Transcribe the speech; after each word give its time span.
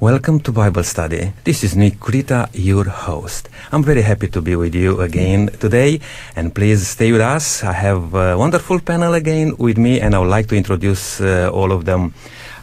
Welcome 0.00 0.40
to 0.40 0.52
Bible 0.52 0.82
Study. 0.82 1.32
This 1.44 1.62
is 1.62 1.76
Nick 1.76 2.00
Kurita, 2.00 2.48
your 2.54 2.84
host. 2.88 3.50
I'm 3.70 3.82
very 3.84 4.00
happy 4.00 4.28
to 4.28 4.40
be 4.40 4.56
with 4.56 4.74
you 4.74 4.98
again 5.02 5.48
today, 5.60 6.00
and 6.34 6.54
please 6.54 6.88
stay 6.88 7.12
with 7.12 7.20
us. 7.20 7.62
I 7.62 7.72
have 7.74 8.14
a 8.14 8.36
wonderful 8.38 8.80
panel 8.80 9.12
again 9.12 9.54
with 9.58 9.76
me, 9.76 10.00
and 10.00 10.14
I 10.14 10.18
would 10.20 10.30
like 10.30 10.48
to 10.48 10.56
introduce 10.56 11.20
uh, 11.20 11.50
all 11.52 11.70
of 11.70 11.84
them. 11.84 12.14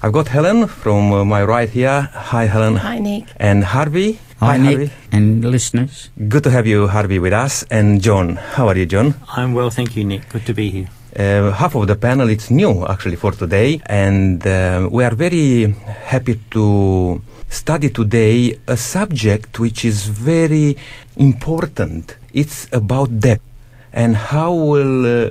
I've 0.01 0.13
got 0.13 0.29
Helen 0.29 0.67
from 0.67 1.13
uh, 1.13 1.25
my 1.25 1.43
right 1.43 1.69
here. 1.69 2.09
Hi, 2.11 2.45
Helen. 2.45 2.77
Hi, 2.77 2.97
Nick. 2.97 3.25
And 3.37 3.63
Harvey. 3.65 4.19
Hi, 4.39 4.57
Nick 4.57 4.77
Harvey. 4.77 4.91
and 5.11 5.45
listeners. 5.45 6.09
Good 6.27 6.43
to 6.45 6.49
have 6.49 6.65
you, 6.65 6.87
Harvey, 6.87 7.19
with 7.19 7.33
us. 7.33 7.63
And 7.69 8.01
John. 8.01 8.37
How 8.57 8.67
are 8.67 8.75
you, 8.77 8.87
John? 8.87 9.13
I'm 9.35 9.53
well, 9.53 9.69
thank 9.69 9.95
you, 9.95 10.03
Nick. 10.03 10.27
Good 10.29 10.45
to 10.47 10.53
be 10.55 10.69
here. 10.71 10.89
Uh, 11.17 11.51
half 11.51 11.73
of 11.73 11.87
the 11.87 11.95
panel 11.95 12.29
it's 12.29 12.51
new 12.51 12.85
actually 12.85 13.15
for 13.15 13.31
today, 13.31 13.81
and 13.87 14.45
uh, 14.45 14.87
we 14.91 15.03
are 15.03 15.15
very 15.15 15.73
happy 16.05 16.39
to 16.51 17.19
study 17.49 17.89
today 17.89 18.55
a 18.67 18.77
subject 18.77 19.57
which 19.59 19.83
is 19.83 20.05
very 20.05 20.77
important. 21.15 22.15
It's 22.33 22.67
about 22.71 23.19
debt 23.19 23.41
and 23.91 24.15
how 24.15 24.53
we'll 24.53 25.25
uh, 25.25 25.29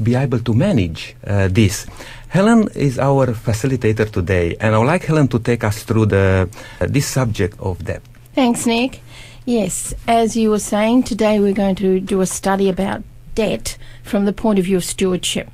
be 0.00 0.14
able 0.14 0.38
to 0.38 0.54
manage 0.54 1.16
uh, 1.26 1.48
this. 1.48 1.88
Helen 2.28 2.68
is 2.76 3.00
our 3.00 3.26
facilitator 3.34 4.08
today, 4.08 4.56
and 4.60 4.72
I 4.72 4.78
would 4.78 4.86
like 4.86 5.04
Helen 5.04 5.26
to 5.28 5.40
take 5.40 5.64
us 5.64 5.82
through 5.82 6.06
the 6.06 6.48
uh, 6.80 6.86
this 6.88 7.08
subject 7.08 7.58
of 7.58 7.84
debt. 7.84 8.02
Thanks, 8.36 8.66
Nick. 8.66 9.00
Yes, 9.46 9.94
as 10.06 10.36
you 10.36 10.50
were 10.50 10.62
saying, 10.62 11.02
today 11.02 11.40
we're 11.40 11.54
going 11.54 11.74
to 11.76 11.98
do 11.98 12.20
a 12.20 12.26
study 12.26 12.68
about 12.68 13.02
debt 13.34 13.76
from 14.02 14.24
the 14.24 14.32
point 14.32 14.58
of 14.58 14.64
view 14.64 14.76
of 14.76 14.84
stewardship. 14.84 15.50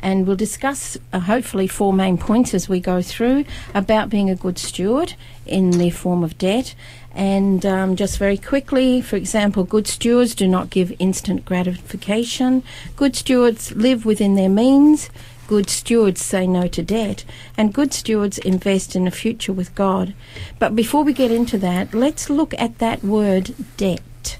And 0.00 0.26
we'll 0.26 0.36
discuss 0.36 0.96
uh, 1.12 1.20
hopefully 1.20 1.66
four 1.66 1.92
main 1.92 2.18
points 2.18 2.54
as 2.54 2.68
we 2.68 2.78
go 2.78 3.02
through 3.02 3.44
about 3.74 4.10
being 4.10 4.30
a 4.30 4.36
good 4.36 4.58
steward 4.58 5.14
in 5.44 5.72
the 5.72 5.90
form 5.90 6.22
of 6.22 6.38
debt. 6.38 6.74
And 7.14 7.66
um, 7.66 7.96
just 7.96 8.16
very 8.16 8.36
quickly, 8.36 9.00
for 9.00 9.16
example, 9.16 9.64
good 9.64 9.88
stewards 9.88 10.36
do 10.36 10.46
not 10.46 10.70
give 10.70 10.94
instant 11.00 11.44
gratification. 11.44 12.62
Good 12.94 13.16
stewards 13.16 13.72
live 13.74 14.04
within 14.04 14.36
their 14.36 14.48
means. 14.48 15.10
Good 15.48 15.68
stewards 15.68 16.24
say 16.24 16.46
no 16.46 16.68
to 16.68 16.82
debt. 16.82 17.24
And 17.56 17.74
good 17.74 17.92
stewards 17.92 18.38
invest 18.38 18.94
in 18.94 19.08
a 19.08 19.10
future 19.10 19.52
with 19.52 19.74
God. 19.74 20.14
But 20.60 20.76
before 20.76 21.02
we 21.02 21.12
get 21.12 21.32
into 21.32 21.58
that, 21.58 21.92
let's 21.92 22.30
look 22.30 22.54
at 22.56 22.78
that 22.78 23.02
word 23.02 23.54
debt. 23.76 24.38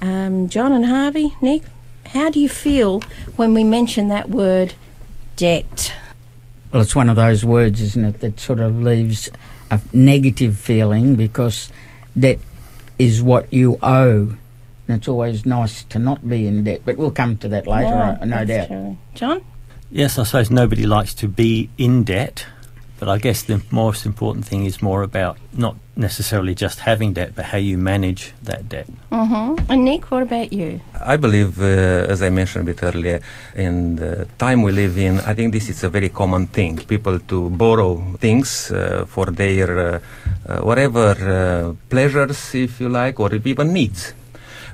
Um, 0.00 0.48
John 0.48 0.72
and 0.72 0.86
Harvey, 0.86 1.34
Nick, 1.40 1.62
how 2.16 2.30
do 2.30 2.40
you 2.40 2.48
feel 2.48 3.00
when 3.36 3.54
we 3.54 3.62
mention 3.64 4.08
that 4.08 4.28
word 4.30 4.74
debt? 5.36 5.92
Well, 6.72 6.82
it's 6.82 6.96
one 6.96 7.08
of 7.08 7.16
those 7.16 7.44
words, 7.44 7.80
isn't 7.80 8.04
it, 8.04 8.20
that 8.20 8.40
sort 8.40 8.60
of 8.60 8.82
leaves 8.82 9.30
a 9.70 9.80
negative 9.92 10.58
feeling 10.58 11.14
because 11.14 11.70
debt 12.18 12.38
is 12.98 13.22
what 13.22 13.52
you 13.52 13.78
owe. 13.82 14.36
And 14.88 14.98
it's 14.98 15.08
always 15.08 15.44
nice 15.46 15.84
to 15.84 15.98
not 15.98 16.28
be 16.28 16.46
in 16.46 16.64
debt, 16.64 16.82
but 16.84 16.96
we'll 16.96 17.10
come 17.10 17.36
to 17.38 17.48
that 17.48 17.66
later, 17.66 17.88
Yeah, 17.88 18.18
uh, 18.20 18.24
no 18.24 18.44
that's 18.44 18.48
doubt. 18.48 18.68
true. 18.68 18.96
John? 19.14 19.44
Yes, 19.90 20.18
I 20.18 20.24
suppose 20.24 20.50
nobody 20.50 20.86
likes 20.86 21.14
to 21.14 21.28
be 21.28 21.70
in 21.78 22.04
debt, 22.04 22.46
but 22.98 23.08
I 23.08 23.18
guess 23.18 23.42
the 23.42 23.60
most 23.70 24.06
important 24.06 24.46
thing 24.46 24.64
is 24.64 24.82
more 24.82 25.02
about 25.02 25.38
not 25.52 25.76
necessarily 25.96 26.54
just 26.54 26.80
having 26.80 27.12
debt, 27.14 27.32
but 27.34 27.46
how 27.46 27.58
you 27.58 27.78
manage 27.78 28.32
that 28.42 28.68
debt. 28.68 28.86
Mm-hmm. 29.12 29.70
And 29.70 29.84
Nick, 29.84 30.10
what 30.10 30.22
about 30.22 30.52
you? 30.52 30.80
I 31.00 31.16
believe, 31.16 31.60
uh, 31.60 32.12
as 32.12 32.22
I 32.22 32.30
mentioned 32.30 32.68
a 32.68 32.72
bit 32.72 32.82
earlier, 32.82 33.20
in 33.54 33.96
the 33.96 34.26
time 34.38 34.62
we 34.62 34.72
live 34.72 34.98
in, 34.98 35.20
I 35.20 35.34
think 35.34 35.52
this 35.52 35.68
is 35.68 35.84
a 35.84 35.88
very 35.88 36.08
common 36.08 36.46
thing. 36.46 36.76
People 36.78 37.18
to 37.20 37.50
borrow 37.50 37.96
things 38.18 38.70
uh, 38.70 39.04
for 39.06 39.26
their 39.26 39.78
uh, 39.78 40.00
uh, 40.48 40.60
whatever 40.60 41.10
uh, 41.12 41.74
pleasures, 41.88 42.54
if 42.54 42.80
you 42.80 42.88
like, 42.88 43.20
or 43.20 43.34
even 43.34 43.72
needs. 43.72 44.14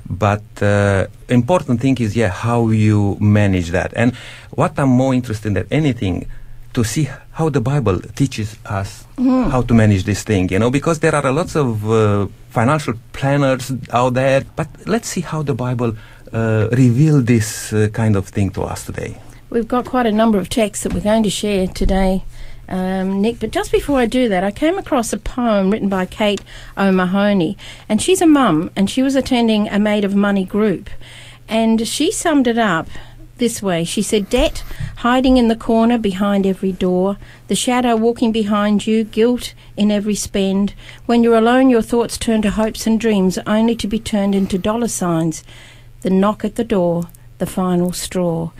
But 0.09 0.43
uh, 0.61 1.07
important 1.29 1.79
thing 1.79 1.97
is, 1.99 2.15
yeah, 2.15 2.29
how 2.29 2.69
you 2.69 3.17
manage 3.19 3.69
that. 3.71 3.93
And 3.95 4.13
what 4.51 4.77
I'm 4.77 4.89
more 4.89 5.13
interested 5.13 5.47
in 5.47 5.53
than 5.53 5.67
anything, 5.71 6.27
to 6.73 6.83
see 6.83 7.07
how 7.31 7.49
the 7.49 7.61
Bible 7.61 7.99
teaches 8.15 8.57
us 8.65 9.05
how 9.51 9.61
to 9.61 9.73
manage 9.73 10.03
this 10.03 10.23
thing, 10.23 10.49
you 10.49 10.59
know, 10.59 10.71
because 10.71 10.99
there 10.99 11.15
are 11.15 11.31
lots 11.31 11.55
of 11.55 11.89
uh, 11.89 12.27
financial 12.49 12.93
planners 13.13 13.71
out 13.91 14.13
there, 14.13 14.43
but 14.55 14.67
let's 14.85 15.07
see 15.07 15.21
how 15.21 15.41
the 15.43 15.53
Bible 15.53 15.95
uh, 16.33 16.67
reveal 16.71 17.21
this 17.21 17.73
uh, 17.73 17.87
kind 17.93 18.15
of 18.15 18.27
thing 18.27 18.49
to 18.51 18.63
us 18.63 18.85
today. 18.85 19.17
We've 19.49 19.67
got 19.67 19.85
quite 19.85 20.07
a 20.07 20.11
number 20.11 20.39
of 20.39 20.49
texts 20.49 20.83
that 20.83 20.93
we're 20.93 21.01
going 21.01 21.23
to 21.23 21.29
share 21.29 21.67
today, 21.67 22.23
um, 22.67 23.21
Nick. 23.21 23.39
But 23.39 23.51
just 23.51 23.71
before 23.71 23.99
I 23.99 24.07
do 24.07 24.27
that, 24.29 24.43
I 24.43 24.49
came 24.49 24.79
across 24.79 25.13
a 25.13 25.17
poem 25.17 25.69
written 25.69 25.89
by 25.89 26.05
Kate 26.07 26.41
O'Mahony, 26.75 27.55
and 27.87 28.01
she's 28.01 28.21
a 28.21 28.27
mum, 28.27 28.71
and 28.75 28.89
she 28.89 29.03
was 29.03 29.15
attending 29.15 29.69
a 29.69 29.77
Made 29.77 30.03
of 30.03 30.15
Money 30.15 30.43
group, 30.43 30.89
and 31.47 31.87
she 31.87 32.11
summed 32.11 32.47
it 32.47 32.57
up 32.57 32.87
this 33.37 33.61
way. 33.61 33.83
She 33.83 34.01
said, 34.01 34.29
Debt 34.29 34.63
hiding 34.97 35.37
in 35.37 35.47
the 35.47 35.55
corner 35.55 35.97
behind 35.97 36.45
every 36.45 36.71
door, 36.71 37.17
the 37.47 37.55
shadow 37.55 37.95
walking 37.95 38.31
behind 38.31 38.87
you, 38.87 39.03
guilt 39.03 39.53
in 39.75 39.91
every 39.91 40.15
spend. 40.15 40.73
When 41.05 41.23
you're 41.23 41.37
alone, 41.37 41.69
your 41.69 41.81
thoughts 41.81 42.17
turn 42.17 42.41
to 42.43 42.51
hopes 42.51 42.87
and 42.87 42.99
dreams, 42.99 43.37
only 43.45 43.75
to 43.77 43.87
be 43.87 43.99
turned 43.99 44.35
into 44.35 44.57
dollar 44.57 44.87
signs. 44.87 45.43
The 46.01 46.09
knock 46.09 46.45
at 46.45 46.55
the 46.55 46.63
door, 46.63 47.09
the 47.39 47.45
final 47.45 47.91
straw. 47.91 48.51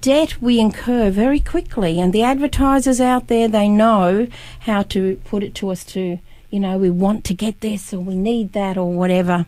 Debt 0.00 0.40
we 0.40 0.58
incur 0.58 1.10
very 1.10 1.40
quickly, 1.40 2.00
and 2.00 2.12
the 2.12 2.22
advertisers 2.22 3.00
out 3.00 3.28
there, 3.28 3.48
they 3.48 3.68
know 3.68 4.28
how 4.60 4.82
to 4.84 5.16
put 5.24 5.42
it 5.42 5.54
to 5.56 5.68
us 5.68 5.84
to, 5.84 6.18
you 6.54 6.60
know, 6.60 6.78
we 6.78 6.88
want 6.88 7.24
to 7.24 7.34
get 7.34 7.62
this 7.62 7.92
or 7.92 7.98
we 7.98 8.14
need 8.14 8.52
that 8.52 8.78
or 8.78 8.92
whatever. 8.92 9.44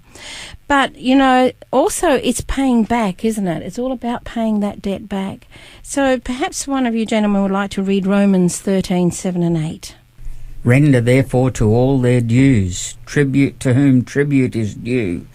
But, 0.66 0.96
you 0.96 1.14
know, 1.14 1.52
also 1.70 2.14
it's 2.14 2.40
paying 2.40 2.82
back, 2.82 3.24
isn't 3.24 3.46
it? 3.46 3.62
It's 3.62 3.78
all 3.78 3.92
about 3.92 4.24
paying 4.24 4.58
that 4.58 4.82
debt 4.82 5.08
back. 5.08 5.46
So 5.84 6.18
perhaps 6.18 6.66
one 6.66 6.84
of 6.84 6.96
you 6.96 7.06
gentlemen 7.06 7.42
would 7.42 7.52
like 7.52 7.70
to 7.70 7.82
read 7.84 8.08
Romans 8.08 8.60
13, 8.60 9.12
7 9.12 9.44
and 9.44 9.56
8. 9.56 9.94
Render 10.64 11.00
therefore 11.00 11.52
to 11.52 11.68
all 11.68 12.00
their 12.00 12.20
dues, 12.20 12.96
tribute 13.06 13.60
to 13.60 13.74
whom 13.74 14.04
tribute 14.04 14.56
is 14.56 14.74
due, 14.74 15.28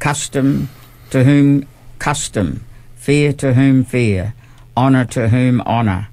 custom 0.00 0.70
to 1.10 1.22
whom 1.22 1.68
custom, 2.00 2.64
fear 2.96 3.32
to 3.34 3.54
whom 3.54 3.84
fear, 3.84 4.34
honour 4.76 5.04
to 5.04 5.28
whom 5.28 5.60
honour. 5.60 6.08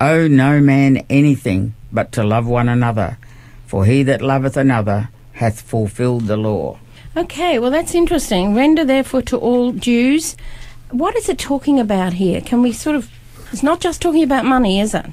Owe 0.00 0.26
no 0.26 0.58
man 0.58 1.04
anything 1.10 1.74
but 1.92 2.12
to 2.12 2.24
love 2.24 2.46
one 2.46 2.70
another, 2.70 3.18
for 3.68 3.84
he 3.84 4.02
that 4.02 4.22
loveth 4.22 4.56
another 4.56 5.10
hath 5.34 5.60
fulfilled 5.60 6.26
the 6.26 6.38
law. 6.38 6.78
Okay, 7.16 7.58
well, 7.58 7.70
that's 7.70 7.94
interesting. 7.94 8.54
Render 8.54 8.84
therefore 8.84 9.22
to 9.22 9.36
all 9.36 9.72
dues. 9.72 10.36
What 10.90 11.14
is 11.16 11.28
it 11.28 11.38
talking 11.38 11.78
about 11.78 12.14
here? 12.14 12.40
Can 12.40 12.62
we 12.62 12.72
sort 12.72 12.96
of. 12.96 13.10
It's 13.52 13.62
not 13.62 13.80
just 13.80 14.00
talking 14.00 14.22
about 14.22 14.44
money, 14.44 14.80
is 14.80 14.94
it? 14.94 15.06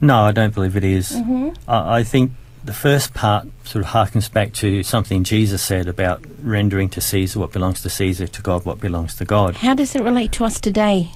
No, 0.00 0.22
I 0.22 0.32
don't 0.32 0.52
believe 0.52 0.76
it 0.76 0.84
is. 0.84 1.12
Mm-hmm. 1.12 1.50
I, 1.70 1.98
I 1.98 2.02
think 2.02 2.32
the 2.64 2.72
first 2.72 3.14
part 3.14 3.46
sort 3.64 3.84
of 3.84 3.92
harkens 3.92 4.30
back 4.32 4.52
to 4.54 4.82
something 4.82 5.22
Jesus 5.22 5.62
said 5.62 5.86
about 5.86 6.24
rendering 6.42 6.88
to 6.90 7.00
Caesar 7.00 7.38
what 7.38 7.52
belongs 7.52 7.82
to 7.82 7.90
Caesar, 7.90 8.26
to 8.26 8.42
God 8.42 8.64
what 8.64 8.80
belongs 8.80 9.14
to 9.16 9.24
God. 9.24 9.56
How 9.56 9.74
does 9.74 9.94
it 9.94 10.02
relate 10.02 10.32
to 10.32 10.44
us 10.44 10.58
today? 10.58 11.12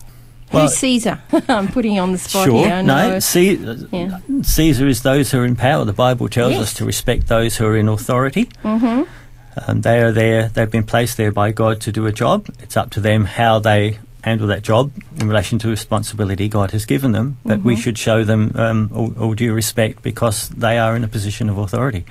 Well- 0.53 0.63
Who's 0.69 0.77
Caesar? 0.77 1.21
I'm 1.49 1.69
putting 1.69 1.95
you 1.95 2.01
on 2.01 2.13
the 2.13 2.19
spot 2.19 2.45
sure, 2.47 2.65
here. 2.65 2.75
I 2.75 2.83
no. 2.83 3.19
know. 3.19 3.89
Yeah. 3.93 4.19
Caesar 4.43 4.87
is 4.87 5.03
those 5.03 5.31
who 5.31 5.41
are 5.41 5.45
in 5.45 5.57
power. 5.57 5.85
The 5.85 5.93
Bible 5.93 6.29
tells 6.29 6.53
Yes. 6.53 6.63
us 6.63 6.75
to 6.75 6.85
respect 6.85 7.27
those 7.29 7.57
who 7.57 7.67
are 7.67 7.77
in 7.77 7.89
authority. 7.89 8.47
Mm-hmm. 8.63 9.03
Um, 9.69 9.81
they 9.83 10.01
are 10.03 10.13
there. 10.13 10.49
They've 10.49 10.71
been 10.71 10.85
placed 10.85 11.17
there 11.17 11.33
by 11.33 11.53
God 11.53 11.81
to 11.83 11.93
do 11.93 12.07
a 12.07 12.13
job. 12.13 12.49
It's 12.61 12.77
up 12.77 12.91
to 12.91 13.01
them 13.01 13.25
how 13.25 13.59
they 13.59 13.99
handle 14.25 14.47
that 14.49 14.63
job 14.63 14.91
in 15.19 15.29
relation 15.29 15.59
to 15.61 15.69
responsibility 15.69 16.49
God 16.49 16.71
has 16.73 16.87
given 16.87 17.13
them. 17.13 17.37
But 17.45 17.63
we 17.63 17.77
should 17.77 17.99
show 17.99 18.25
them 18.25 18.53
um, 18.55 18.91
all, 18.95 19.13
all 19.21 19.35
due 19.35 19.53
respect 19.53 20.03
because 20.03 20.49
they 20.49 20.79
are 20.79 20.97
in 20.97 21.05
a 21.05 21.09
position 21.09 21.49
of 21.51 21.59
authority. 21.59 22.05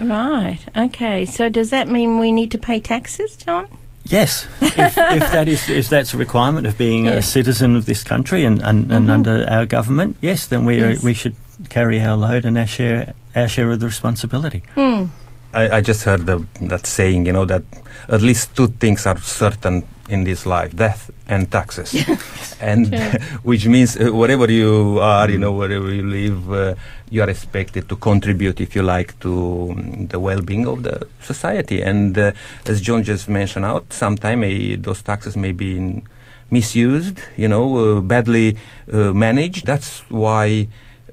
Right. 0.00 0.58
Okay. 0.76 1.24
So 1.26 1.48
does 1.48 1.70
that 1.70 1.88
mean 1.88 2.18
we 2.18 2.32
need 2.32 2.50
to 2.52 2.58
pay 2.58 2.80
taxes, 2.80 3.36
John? 3.36 3.68
Yes, 4.10 4.46
if, 4.62 4.76
if 4.98 5.32
that 5.32 5.48
is 5.48 5.68
if 5.68 5.88
that's 5.88 6.14
a 6.14 6.16
requirement 6.16 6.66
of 6.66 6.78
being 6.78 7.04
Yeah. 7.06 7.18
a 7.18 7.22
citizen 7.22 7.76
of 7.76 7.84
this 7.84 8.02
country 8.04 8.44
and, 8.44 8.62
and, 8.62 8.90
and 8.92 9.10
under 9.10 9.44
our 9.50 9.66
government, 9.66 10.16
yes, 10.22 10.46
then 10.46 10.64
we 10.64 10.78
Yes. 10.78 11.02
we 11.02 11.12
should 11.14 11.34
carry 11.68 12.00
our 12.00 12.16
load 12.16 12.44
and 12.44 12.56
our 12.56 12.66
share 12.66 13.12
our 13.36 13.48
share 13.48 13.70
of 13.70 13.80
the 13.80 13.86
responsibility. 13.86 14.62
Hmm. 14.74 15.06
I, 15.52 15.78
I 15.78 15.80
just 15.80 16.04
heard 16.04 16.26
the, 16.26 16.44
that 16.62 16.86
saying, 16.86 17.26
you 17.26 17.32
know, 17.32 17.44
that 17.46 17.62
at 18.08 18.22
least 18.22 18.54
two 18.54 18.68
things 18.68 19.06
are 19.06 19.18
certain 19.18 19.86
in 20.08 20.24
this 20.24 20.46
life 20.46 20.74
death 20.74 21.10
and 21.28 21.50
taxes. 21.50 21.94
and 22.60 22.94
which 23.42 23.66
means 23.66 23.96
uh, 23.96 24.10
wherever 24.12 24.50
you 24.50 24.98
are, 25.00 25.30
you 25.30 25.38
know, 25.38 25.52
wherever 25.52 25.92
you 25.92 26.02
live, 26.02 26.52
uh, 26.52 26.74
you 27.10 27.22
are 27.22 27.30
expected 27.30 27.88
to 27.88 27.96
contribute, 27.96 28.60
if 28.60 28.74
you 28.74 28.82
like, 28.82 29.18
to 29.20 29.70
um, 29.70 30.06
the 30.08 30.18
well 30.18 30.42
being 30.42 30.66
of 30.66 30.82
the 30.82 31.06
society. 31.20 31.82
And 31.82 32.16
uh, 32.18 32.32
as 32.66 32.80
John 32.80 33.02
just 33.02 33.28
mentioned 33.28 33.64
out, 33.64 33.92
sometimes 33.92 34.44
uh, 34.44 34.76
those 34.80 35.02
taxes 35.02 35.36
may 35.36 35.52
be 35.52 35.76
in 35.76 36.02
misused, 36.50 37.18
you 37.36 37.48
know, 37.48 37.98
uh, 37.98 38.00
badly 38.00 38.56
uh, 38.92 39.12
managed. 39.12 39.66
That's 39.66 40.00
why 40.10 40.68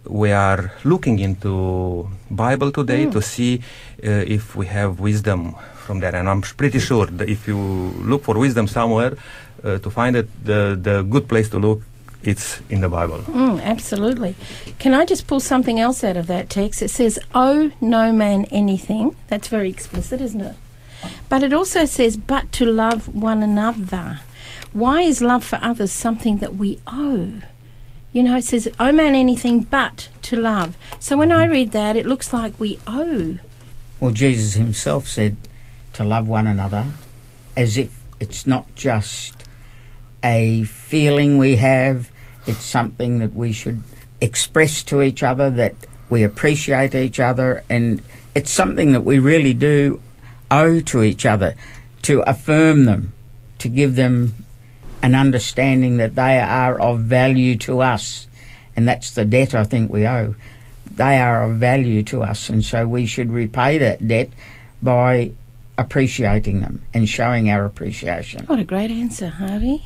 we 0.07 0.31
are 0.31 0.71
looking 0.83 1.19
into 1.19 2.09
Bible 2.29 2.71
today 2.71 3.05
to 3.09 3.21
see 3.21 3.61
uh, 4.03 4.23
if 4.27 4.55
we 4.55 4.65
have 4.67 4.99
wisdom 4.99 5.55
from 5.75 5.99
that. 5.99 6.15
And 6.15 6.29
I'm 6.29 6.41
pretty 6.41 6.79
sure 6.79 7.05
that 7.05 7.29
if 7.29 7.47
you 7.47 7.57
look 7.57 8.23
for 8.23 8.37
wisdom 8.37 8.67
somewhere, 8.67 9.17
uh, 9.63 9.79
to 9.79 9.89
find 9.89 10.15
it, 10.15 10.27
the, 10.43 10.77
the 10.79 11.01
good 11.03 11.27
place 11.27 11.49
to 11.49 11.59
look, 11.59 11.81
it's 12.23 12.61
in 12.69 12.81
the 12.81 12.89
Bible. 12.89 13.19
Mm, 13.19 13.61
absolutely. 13.61 14.35
Can 14.79 14.93
I 14.93 15.05
just 15.05 15.27
pull 15.27 15.39
something 15.39 15.79
else 15.79 16.03
out 16.03 16.17
of 16.17 16.27
that 16.27 16.49
text? 16.49 16.81
It 16.81 16.89
says, 16.89 17.19
Owe 17.35 17.71
no 17.79 18.11
man 18.11 18.45
anything. 18.45 19.15
That's 19.27 19.47
very 19.47 19.69
explicit, 19.69 20.21
isn't 20.21 20.41
it? 20.41 20.55
But 21.29 21.43
it 21.43 21.53
also 21.53 21.85
says, 21.85 22.17
But 22.17 22.51
to 22.53 22.65
love 22.65 23.13
one 23.13 23.43
another. 23.43 24.21
Why 24.73 25.01
is 25.01 25.21
love 25.21 25.43
for 25.43 25.59
others 25.61 25.91
something 25.91 26.37
that 26.37 26.55
we 26.55 26.79
owe? 26.87 27.41
You 28.15 28.23
know, 28.23 28.37
it 28.37 28.45
says, 28.45 28.69
Owe 28.79 28.93
man 28.93 29.13
anything 29.13 29.63
but 29.63 30.07
to 30.21 30.37
love. 30.37 30.77
So 31.01 31.17
when 31.17 31.33
I 31.33 31.43
read 31.47 31.73
that, 31.73 31.97
it 31.97 32.05
looks 32.05 32.31
like 32.31 32.57
we 32.57 32.79
owe. 32.87 33.39
Well, 33.99 34.11
Jesus 34.11 34.53
himself 34.53 35.05
said 35.05 35.35
to 35.91 36.05
love 36.05 36.25
one 36.25 36.47
another 36.47 36.85
as 37.57 37.77
if 37.77 37.93
it's 38.21 38.47
not 38.47 38.73
just 38.73 39.43
a 40.23 40.63
feeling 40.63 41.37
we 41.37 41.57
have, 41.57 42.09
it's 42.47 42.63
something 42.63 43.19
that 43.19 43.33
we 43.33 43.51
should 43.51 43.83
express 44.21 44.81
to 44.83 45.01
each 45.01 45.21
other, 45.21 45.49
that 45.49 45.75
we 46.09 46.23
appreciate 46.23 46.95
each 46.95 47.19
other, 47.19 47.65
and 47.69 48.01
it's 48.33 48.49
something 48.49 48.93
that 48.93 49.03
we 49.03 49.19
really 49.19 49.53
do 49.53 50.01
owe 50.49 50.79
to 50.79 51.03
each 51.03 51.25
other 51.25 51.53
to 52.03 52.21
affirm 52.21 52.85
them, 52.85 53.11
to 53.59 53.67
give 53.67 53.95
them 53.95 54.44
an 55.05 55.13
understanding 55.13 55.97
that 55.97 56.15
they 56.15 56.39
are 56.39 56.79
of 56.79 57.01
value 57.01 57.55
to 57.55 57.79
us. 57.81 58.25
And 58.75 58.87
that's 58.87 59.11
the 59.11 59.23
debt 59.23 59.53
I 59.53 59.63
think 59.63 59.91
we 59.91 60.07
owe. 60.07 60.33
They 60.95 61.19
are 61.19 61.43
of 61.43 61.57
value 61.57 62.01
to 62.03 62.23
us, 62.23 62.49
and 62.49 62.65
so 62.65 62.87
we 62.87 63.05
should 63.05 63.31
repay 63.31 63.77
that 63.77 64.07
debt 64.07 64.29
by 64.81 65.31
appreciating 65.77 66.61
them 66.61 66.81
and 66.91 67.07
showing 67.07 67.51
our 67.51 67.65
appreciation. 67.65 68.45
What 68.47 68.57
a 68.59 68.63
great 68.63 68.89
answer, 68.89 69.27
Harvey. 69.27 69.83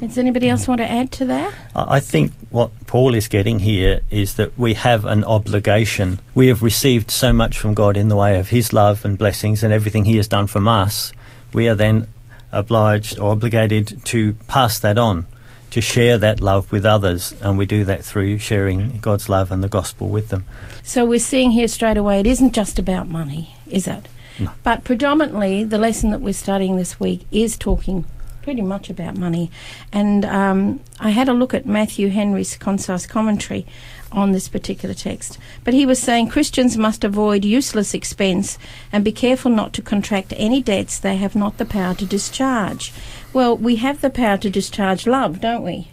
Does 0.00 0.16
anybody 0.16 0.48
else 0.48 0.66
want 0.66 0.80
to 0.80 0.90
add 0.90 1.12
to 1.12 1.26
that? 1.26 1.54
I 1.76 1.96
I 1.96 2.00
think 2.00 2.32
what 2.50 2.70
Paul 2.86 3.14
is 3.14 3.28
getting 3.28 3.58
here 3.58 4.00
is 4.10 4.34
that 4.36 4.58
we 4.58 4.74
have 4.74 5.04
an 5.04 5.24
obligation. 5.24 6.20
We 6.34 6.48
have 6.48 6.62
received 6.62 7.10
so 7.10 7.32
much 7.32 7.58
from 7.58 7.74
God 7.74 7.96
in 7.96 8.08
the 8.08 8.16
way 8.16 8.38
of 8.38 8.48
His 8.48 8.72
love 8.72 9.04
and 9.04 9.18
blessings 9.18 9.62
and 9.62 9.72
everything 9.72 10.06
He 10.06 10.16
has 10.16 10.26
done 10.26 10.46
from 10.46 10.66
us. 10.66 11.12
We 11.52 11.68
are 11.68 11.74
then 11.74 12.08
obliged 12.54 13.18
or 13.18 13.32
obligated 13.32 14.04
to 14.06 14.34
pass 14.48 14.78
that 14.80 14.98
on, 14.98 15.26
to 15.70 15.80
share 15.80 16.18
that 16.18 16.40
love 16.40 16.70
with 16.70 16.86
others, 16.86 17.34
and 17.40 17.58
we 17.58 17.66
do 17.66 17.84
that 17.84 18.04
through 18.04 18.38
sharing 18.38 18.98
God's 18.98 19.28
love 19.28 19.50
and 19.50 19.62
the 19.62 19.68
gospel 19.68 20.08
with 20.08 20.28
them. 20.28 20.44
So 20.82 21.04
we're 21.04 21.18
seeing 21.18 21.50
here 21.50 21.68
straight 21.68 21.96
away 21.96 22.20
it 22.20 22.26
isn't 22.26 22.54
just 22.54 22.78
about 22.78 23.08
money, 23.08 23.56
is 23.66 23.86
it? 23.86 24.08
No. 24.38 24.50
But 24.62 24.84
predominantly, 24.84 25.64
the 25.64 25.78
lesson 25.78 26.10
that 26.10 26.20
we're 26.20 26.32
studying 26.34 26.76
this 26.76 26.98
week 26.98 27.26
is 27.30 27.56
talking 27.56 28.04
pretty 28.42 28.62
much 28.62 28.90
about 28.90 29.16
money. 29.16 29.50
And 29.92 30.24
um, 30.24 30.80
I 31.00 31.10
had 31.10 31.28
a 31.28 31.32
look 31.32 31.54
at 31.54 31.66
Matthew 31.66 32.10
Henry's 32.10 32.56
concise 32.56 33.06
commentary 33.06 33.66
on 34.12 34.32
this 34.32 34.48
particular 34.48 34.94
text. 34.94 35.38
But 35.64 35.74
he 35.74 35.86
was 35.86 35.98
saying 35.98 36.28
Christians 36.28 36.76
must 36.76 37.04
avoid 37.04 37.44
useless 37.44 37.94
expense 37.94 38.58
and 38.92 39.04
be 39.04 39.12
careful 39.12 39.50
not 39.50 39.72
to 39.74 39.82
contract 39.82 40.32
any 40.36 40.62
debts 40.62 40.98
they 40.98 41.16
have 41.16 41.34
not 41.34 41.58
the 41.58 41.64
power 41.64 41.94
to 41.94 42.06
discharge. 42.06 42.92
Well, 43.32 43.56
we 43.56 43.76
have 43.76 44.00
the 44.00 44.10
power 44.10 44.38
to 44.38 44.50
discharge 44.50 45.06
love, 45.06 45.40
don't 45.40 45.62
we? 45.62 45.88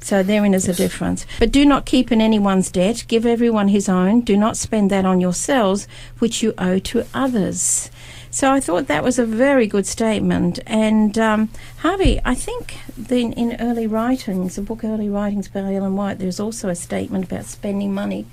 So 0.00 0.22
therein 0.22 0.52
is 0.52 0.68
a 0.68 0.74
difference. 0.74 1.24
But 1.38 1.52
do 1.52 1.64
not 1.64 1.86
keep 1.86 2.10
in 2.10 2.20
anyone's 2.20 2.70
debt. 2.70 3.04
Give 3.06 3.24
everyone 3.24 3.68
his 3.68 3.88
own. 3.88 4.22
Do 4.22 4.36
not 4.36 4.56
spend 4.56 4.90
that 4.90 5.04
on 5.04 5.20
yourselves, 5.20 5.86
which 6.18 6.42
you 6.42 6.54
owe 6.58 6.80
to 6.80 7.06
others. 7.14 7.90
So 8.32 8.50
I 8.50 8.60
thought 8.60 8.86
that 8.86 9.04
was 9.04 9.18
a 9.18 9.26
very 9.26 9.66
good 9.66 9.86
statement. 9.86 10.58
And 10.66 11.18
um, 11.18 11.50
Harvey, 11.76 12.18
I 12.24 12.34
think 12.34 12.78
then 12.96 13.34
in 13.34 13.60
early 13.60 13.86
writings, 13.86 14.56
the 14.56 14.62
book 14.62 14.82
Early 14.82 15.10
Writings 15.10 15.48
by 15.48 15.60
Ellen 15.60 15.96
White, 15.96 16.18
there's 16.18 16.40
also 16.40 16.70
a 16.70 16.74
statement 16.74 17.26
about 17.26 17.44
spending 17.44 17.92
money. 17.92 18.24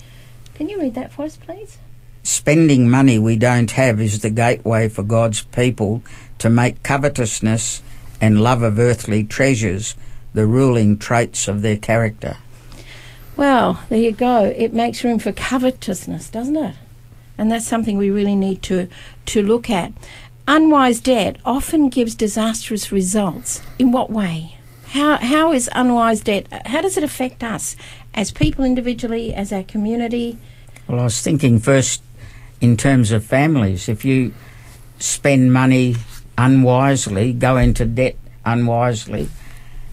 Can 0.55 0.69
you 0.69 0.79
read 0.79 0.95
that 0.95 1.11
for 1.11 1.23
us, 1.23 1.35
please? 1.35 1.79
Spending 2.23 2.89
money 2.89 3.19
we 3.19 3.35
don't 3.35 3.71
have 3.71 3.99
is 3.99 4.21
the 4.21 4.29
gateway 4.29 4.87
for 4.87 5.03
God's 5.03 5.43
people 5.43 6.01
to 6.37 6.49
make 6.49 6.81
covetousness 6.81 7.83
and 8.21 8.41
love 8.41 8.61
of 8.61 8.79
earthly 8.79 9.25
treasures 9.25 9.95
the 10.33 10.45
ruling 10.45 10.97
traits 10.97 11.49
of 11.49 11.61
their 11.61 11.77
character. 11.77 12.37
Well, 13.35 13.83
there 13.89 13.99
you 13.99 14.13
go. 14.13 14.45
It 14.45 14.73
makes 14.73 15.03
room 15.03 15.19
for 15.19 15.33
covetousness, 15.33 16.29
doesn't 16.29 16.55
it? 16.55 16.75
And 17.39 17.51
that's 17.51 17.65
something 17.65 17.97
we 17.97 18.11
really 18.11 18.35
need 18.35 18.61
to, 18.63 18.89
to 19.27 19.41
look 19.41 19.69
at. 19.69 19.93
Unwise 20.45 20.99
debt 20.99 21.37
often 21.45 21.89
gives 21.89 22.13
disastrous 22.13 22.91
results. 22.91 23.61
In 23.79 23.91
what 23.91 24.11
way? 24.11 24.57
How, 24.89 25.17
how 25.17 25.53
is 25.53 25.69
unwise 25.73 26.21
debt, 26.21 26.47
how 26.65 26.81
does 26.81 26.97
it 26.97 27.03
affect 27.03 27.43
us 27.43 27.75
as 28.13 28.31
people 28.31 28.65
individually, 28.65 29.33
as 29.33 29.53
our 29.53 29.63
community? 29.63 30.37
Well, 30.87 30.99
I 30.99 31.03
was 31.05 31.21
thinking 31.21 31.59
first 31.59 32.01
in 32.59 32.75
terms 32.75 33.11
of 33.11 33.23
families. 33.23 33.87
If 33.87 34.03
you 34.03 34.33
spend 34.97 35.53
money 35.53 35.95
unwisely, 36.37 37.31
go 37.33 37.55
into 37.55 37.85
debt 37.85 38.17
unwisely, 38.45 39.29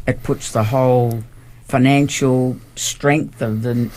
it 0.06 0.22
puts 0.22 0.50
the 0.50 0.64
whole 0.64 1.22
financial 1.68 2.56
strength 2.74 3.42
of 3.42 3.62
the, 3.62 3.90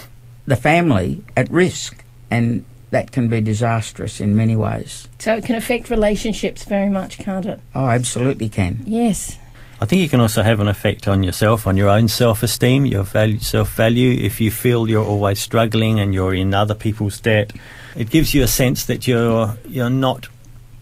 the 0.46 0.56
family 0.56 1.24
at 1.38 1.50
risk. 1.50 2.04
And 2.30 2.66
that 2.91 3.12
can 3.12 3.27
be 3.27 3.41
disastrous 3.41 4.19
in 4.19 4.36
many 4.36 4.56
ways. 4.56 5.07
So 5.19 5.36
it 5.36 5.45
can 5.45 5.56
affect 5.56 5.89
relationships 5.89 6.63
very 6.63 6.89
much, 6.89 7.19
can't 7.19 7.45
it? 7.45 7.59
Oh, 7.75 7.88
absolutely 7.88 8.50
can. 8.50 8.81
Yes. 8.86 9.38
I 9.81 9.86
think 9.86 10.01
it 10.01 10.09
can 10.09 10.19
also 10.19 10.44
have 10.44 10.59
an 10.59 10.68
effect 10.68 11.07
on 11.07 11.24
yourself, 11.24 11.65
on 11.65 11.77
your 11.77 11.88
own 11.88 12.09
self-esteem, 12.09 12.86
your 12.86 13.03
value, 13.03 13.39
self-value. 13.39 14.12
If 14.12 14.41
you 14.41 14.51
feel 14.51 14.89
you're 14.89 15.06
always 15.06 15.39
struggling 15.39 16.00
and 16.00 16.13
you're 16.13 16.33
in 16.33 16.53
other 16.53 16.75
people's 16.75 17.19
debt, 17.21 17.53
it 17.95 18.09
gives 18.09 18.33
you 18.33 18.44
a 18.44 18.47
sense 18.47 18.86
that 18.86 19.07
you're 19.07 19.57
you're 19.65 19.89
not 19.89 20.27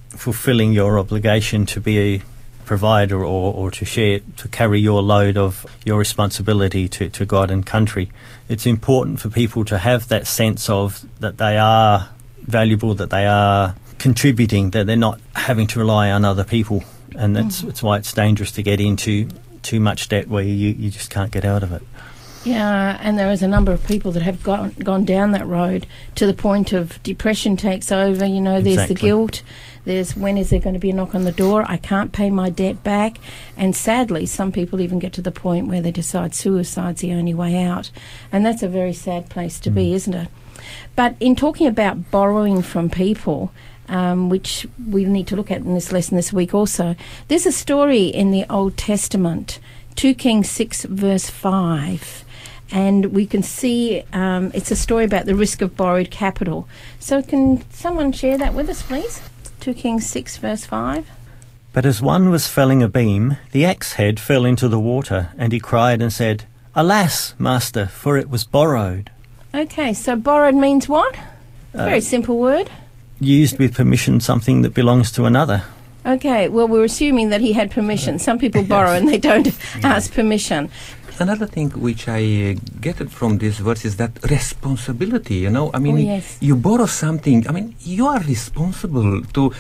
fulfilling 0.10 0.74
your 0.74 0.98
obligation 0.98 1.68
to 1.68 1.80
be 1.80 2.00
a 2.00 2.22
provider 2.66 3.24
or, 3.24 3.54
or 3.54 3.72
to 3.72 3.86
share 3.86 4.20
to 4.36 4.48
carry 4.48 4.80
your 4.80 5.04
load 5.04 5.38
of 5.38 5.66
your 5.86 6.00
responsibility 6.00 6.88
to, 6.90 7.10
to 7.10 7.26
God 7.26 7.52
and 7.52 7.68
country. 7.68 8.10
It's 8.50 8.66
important 8.66 9.20
for 9.20 9.30
people 9.30 9.66
to 9.66 9.78
have 9.78 10.08
that 10.08 10.28
sense 10.28 10.70
of 10.70 11.06
that 11.20 11.38
they 11.38 11.58
are 11.58 12.10
valuable, 12.42 12.94
that 12.96 13.10
they 13.10 13.26
are 13.26 13.76
contributing, 13.98 14.72
that 14.72 14.88
they're 14.88 14.96
not 14.96 15.20
having 15.36 15.68
to 15.68 15.80
rely 15.80 16.12
on 16.12 16.24
other 16.24 16.44
people. 16.44 16.84
And 17.16 17.36
that's, 17.36 17.58
mm-hmm. 17.58 17.68
that's 17.68 17.84
why 17.84 17.98
it's 17.98 18.14
dangerous 18.14 18.52
to 18.54 18.64
get 18.64 18.80
into 18.80 19.30
too 19.64 19.80
much 19.80 20.08
debt 20.08 20.28
where 20.28 20.44
you, 20.44 20.70
you 20.70 20.90
just 20.90 21.10
can't 21.10 21.32
get 21.32 21.44
out 21.44 21.64
of 21.64 21.74
it. 21.74 21.82
Yeah, 22.48 22.98
and 23.02 23.20
there 23.20 23.30
is 23.32 23.44
a 23.44 23.48
number 23.48 23.72
of 23.72 23.86
people 23.86 24.12
that 24.14 24.24
have 24.24 24.42
gone 24.42 24.74
gone 24.80 25.04
down 25.04 25.32
that 25.32 25.46
road 25.46 25.86
to 26.16 26.26
the 26.26 26.34
point 26.34 26.72
of 26.74 27.02
depression 27.04 27.58
takes 27.58 27.92
over. 27.92 28.26
You 28.26 28.40
know, 28.42 28.62
there's 28.62 28.88
the 28.88 28.94
guilt. 28.96 29.44
There's 29.84 30.16
when 30.16 30.38
is 30.38 30.50
there 30.50 30.60
going 30.60 30.74
to 30.74 30.80
be 30.80 30.90
a 30.90 30.94
knock 30.94 31.14
on 31.14 31.24
the 31.24 31.32
door? 31.32 31.66
I 31.68 31.78
can't 31.78 32.12
pay 32.12 32.30
my 32.30 32.50
debt 32.50 32.84
back, 32.84 33.18
and 33.58 33.76
sadly, 33.76 34.26
some 34.26 34.52
people 34.52 34.82
even 34.82 35.00
get 35.00 35.14
to 35.14 35.22
the 35.22 35.32
point 35.32 35.68
where 35.68 35.82
they 35.82 35.92
decide 35.92 36.34
suicide's 36.34 37.02
the 37.02 37.14
only 37.14 37.34
way 37.34 37.62
out, 37.62 37.92
and 38.32 38.46
that's 38.46 38.64
a 38.64 38.70
very 38.70 38.94
sad 38.94 39.30
place 39.30 39.60
to 39.62 39.70
be, 39.70 39.94
isn't 39.94 40.14
it? 40.14 40.30
But 40.96 41.16
in 41.20 41.36
talking 41.36 41.68
about 41.68 42.12
borrowing 42.12 42.62
from 42.62 42.90
people, 42.90 43.52
um, 43.88 44.30
which 44.30 44.68
we 44.90 45.06
need 45.06 45.28
to 45.28 45.36
look 45.36 45.52
at 45.52 45.62
in 45.62 45.74
this 45.74 45.92
lesson 45.92 46.16
this 46.16 46.34
week 46.34 46.54
also, 46.54 46.96
there's 47.28 47.46
a 47.46 47.52
story 47.52 48.06
in 48.06 48.32
the 48.32 48.46
Old 48.50 48.78
Testament, 48.78 49.60
2 49.96 50.14
Kings 50.14 50.50
6, 50.50 50.86
verse 50.86 51.30
5. 51.30 52.26
And 52.72 53.08
we 53.08 53.26
can 53.26 53.44
see 53.44 54.04
um, 54.14 54.52
it's 54.54 54.72
a 54.72 54.76
story 54.76 55.06
about 55.06 55.26
the 55.26 55.36
risk 55.36 55.62
of 55.62 55.78
borrowed 55.78 56.12
capital. 56.12 56.68
So, 57.00 57.22
can 57.22 57.70
someone 57.72 58.12
share 58.12 58.38
that 58.38 58.54
with 58.54 58.70
us, 58.70 58.84
please? 58.84 59.22
2 59.62 59.74
Kings 59.74 60.06
6, 60.06 60.38
verse 60.38 60.66
5. 60.66 61.10
But 61.74 61.86
as 61.86 62.02
one 62.02 62.30
was 62.30 62.48
felling 62.48 62.82
a 62.82 62.88
beam, 62.88 63.38
the 63.52 63.66
axe 63.66 63.94
head 63.94 64.20
fell 64.20 64.46
into 64.46 64.68
the 64.68 64.80
water, 64.80 65.30
and 65.38 65.54
he 65.54 65.60
cried 65.60 66.02
and 66.02 66.12
said, 66.12 66.46
Alas, 66.76 67.34
master, 67.38 67.88
for 67.88 68.18
it 68.18 68.30
was 68.30 68.44
borrowed. 68.44 69.12
Okay, 69.54 69.94
so 69.94 70.16
borrowed 70.16 70.56
means 70.56 70.90
what? 70.90 71.16
Very 71.74 72.02
simple 72.02 72.38
word. 72.38 72.70
Used 73.20 73.60
with 73.60 73.76
permission 73.76 74.20
something 74.20 74.62
that 74.64 74.74
belongs 74.74 75.12
to 75.14 75.26
another. 75.26 75.64
Okay, 76.06 76.48
well, 76.48 76.68
we're 76.68 76.86
assuming 76.86 77.30
that 77.30 77.42
he 77.42 77.54
had 77.54 77.70
permission. 77.70 78.18
Some 78.18 78.40
people 78.40 78.64
borrow 78.76 78.92
and 78.92 79.08
they 79.08 79.18
don't 79.18 79.48
ask 79.84 80.14
permission. 80.14 80.72
Another 81.20 81.48
thing 81.48 81.70
which 81.72 82.08
I 82.08 82.22
uh, 82.56 82.60
get 82.80 83.02
it 83.02 83.10
from 83.10 83.40
this 83.40 83.58
verse 83.58 83.86
is 83.86 83.96
that 83.98 84.12
responsibility. 84.30 85.36
You 85.36 85.50
know, 85.50 85.72
I 85.74 85.80
mean, 85.80 85.96
Oh, 85.98 86.00
yes. 86.16 86.38
you 86.42 86.56
borrow 86.56 86.86
something. 86.86 87.48
I 87.48 87.52
mean, 87.52 87.76
you 87.82 88.06
are 88.08 88.20
responsible 88.20 89.24
to 89.34 89.52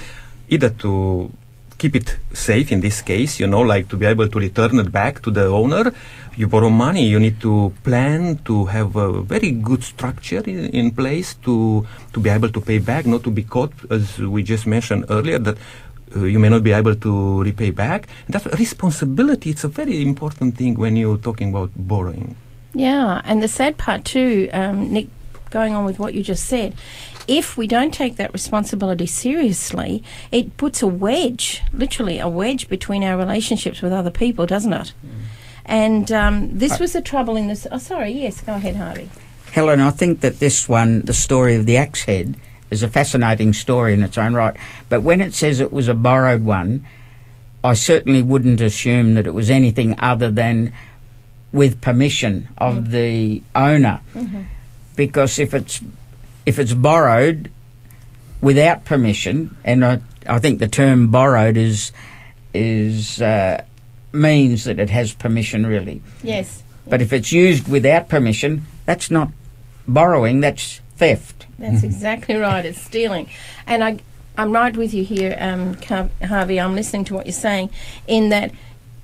either 0.49 0.69
to 0.85 1.31
keep 1.79 1.95
it 1.95 2.17
safe 2.33 2.71
in 2.71 2.81
this 2.81 3.01
case, 3.01 3.39
you 3.39 3.45
know, 3.47 3.61
like 3.61 3.87
to 3.89 3.97
be 3.97 4.05
able 4.05 4.27
to 4.27 4.39
return 4.39 4.79
it 4.79 4.91
back 4.91 5.21
to 5.21 5.29
the 5.31 5.45
owner. 5.45 5.93
You 6.35 6.47
borrow 6.47 6.69
money, 6.69 7.05
you 7.07 7.19
need 7.19 7.39
to 7.41 7.73
plan 7.83 8.37
to 8.45 8.65
have 8.65 8.95
a 8.95 9.21
very 9.23 9.51
good 9.51 9.83
structure 9.83 10.41
in, 10.45 10.65
in 10.69 10.91
place 10.91 11.35
to, 11.45 11.85
to 12.13 12.19
be 12.19 12.29
able 12.29 12.49
to 12.49 12.61
pay 12.61 12.77
back, 12.79 13.05
not 13.05 13.23
to 13.23 13.31
be 13.31 13.43
caught, 13.43 13.73
as 13.91 14.17
we 14.19 14.41
just 14.43 14.65
mentioned 14.67 15.05
earlier, 15.09 15.39
that 15.39 15.57
uh, 16.15 16.23
you 16.23 16.39
may 16.39 16.49
not 16.49 16.63
be 16.63 16.71
able 16.71 16.95
to 16.95 17.43
repay 17.43 17.71
back. 17.71 18.07
That 18.29 18.45
responsibility, 18.57 19.49
it's 19.49 19.63
a 19.63 19.67
very 19.67 20.01
important 20.01 20.57
thing 20.57 20.75
when 20.75 20.95
you're 20.95 21.17
talking 21.17 21.49
about 21.49 21.71
borrowing. 21.75 22.35
Yeah, 22.73 23.21
and 23.25 23.41
the 23.41 23.47
sad 23.47 23.77
part 23.77 24.05
too, 24.05 24.49
um, 24.53 24.91
Nick, 24.91 25.07
going 25.49 25.73
on 25.73 25.85
with 25.85 25.99
what 25.99 26.13
you 26.13 26.23
just 26.23 26.45
said, 26.45 26.75
if 27.27 27.57
we 27.57 27.67
don't 27.67 27.93
take 27.93 28.15
that 28.17 28.31
responsibility 28.33 29.05
seriously, 29.05 30.03
it 30.31 30.55
puts 30.57 30.81
a 30.81 30.87
wedge, 30.87 31.61
literally 31.73 32.19
a 32.19 32.27
wedge, 32.29 32.69
between 32.69 33.03
our 33.03 33.17
relationships 33.17 33.81
with 33.81 33.91
other 33.91 34.11
people, 34.11 34.45
doesn't 34.45 34.73
it? 34.73 34.93
And 35.65 36.11
um, 36.11 36.57
this 36.57 36.79
was 36.79 36.93
the 36.93 37.01
trouble 37.01 37.35
in 37.35 37.47
this. 37.47 37.67
Oh, 37.69 37.77
sorry. 37.77 38.11
Yes, 38.11 38.39
go 38.39 38.53
ahead, 38.55 38.77
Harvey. 38.77 39.09
Helen, 39.51 39.81
I 39.81 39.91
think 39.91 40.21
that 40.21 40.39
this 40.39 40.69
one, 40.69 41.01
the 41.01 41.13
story 41.13 41.55
of 41.55 41.65
the 41.65 41.77
axe 41.77 42.03
head, 42.03 42.35
is 42.69 42.83
a 42.83 42.87
fascinating 42.87 43.53
story 43.53 43.93
in 43.93 44.03
its 44.03 44.17
own 44.17 44.33
right. 44.33 44.55
But 44.89 45.01
when 45.01 45.21
it 45.21 45.33
says 45.33 45.59
it 45.59 45.71
was 45.71 45.87
a 45.87 45.93
borrowed 45.93 46.43
one, 46.43 46.85
I 47.63 47.73
certainly 47.73 48.21
wouldn't 48.21 48.61
assume 48.61 49.15
that 49.15 49.27
it 49.27 49.33
was 49.33 49.49
anything 49.49 49.95
other 49.99 50.29
than 50.31 50.73
with 51.51 51.81
permission 51.81 52.49
of 52.57 52.91
the 52.91 53.41
owner. 53.55 54.01
Because 54.95 55.39
if 55.39 55.53
it's 55.53 55.81
if 56.45 56.59
it's 56.59 56.73
borrowed 56.73 57.51
without 58.41 58.85
permission, 58.85 59.55
and 59.63 59.83
I, 59.83 60.01
I 60.27 60.39
think 60.39 60.59
the 60.59 60.67
term 60.67 61.09
borrowed 61.09 61.57
is 61.57 61.91
is 62.53 63.21
uh, 63.21 63.63
means 64.11 64.63
that 64.65 64.79
it 64.79 64.89
has 64.89 65.13
permission 65.13 65.65
really. 65.65 66.01
Yes, 66.23 66.63
But 66.87 67.01
if 67.01 67.11
it's 67.13 67.31
used 67.31 67.67
without 67.67 68.09
permission, 68.09 68.65
that's 68.85 69.11
not 69.11 69.29
borrowing, 69.87 70.39
that's 70.39 70.81
theft. 70.97 71.47
that's 71.57 71.83
exactly 71.83 72.35
right. 72.35 72.65
It's 72.65 72.81
stealing, 72.81 73.29
and 73.65 73.83
I, 73.83 73.99
I'm 74.37 74.51
right 74.51 74.75
with 74.75 74.93
you 74.93 75.03
here, 75.03 75.37
um, 75.39 75.77
Harvey. 76.23 76.59
I'm 76.59 76.75
listening 76.75 77.05
to 77.05 77.13
what 77.13 77.25
you're 77.25 77.33
saying, 77.33 77.69
in 78.07 78.29
that 78.29 78.51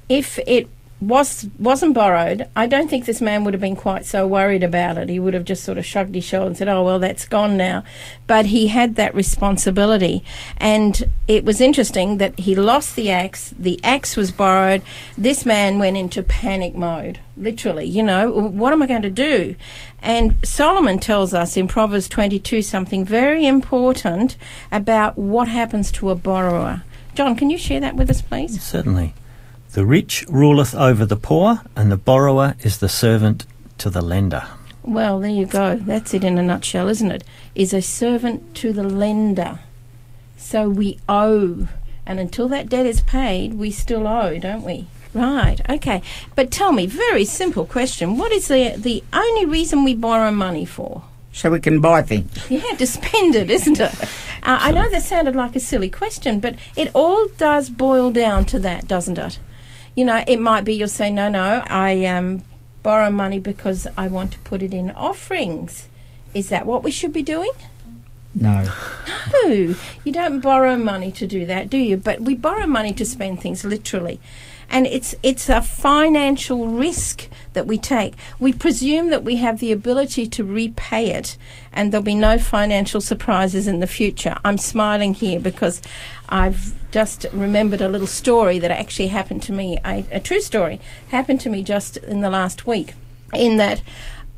if 0.09 0.39
it 0.39 0.67
was 1.07 1.47
wasn't 1.59 1.93
borrowed, 1.93 2.47
I 2.55 2.65
don't 2.65 2.89
think 2.89 3.05
this 3.05 3.21
man 3.21 3.43
would 3.43 3.53
have 3.53 3.61
been 3.61 3.75
quite 3.75 4.05
so 4.05 4.25
worried 4.25 4.63
about 4.63 4.97
it. 4.97 5.09
He 5.09 5.19
would 5.19 5.33
have 5.33 5.45
just 5.45 5.63
sort 5.63 5.77
of 5.77 5.85
shrugged 5.85 6.15
his 6.15 6.23
shoulder 6.23 6.47
and 6.47 6.57
said, 6.57 6.67
"Oh 6.67 6.83
well, 6.83 6.99
that's 6.99 7.25
gone 7.25 7.57
now." 7.57 7.83
But 8.27 8.47
he 8.47 8.67
had 8.67 8.95
that 8.95 9.13
responsibility, 9.13 10.23
and 10.57 11.03
it 11.27 11.45
was 11.45 11.61
interesting 11.61 12.17
that 12.17 12.39
he 12.39 12.55
lost 12.55 12.95
the 12.95 13.11
axe. 13.11 13.53
The 13.57 13.79
axe 13.83 14.15
was 14.15 14.31
borrowed. 14.31 14.81
This 15.17 15.45
man 15.45 15.79
went 15.79 15.97
into 15.97 16.23
panic 16.23 16.75
mode, 16.75 17.19
literally. 17.37 17.85
You 17.85 18.03
know, 18.03 18.31
what 18.31 18.73
am 18.73 18.81
I 18.81 18.87
going 18.87 19.01
to 19.01 19.09
do? 19.09 19.55
And 20.01 20.35
Solomon 20.43 20.99
tells 20.99 21.33
us 21.33 21.55
in 21.55 21.67
Proverbs 21.67 22.09
22 22.09 22.61
something 22.61 23.05
very 23.05 23.45
important 23.45 24.37
about 24.71 25.17
what 25.17 25.47
happens 25.47 25.91
to 25.93 26.09
a 26.09 26.15
borrower. 26.15 26.83
John, 27.15 27.35
can 27.35 27.49
you 27.49 27.57
share 27.57 27.79
that 27.79 27.95
with 27.95 28.09
us, 28.09 28.21
please? 28.21 28.61
Certainly. 28.61 29.13
The 29.73 29.87
rich 29.87 30.23
ruleth 30.29 30.75
over 30.75 31.03
the 31.03 31.15
poor, 31.15 31.61
and 31.75 31.91
the 31.91 31.97
borrower 31.97 32.53
is 32.61 32.77
the 32.77 32.87
servant 32.87 33.47
to 33.79 33.89
the 33.89 34.03
lender. 34.03 34.45
Well, 34.83 35.19
there 35.19 35.31
you 35.31 35.47
go. 35.47 35.77
That's 35.77 36.13
it 36.13 36.23
in 36.23 36.37
a 36.37 36.43
nutshell, 36.43 36.89
isn't 36.89 37.09
it? 37.09 37.23
Is 37.55 37.73
a 37.73 37.81
servant 37.81 38.53
to 38.57 38.71
the 38.71 38.83
lender. 38.83 39.61
So 40.37 40.69
we 40.69 40.99
owe. 41.09 41.67
And 42.05 42.19
until 42.19 42.47
that 42.49 42.69
debt 42.69 42.85
is 42.85 43.01
paid, 43.01 43.55
we 43.55 43.71
still 43.71 44.05
owe, 44.07 44.37
don't 44.37 44.61
we? 44.61 44.85
Right, 45.11 45.59
okay. 45.67 46.03
But 46.35 46.51
tell 46.51 46.71
me, 46.71 46.85
very 46.85 47.25
simple 47.25 47.65
question. 47.65 48.15
What 48.15 48.31
is 48.31 48.49
the 48.49 48.75
the 48.77 49.03
only 49.11 49.45
reason 49.47 49.83
we 49.83 49.95
borrow 49.95 50.29
money 50.29 50.65
for? 50.65 51.01
So 51.31 51.49
we 51.49 51.59
can 51.59 51.81
buy 51.81 52.03
things. 52.03 52.29
Yeah, 52.49 52.75
to 52.77 52.85
spend 52.85 53.33
it, 53.33 53.49
isn't 53.49 53.79
it? 53.79 54.03
Uh, 54.43 54.59
I 54.61 54.71
know 54.71 54.87
that 54.91 55.01
sounded 55.01 55.35
like 55.35 55.55
a 55.55 55.59
silly 55.59 55.89
question, 55.89 56.39
but 56.39 56.57
it 56.75 56.91
all 56.93 57.27
does 57.37 57.71
boil 57.71 58.11
down 58.11 58.45
to 58.45 58.59
that, 58.59 58.87
doesn't 58.87 59.17
it? 59.17 59.39
You 59.95 60.05
know, 60.05 60.23
it 60.27 60.39
might 60.39 60.65
be 60.65 60.73
you'll 60.73 60.87
say, 60.87 61.11
no, 61.11 61.29
no, 61.29 61.63
I 61.67 62.05
um, 62.05 62.43
borrow 62.81 63.11
money 63.11 63.39
because 63.39 63.87
I 63.97 64.07
want 64.07 64.31
to 64.33 64.39
put 64.39 64.63
it 64.63 64.73
in 64.73 64.91
offerings. 64.91 65.87
Is 66.33 66.49
that 66.49 66.65
what 66.65 66.83
we 66.83 66.91
should 66.91 67.13
be 67.13 67.21
doing? 67.21 67.51
No. 68.35 68.67
No, 69.31 69.75
you 70.03 70.11
don't 70.11 70.39
borrow 70.39 70.77
money 70.77 71.11
to 71.11 71.27
do 71.27 71.45
that, 71.45 71.69
do 71.69 71.77
you? 71.77 71.97
But 71.97 72.21
we 72.21 72.33
borrow 72.33 72.65
money 72.65 72.93
to 72.93 73.05
spend 73.05 73.41
things 73.41 73.63
literally. 73.63 74.19
And 74.73 74.87
it's 74.87 75.13
it's 75.21 75.49
a 75.49 75.61
financial 75.61 76.67
risk 76.67 77.29
that 77.53 77.67
we 77.67 77.77
take. 77.77 78.15
We 78.39 78.51
presume 78.51 79.11
that 79.11 79.23
we 79.23 79.35
have 79.35 79.59
the 79.59 79.71
ability 79.71 80.25
to 80.27 80.43
repay 80.43 81.11
it 81.11 81.37
and 81.71 81.91
there'll 81.93 82.03
be 82.03 82.15
no 82.15 82.39
financial 82.39 82.99
surprises 82.99 83.67
in 83.67 83.81
the 83.81 83.87
future. 83.87 84.35
I'm 84.43 84.57
smiling 84.57 85.13
here 85.13 85.39
because 85.39 85.79
I've 86.27 86.73
just 86.91 87.27
remembered 87.31 87.81
a 87.81 87.87
little 87.87 88.07
story 88.07 88.57
that 88.57 88.71
actually 88.71 89.09
happened 89.09 89.43
to 89.43 89.51
me, 89.51 89.77
a, 89.85 90.05
a 90.11 90.19
true 90.19 90.41
story, 90.41 90.81
happened 91.09 91.39
to 91.41 91.49
me 91.51 91.61
just 91.61 91.97
in 91.97 92.21
the 92.21 92.31
last 92.31 92.65
week. 92.65 92.95
In 93.31 93.57
that 93.57 93.83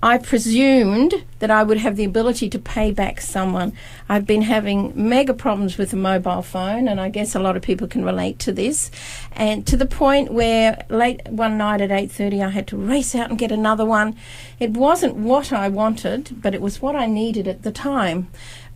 I 0.05 0.19
presumed 0.19 1.25
that 1.39 1.49
I 1.49 1.63
would 1.63 1.79
have 1.79 1.95
the 1.95 2.03
ability 2.03 2.47
to 2.51 2.59
pay 2.59 2.91
back 2.91 3.19
someone. 3.19 3.73
I've 4.07 4.27
been 4.27 4.43
having 4.43 4.93
mega 4.95 5.33
problems 5.33 5.79
with 5.79 5.93
a 5.93 5.95
mobile 5.95 6.43
phone, 6.43 6.87
and 6.87 7.01
I 7.01 7.09
guess 7.09 7.33
a 7.33 7.39
lot 7.39 7.57
of 7.57 7.63
people 7.63 7.87
can 7.87 8.05
relate 8.05 8.37
to 8.45 8.51
this. 8.51 8.91
And 9.31 9.65
to 9.65 9.75
the 9.75 9.87
point 9.87 10.31
where 10.31 10.85
late 10.89 11.27
one 11.27 11.57
night 11.57 11.81
at 11.81 11.89
eight 11.89 12.11
thirty, 12.11 12.43
I 12.43 12.49
had 12.49 12.67
to 12.67 12.77
race 12.77 13.15
out 13.15 13.31
and 13.31 13.39
get 13.39 13.51
another 13.51 13.83
one. 13.83 14.15
It 14.59 14.73
wasn't 14.73 15.15
what 15.15 15.51
I 15.51 15.69
wanted, 15.69 16.39
but 16.39 16.53
it 16.53 16.61
was 16.61 16.83
what 16.83 16.95
I 16.95 17.07
needed 17.07 17.47
at 17.47 17.63
the 17.63 17.71
time. 17.71 18.27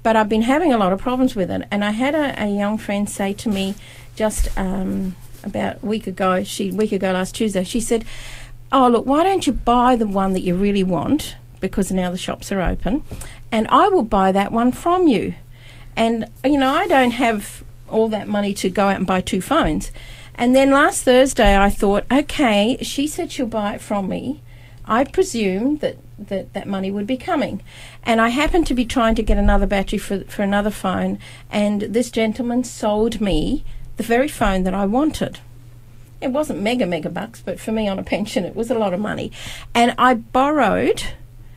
But 0.01 0.15
I've 0.15 0.29
been 0.29 0.41
having 0.41 0.73
a 0.73 0.79
lot 0.79 0.93
of 0.93 0.99
problems 0.99 1.35
with 1.35 1.51
it, 1.51 1.61
and 1.69 1.85
I 1.85 1.91
had 1.91 2.15
a, 2.15 2.43
a 2.43 2.47
young 2.47 2.79
friend 2.79 3.07
say 3.07 3.33
to 3.33 3.49
me 3.49 3.75
just 4.15 4.49
um, 4.57 5.15
about 5.43 5.83
a 5.83 5.85
week 5.85 6.07
ago. 6.07 6.43
She 6.43 6.71
week 6.71 6.91
ago 6.91 7.11
last 7.11 7.35
Tuesday. 7.35 7.63
She 7.63 7.81
said 7.81 8.03
oh, 8.71 8.87
look, 8.87 9.05
why 9.05 9.23
don't 9.23 9.47
you 9.47 9.53
buy 9.53 9.95
the 9.95 10.07
one 10.07 10.33
that 10.33 10.41
you 10.41 10.55
really 10.55 10.83
want 10.83 11.35
because 11.59 11.91
now 11.91 12.11
the 12.11 12.17
shops 12.17 12.51
are 12.51 12.61
open 12.61 13.03
and 13.51 13.67
I 13.67 13.89
will 13.89 14.03
buy 14.03 14.31
that 14.31 14.51
one 14.51 14.71
from 14.71 15.07
you. 15.07 15.35
And, 15.95 16.29
you 16.43 16.57
know, 16.57 16.71
I 16.71 16.87
don't 16.87 17.11
have 17.11 17.63
all 17.89 18.07
that 18.09 18.27
money 18.27 18.53
to 18.53 18.69
go 18.69 18.87
out 18.87 18.97
and 18.97 19.07
buy 19.07 19.21
two 19.21 19.41
phones. 19.41 19.91
And 20.35 20.55
then 20.55 20.71
last 20.71 21.03
Thursday 21.03 21.57
I 21.57 21.69
thought, 21.69 22.05
okay, 22.11 22.77
she 22.81 23.07
said 23.07 23.31
she'll 23.31 23.47
buy 23.47 23.75
it 23.75 23.81
from 23.81 24.07
me. 24.07 24.41
I 24.85 25.03
presumed 25.03 25.81
that, 25.81 25.97
that 26.17 26.53
that 26.53 26.67
money 26.67 26.89
would 26.89 27.05
be 27.05 27.17
coming. 27.17 27.61
And 28.03 28.21
I 28.21 28.29
happened 28.29 28.65
to 28.67 28.73
be 28.73 28.85
trying 28.85 29.15
to 29.15 29.23
get 29.23 29.37
another 29.37 29.67
battery 29.67 29.99
for, 29.99 30.23
for 30.23 30.41
another 30.41 30.71
phone, 30.71 31.19
and 31.51 31.81
this 31.81 32.09
gentleman 32.09 32.63
sold 32.63 33.21
me 33.21 33.63
the 33.97 34.03
very 34.03 34.27
phone 34.27 34.63
that 34.63 34.73
I 34.73 34.85
wanted 34.85 35.39
it 36.21 36.29
wasn't 36.29 36.61
mega 36.61 36.85
mega 36.85 37.09
bucks, 37.09 37.41
but 37.41 37.59
for 37.59 37.71
me 37.71 37.87
on 37.87 37.99
a 37.99 38.03
pension 38.03 38.45
it 38.45 38.55
was 38.55 38.69
a 38.69 38.77
lot 38.77 38.93
of 38.93 38.99
money. 38.99 39.31
And 39.73 39.95
I 39.97 40.15
borrowed 40.15 41.03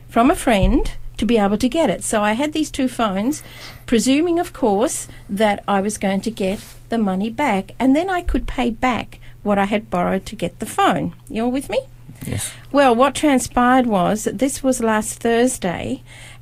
from 0.07 0.29
a 0.29 0.35
friend 0.35 0.91
to 1.17 1.25
be 1.25 1.37
able 1.37 1.57
to 1.57 1.69
get 1.69 1.89
it. 1.89 2.03
So 2.03 2.21
I 2.21 2.33
had 2.33 2.53
these 2.53 2.71
two 2.71 2.87
phones, 2.87 3.43
presuming 3.85 4.39
of 4.39 4.53
course 4.53 5.07
that 5.29 5.63
I 5.67 5.81
was 5.81 5.97
going 5.97 6.21
to 6.21 6.31
get 6.31 6.59
the 6.89 6.97
money 6.97 7.29
back 7.29 7.71
and 7.79 7.95
then 7.95 8.09
I 8.09 8.21
could 8.21 8.47
pay 8.47 8.69
back 8.69 9.19
what 9.43 9.57
I 9.57 9.65
had 9.65 9.89
borrowed 9.89 10.25
to 10.27 10.35
get 10.35 10.59
the 10.59 10.65
phone. 10.65 11.13
You're 11.27 11.49
with 11.49 11.69
me? 11.69 11.81
Yes. 12.25 12.53
Well, 12.71 12.95
what 12.95 13.15
transpired 13.15 13.85
was 13.85 14.23
that 14.23 14.39
this 14.39 14.63
was 14.63 14.81
last 14.81 15.19
Thursday, 15.19 16.01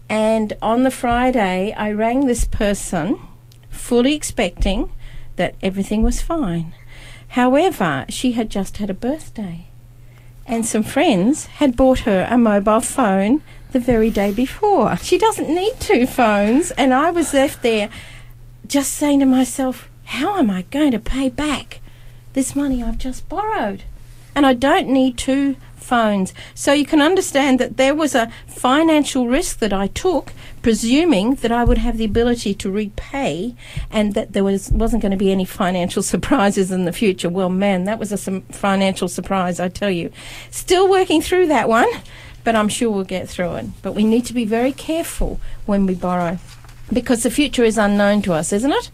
and 0.09 0.53
on 0.61 0.83
the 0.83 0.91
Friday, 0.91 1.73
I 1.73 1.91
rang 1.91 2.27
this 2.27 2.45
person 2.45 3.19
fully 3.69 4.13
expecting 4.13 4.91
that 5.37 5.55
everything 5.63 6.03
was 6.03 6.21
fine. 6.21 6.73
However, 7.31 8.05
she 8.09 8.33
had 8.33 8.49
just 8.49 8.77
had 8.77 8.89
a 8.89 8.93
birthday, 8.93 9.67
and 10.45 10.65
some 10.65 10.83
friends 10.83 11.45
had 11.45 11.77
bought 11.77 11.99
her 11.99 12.27
a 12.29 12.37
mobile 12.37 12.81
phone 12.81 13.41
the 13.71 13.79
very 13.79 14.09
day 14.09 14.33
before. 14.33 14.97
She 14.97 15.17
doesn't 15.17 15.47
need 15.47 15.79
two 15.79 16.05
phones, 16.05 16.71
and 16.71 16.93
I 16.93 17.09
was 17.09 17.33
left 17.33 17.61
there 17.61 17.89
just 18.67 18.91
saying 18.91 19.21
to 19.21 19.25
myself, 19.25 19.89
how 20.05 20.37
am 20.37 20.49
I 20.49 20.63
going 20.71 20.91
to 20.91 20.99
pay 20.99 21.29
back 21.29 21.79
this 22.33 22.53
money 22.53 22.83
I've 22.83 22.97
just 22.97 23.29
borrowed? 23.29 23.83
And 24.35 24.45
I 24.45 24.53
don't 24.53 24.89
need 24.89 25.17
two 25.17 25.55
phones. 25.77 26.33
So 26.53 26.73
you 26.73 26.85
can 26.85 27.01
understand 27.01 27.59
that 27.59 27.77
there 27.77 27.95
was 27.95 28.13
a 28.13 28.31
financial 28.47 29.27
risk 29.27 29.59
that 29.59 29.73
I 29.73 29.87
took, 29.87 30.33
presuming 30.61 31.35
that 31.35 31.51
I 31.51 31.63
would 31.63 31.77
have 31.77 31.97
the 31.97 32.05
ability 32.05 32.53
to 32.55 32.71
repay 32.71 33.55
and 33.89 34.13
that 34.13 34.33
there 34.33 34.43
was, 34.43 34.69
wasn't 34.71 35.01
going 35.01 35.11
to 35.11 35.17
be 35.17 35.31
any 35.31 35.45
financial 35.45 36.03
surprises 36.13 36.71
in 36.71 36.85
the 36.85 36.93
future. 36.93 37.29
Well, 37.29 37.49
man, 37.49 37.85
that 37.85 37.99
was 37.99 38.11
a 38.11 38.17
some 38.17 38.41
financial 38.43 39.07
surprise, 39.07 39.59
I 39.59 39.69
tell 39.69 39.91
you. 39.91 40.11
Still 40.49 40.89
working 40.89 41.21
through 41.21 41.47
that 41.47 41.67
one, 41.67 41.89
but 42.43 42.55
I'm 42.55 42.69
sure 42.69 42.89
we'll 42.89 43.03
get 43.03 43.29
through 43.29 43.55
it. 43.55 43.65
But 43.81 43.93
we 43.93 44.03
need 44.03 44.25
to 44.25 44.33
be 44.33 44.45
very 44.45 44.71
careful 44.71 45.39
when 45.65 45.85
we 45.85 45.95
borrow 45.95 46.39
because 46.91 47.23
the 47.23 47.31
future 47.31 47.63
is 47.63 47.77
unknown 47.77 48.21
to 48.23 48.33
us, 48.33 48.51
isn't 48.51 48.71
it? 48.71 48.91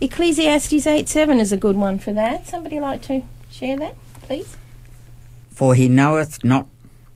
Ecclesiastes 0.00 0.86
8 0.86 1.08
7 1.08 1.38
is 1.38 1.52
a 1.52 1.56
good 1.56 1.76
one 1.76 1.98
for 1.98 2.12
that. 2.12 2.46
Somebody 2.46 2.80
like 2.80 3.02
to 3.02 3.22
share 3.50 3.76
that, 3.78 3.94
please? 4.22 4.56
For 5.50 5.74
he 5.74 5.88
knoweth 5.88 6.42
not 6.44 6.66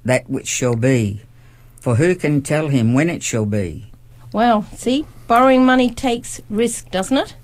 that 0.04 0.30
which 0.30 0.46
shall 0.46 0.76
be. 0.76 1.25
For 1.86 1.94
who 1.94 2.16
can 2.16 2.42
tell 2.42 2.66
him 2.66 2.94
when 2.94 3.08
it 3.08 3.22
shall 3.22 3.46
be? 3.46 3.86
Well, 4.32 4.64
see, 4.74 5.06
borrowing 5.28 5.64
money 5.64 5.88
takes 5.88 6.40
risk, 6.50 6.90
doesn't 6.90 7.16
it? 7.16 7.36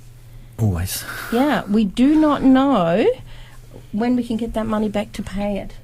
Always. 0.58 1.04
Yeah, 1.32 1.62
we 1.66 1.84
do 1.84 2.16
not 2.16 2.42
know 2.42 3.08
when 3.92 4.16
we 4.16 4.24
can 4.24 4.36
get 4.36 4.52
that 4.54 4.66
money 4.66 4.88
back 4.88 5.12
to 5.12 5.22
pay 5.22 5.58
it. 5.58 5.76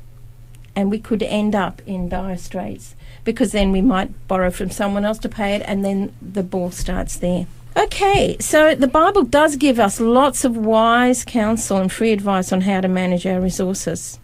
And 0.74 0.90
we 0.90 0.98
could 0.98 1.22
end 1.22 1.54
up 1.54 1.82
in 1.86 2.08
dire 2.08 2.36
straits 2.36 2.96
because 3.22 3.52
then 3.52 3.70
we 3.70 3.80
might 3.80 4.26
borrow 4.26 4.50
from 4.50 4.70
someone 4.72 5.04
else 5.04 5.18
to 5.18 5.28
pay 5.28 5.54
it 5.54 5.62
and 5.64 5.84
then 5.84 6.12
the 6.20 6.42
ball 6.42 6.72
starts 6.72 7.16
there. 7.16 7.46
Okay, 7.76 8.36
so 8.40 8.74
the 8.74 8.88
Bible 8.88 9.22
does 9.22 9.54
give 9.54 9.78
us 9.78 10.00
lots 10.00 10.44
of 10.44 10.56
wise 10.56 11.24
counsel 11.24 11.76
and 11.76 11.92
free 11.92 12.10
advice 12.10 12.52
on 12.52 12.62
how 12.62 12.80
to 12.80 12.88
manage 12.88 13.24
our 13.24 13.40
resources. 13.40 14.18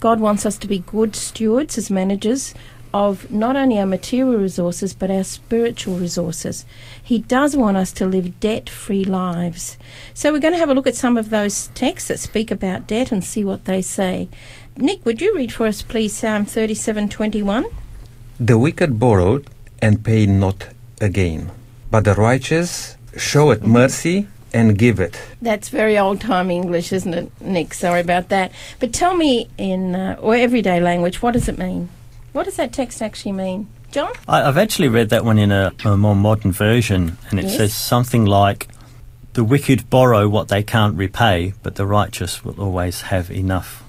God 0.00 0.18
wants 0.18 0.44
us 0.44 0.58
to 0.58 0.66
be 0.66 0.80
good 0.80 1.14
stewards 1.14 1.78
as 1.78 1.88
managers 1.88 2.52
of 2.96 3.30
not 3.30 3.56
only 3.56 3.78
our 3.78 3.84
material 3.84 4.40
resources 4.40 4.94
but 4.94 5.10
our 5.10 5.22
spiritual 5.22 5.98
resources. 5.98 6.64
He 7.02 7.18
does 7.18 7.54
want 7.54 7.76
us 7.76 7.92
to 7.92 8.06
live 8.06 8.40
debt 8.40 8.70
free 8.70 9.04
lives. 9.04 9.76
So 10.14 10.32
we're 10.32 10.40
going 10.46 10.54
to 10.54 10.58
have 10.58 10.70
a 10.70 10.74
look 10.74 10.86
at 10.86 10.96
some 10.96 11.18
of 11.18 11.28
those 11.28 11.66
texts 11.74 12.08
that 12.08 12.18
speak 12.18 12.50
about 12.50 12.86
debt 12.86 13.12
and 13.12 13.22
see 13.22 13.44
what 13.44 13.66
they 13.66 13.82
say. 13.82 14.28
Nick, 14.78 15.04
would 15.04 15.20
you 15.20 15.34
read 15.36 15.52
for 15.52 15.66
us, 15.66 15.82
please, 15.82 16.16
Psalm 16.16 16.46
37:21? 16.46 17.66
The 18.40 18.58
wicked 18.58 18.98
borrowed 18.98 19.44
and 19.82 20.02
paid 20.02 20.30
not 20.30 20.68
again, 21.00 21.50
but 21.90 22.04
the 22.04 22.14
righteous 22.14 22.96
showeth 23.16 23.62
mercy 23.62 24.26
and 24.54 24.78
give 24.78 25.00
it. 25.00 25.20
That's 25.42 25.68
very 25.68 25.98
old 25.98 26.22
time 26.22 26.50
English, 26.50 26.92
isn't 26.92 27.12
it, 27.12 27.30
Nick? 27.40 27.74
Sorry 27.74 28.00
about 28.00 28.30
that. 28.30 28.52
But 28.80 28.94
tell 28.94 29.14
me 29.14 29.48
in 29.58 29.94
uh, 29.94 30.16
or 30.18 30.34
everyday 30.34 30.80
language, 30.80 31.20
what 31.20 31.34
does 31.34 31.48
it 31.48 31.58
mean? 31.58 31.90
What 32.36 32.44
does 32.44 32.56
that 32.56 32.70
text 32.70 33.00
actually 33.00 33.32
mean, 33.32 33.66
John? 33.92 34.12
I, 34.28 34.42
I've 34.42 34.58
actually 34.58 34.88
read 34.88 35.08
that 35.08 35.24
one 35.24 35.38
in 35.38 35.50
a, 35.50 35.72
a 35.86 35.96
more 35.96 36.14
modern 36.14 36.52
version, 36.52 37.16
and 37.30 37.40
it 37.40 37.46
Yes. 37.46 37.56
says 37.56 37.72
something 37.72 38.26
like, 38.26 38.68
"The 39.32 39.42
wicked 39.42 39.88
borrow 39.88 40.28
what 40.28 40.48
they 40.48 40.62
can't 40.62 40.94
repay, 40.98 41.54
but 41.62 41.76
the 41.76 41.86
righteous 41.86 42.44
will 42.44 42.60
always 42.60 43.00
have 43.08 43.30
enough." 43.30 43.82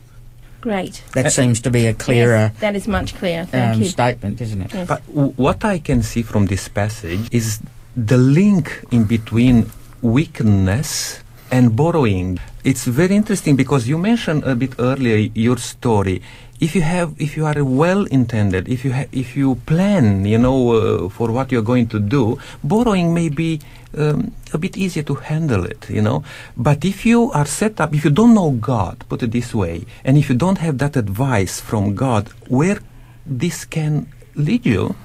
Great. 0.61 1.03
That 1.11 1.33
seems 1.33 1.59
to 1.59 1.69
be 1.69 1.87
a 1.87 1.93
clearer 1.93 2.51
Yes, 2.53 2.59
that 2.61 2.75
is 2.77 2.87
much 2.87 3.15
clearer. 3.15 3.43
Thank 3.43 3.75
um, 3.75 3.81
you. 3.81 3.89
statement, 3.89 4.39
isn't 4.39 4.61
it? 4.61 4.73
Yes. 4.73 4.87
But 4.87 5.01
w- 5.13 5.33
what 5.35 5.65
I 5.65 5.79
can 5.79 6.01
see 6.01 6.21
from 6.23 6.45
this 6.45 6.69
passage 6.69 7.27
is 7.33 7.59
the 7.97 8.17
link 8.17 8.65
in 8.91 9.03
between 9.03 9.69
wickedness 10.01 11.19
and 11.51 11.75
borrowing. 11.75 12.39
It's 12.63 12.85
very 12.85 13.15
interesting 13.15 13.57
because 13.57 13.87
you 13.89 13.97
mentioned 13.97 14.43
a 14.43 14.55
bit 14.55 14.73
earlier 14.79 15.17
your 15.33 15.57
story. 15.57 16.21
If 16.59 16.73
you 16.75 16.81
have, 16.81 17.13
if 17.19 17.37
you 17.37 17.45
are 17.45 17.63
well 17.63 18.05
intended, 18.05 18.67
if 18.67 18.83
you 18.83 18.91
ha- 18.93 19.09
if 19.11 19.37
you 19.37 19.55
plan, 19.69 20.25
you 20.25 20.39
know, 20.39 20.57
uh, 20.73 21.09
for 21.09 21.31
what 21.31 21.51
you're 21.51 21.61
going 21.61 21.85
to 21.93 21.99
do, 21.99 22.39
borrowing 22.63 23.13
may 23.13 23.29
be 23.29 23.61
um, 23.95 24.33
a 24.53 24.57
bit 24.57 24.75
easier 24.75 25.03
to 25.03 25.15
handle 25.15 25.65
it, 25.65 25.87
you 25.87 26.01
know. 26.01 26.23
But 26.57 26.83
if 26.83 27.05
you 27.05 27.31
are 27.31 27.45
set 27.45 27.79
up, 27.79 27.93
if 27.93 28.03
you 28.03 28.09
don't 28.09 28.33
know 28.33 28.51
God, 28.51 29.05
put 29.07 29.21
it 29.21 29.31
this 29.31 29.53
way, 29.53 29.85
and 30.03 30.17
if 30.17 30.29
you 30.29 30.35
don't 30.35 30.57
have 30.57 30.79
that 30.79 30.95
advice 30.95 31.61
from 31.61 31.93
God, 31.93 32.29
where 32.47 32.79
this 33.25 33.63
can 33.63 34.07
lead 34.33 34.65
you, 34.65 34.95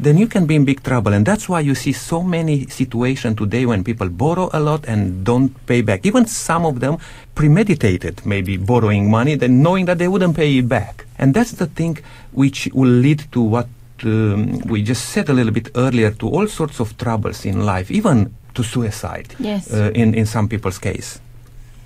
then 0.00 0.16
you 0.18 0.26
can 0.26 0.46
be 0.46 0.54
in 0.54 0.64
big 0.64 0.82
trouble. 0.82 1.12
And 1.12 1.26
that's 1.26 1.48
why 1.48 1.60
you 1.60 1.74
see 1.74 1.92
so 1.92 2.22
many 2.22 2.66
situations 2.66 3.36
today 3.36 3.66
when 3.66 3.82
people 3.84 4.08
borrow 4.08 4.48
a 4.52 4.60
lot 4.60 4.84
and 4.86 5.24
don't 5.24 5.50
pay 5.66 5.82
back. 5.82 6.06
Even 6.06 6.26
some 6.26 6.64
of 6.64 6.80
them 6.80 6.98
premeditated, 7.34 8.24
maybe 8.24 8.56
borrowing 8.56 9.10
money, 9.10 9.34
then 9.34 9.62
knowing 9.62 9.86
that 9.86 9.98
they 9.98 10.08
wouldn't 10.08 10.36
pay 10.36 10.58
it 10.58 10.68
back. 10.68 11.06
And 11.18 11.34
that's 11.34 11.52
the 11.52 11.66
thing 11.66 11.98
which 12.32 12.68
will 12.72 12.90
lead 12.90 13.24
to 13.32 13.40
what 13.40 13.68
um, 14.04 14.58
we 14.60 14.82
just 14.82 15.06
said 15.10 15.28
a 15.28 15.32
little 15.32 15.52
bit 15.52 15.70
earlier 15.74 16.10
to 16.12 16.28
all 16.28 16.46
sorts 16.46 16.80
of 16.80 16.96
troubles 16.98 17.44
in 17.44 17.66
life, 17.66 17.90
even 17.90 18.34
to 18.54 18.62
suicide. 18.62 19.34
Yes. 19.38 19.72
Uh, 19.72 19.90
in 19.94 20.14
in 20.14 20.26
some 20.26 20.48
people's 20.48 20.78
case. 20.78 21.20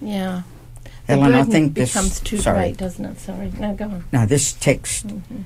Yeah. 0.00 0.42
The 1.06 1.16
Helen, 1.16 1.34
I 1.34 1.42
think 1.44 1.74
this 1.74 1.92
becomes 1.92 2.20
too 2.20 2.38
sorry. 2.38 2.58
great, 2.58 2.76
doesn't 2.76 3.04
it? 3.04 3.18
Sorry. 3.20 3.52
No, 3.58 3.74
go 3.74 3.84
on. 3.86 4.04
Now, 4.12 4.24
this 4.26 4.52
text, 4.52 5.06
Mm-hmm. 5.08 5.42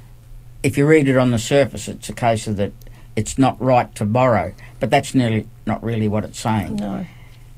If 0.66 0.76
you 0.76 0.84
read 0.84 1.06
it 1.06 1.16
on 1.16 1.30
the 1.30 1.38
surface, 1.38 1.86
it's 1.86 2.08
a 2.08 2.12
case 2.12 2.48
of 2.48 2.56
that 2.56 2.72
it's 3.14 3.38
not 3.38 3.60
right 3.62 3.94
to 3.94 4.04
borrow, 4.04 4.52
but 4.80 4.90
that's 4.90 5.14
nearly 5.14 5.46
not 5.64 5.80
really 5.80 6.08
what 6.08 6.24
it's 6.24 6.40
saying. 6.40 6.74
No. 6.74 7.06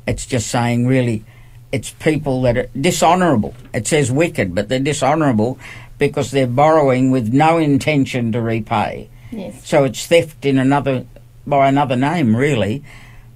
It's 0.07 0.27
just 0.27 0.49
saying 0.49 0.87
really, 0.87 1.25
it's 1.73 1.91
people 1.93 2.43
that 2.43 2.59
are 2.59 2.69
dishonourable. 2.79 3.55
It 3.73 3.87
says 3.87 4.13
wicked, 4.13 4.55
but 4.55 4.69
they're 4.69 4.79
dishonourable 4.79 5.59
because 5.97 6.33
they're 6.33 6.47
borrowing 6.47 7.11
with 7.11 7.33
no 7.33 7.57
intention 7.57 8.31
to 8.33 8.43
repay. 8.43 9.09
Yes. 9.31 9.67
So 9.67 9.85
it's 9.85 10.07
theft 10.07 10.45
in 10.45 10.59
another 10.59 11.07
by 11.47 11.67
another 11.67 11.97
name, 11.97 12.37
really. 12.37 12.85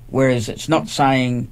Whereas 0.09 0.51
it's 0.51 0.69
not 0.69 0.89
saying 0.89 1.51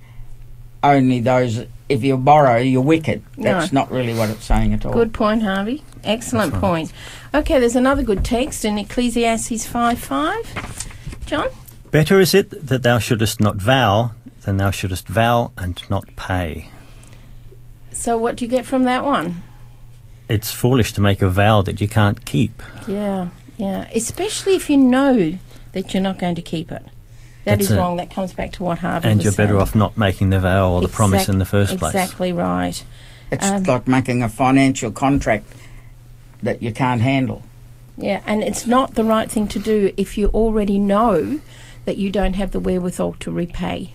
only 0.82 1.20
those. 1.20 1.64
If 1.90 2.04
you 2.04 2.16
borrow, 2.16 2.58
you're 2.58 2.82
wicked. 2.82 3.24
That's 3.36 3.72
not 3.72 3.90
really 3.90 4.14
what 4.14 4.30
it's 4.30 4.44
saying 4.44 4.72
at 4.72 4.86
all. 4.86 4.92
Good 4.92 5.12
point, 5.12 5.42
Harvey. 5.42 5.82
Excellent 6.04 6.52
right. 6.52 6.60
point. 6.60 6.92
Okay, 7.34 7.58
there's 7.58 7.74
another 7.74 8.04
good 8.04 8.24
text 8.24 8.64
in 8.64 8.78
Ecclesiastes 8.78 9.66
5 9.66 9.98
5. 9.98 11.26
John? 11.26 11.48
Better 11.90 12.20
is 12.20 12.32
it 12.32 12.68
that 12.68 12.84
thou 12.84 13.00
shouldest 13.00 13.40
not 13.40 13.56
vow 13.56 14.12
than 14.42 14.56
thou 14.58 14.70
shouldest 14.70 15.08
vow 15.08 15.50
and 15.58 15.82
not 15.90 16.04
pay. 16.14 16.70
So, 17.92 18.16
what 18.16 18.36
do 18.36 18.44
you 18.44 18.50
get 18.50 18.64
from 18.64 18.84
that 18.84 19.04
one? 19.04 19.42
It's 20.28 20.52
foolish 20.52 20.92
to 20.92 21.00
make 21.00 21.20
a 21.22 21.28
vow 21.28 21.62
that 21.62 21.80
you 21.80 21.88
can't 21.88 22.24
keep. 22.24 22.62
Yeah, 22.86 23.30
yeah. 23.56 23.88
Especially 23.92 24.54
if 24.54 24.70
you 24.70 24.76
know 24.76 25.38
that 25.72 25.92
you're 25.92 26.02
not 26.02 26.18
going 26.20 26.36
to 26.36 26.42
keep 26.42 26.70
it. 26.70 26.84
That 27.44 27.56
That's 27.58 27.70
is 27.70 27.70
it. 27.72 27.76
wrong. 27.78 27.96
That 27.96 28.10
comes 28.10 28.32
back 28.34 28.52
to 28.52 28.62
what 28.64 28.78
Harvey 28.78 29.08
And 29.08 29.18
was 29.18 29.24
you're 29.24 29.32
better 29.32 29.52
saying. 29.54 29.62
off 29.62 29.74
not 29.74 29.96
making 29.96 30.30
the 30.30 30.40
vow 30.40 30.72
or 30.72 30.82
the 30.82 30.88
promise 30.88 31.28
in 31.28 31.38
the 31.38 31.44
first 31.46 31.78
place. 31.78 31.94
Exactly 31.94 32.32
right. 32.32 32.82
It's 33.30 33.46
Um, 33.48 33.62
like 33.62 33.88
making 33.88 34.22
a 34.22 34.28
financial 34.28 34.90
contract 34.90 35.46
that 36.42 36.62
you 36.62 36.72
can't 36.72 37.00
handle. 37.00 37.42
Yeah, 37.96 38.20
and 38.26 38.42
it's 38.42 38.66
not 38.66 38.94
the 38.94 39.04
right 39.04 39.30
thing 39.30 39.46
to 39.48 39.58
do 39.58 39.92
if 39.96 40.18
you 40.18 40.28
already 40.28 40.78
know 40.78 41.40
that 41.86 41.96
you 41.96 42.10
don't 42.10 42.34
have 42.34 42.50
the 42.50 42.60
wherewithal 42.60 43.14
to 43.20 43.30
repay. 43.30 43.94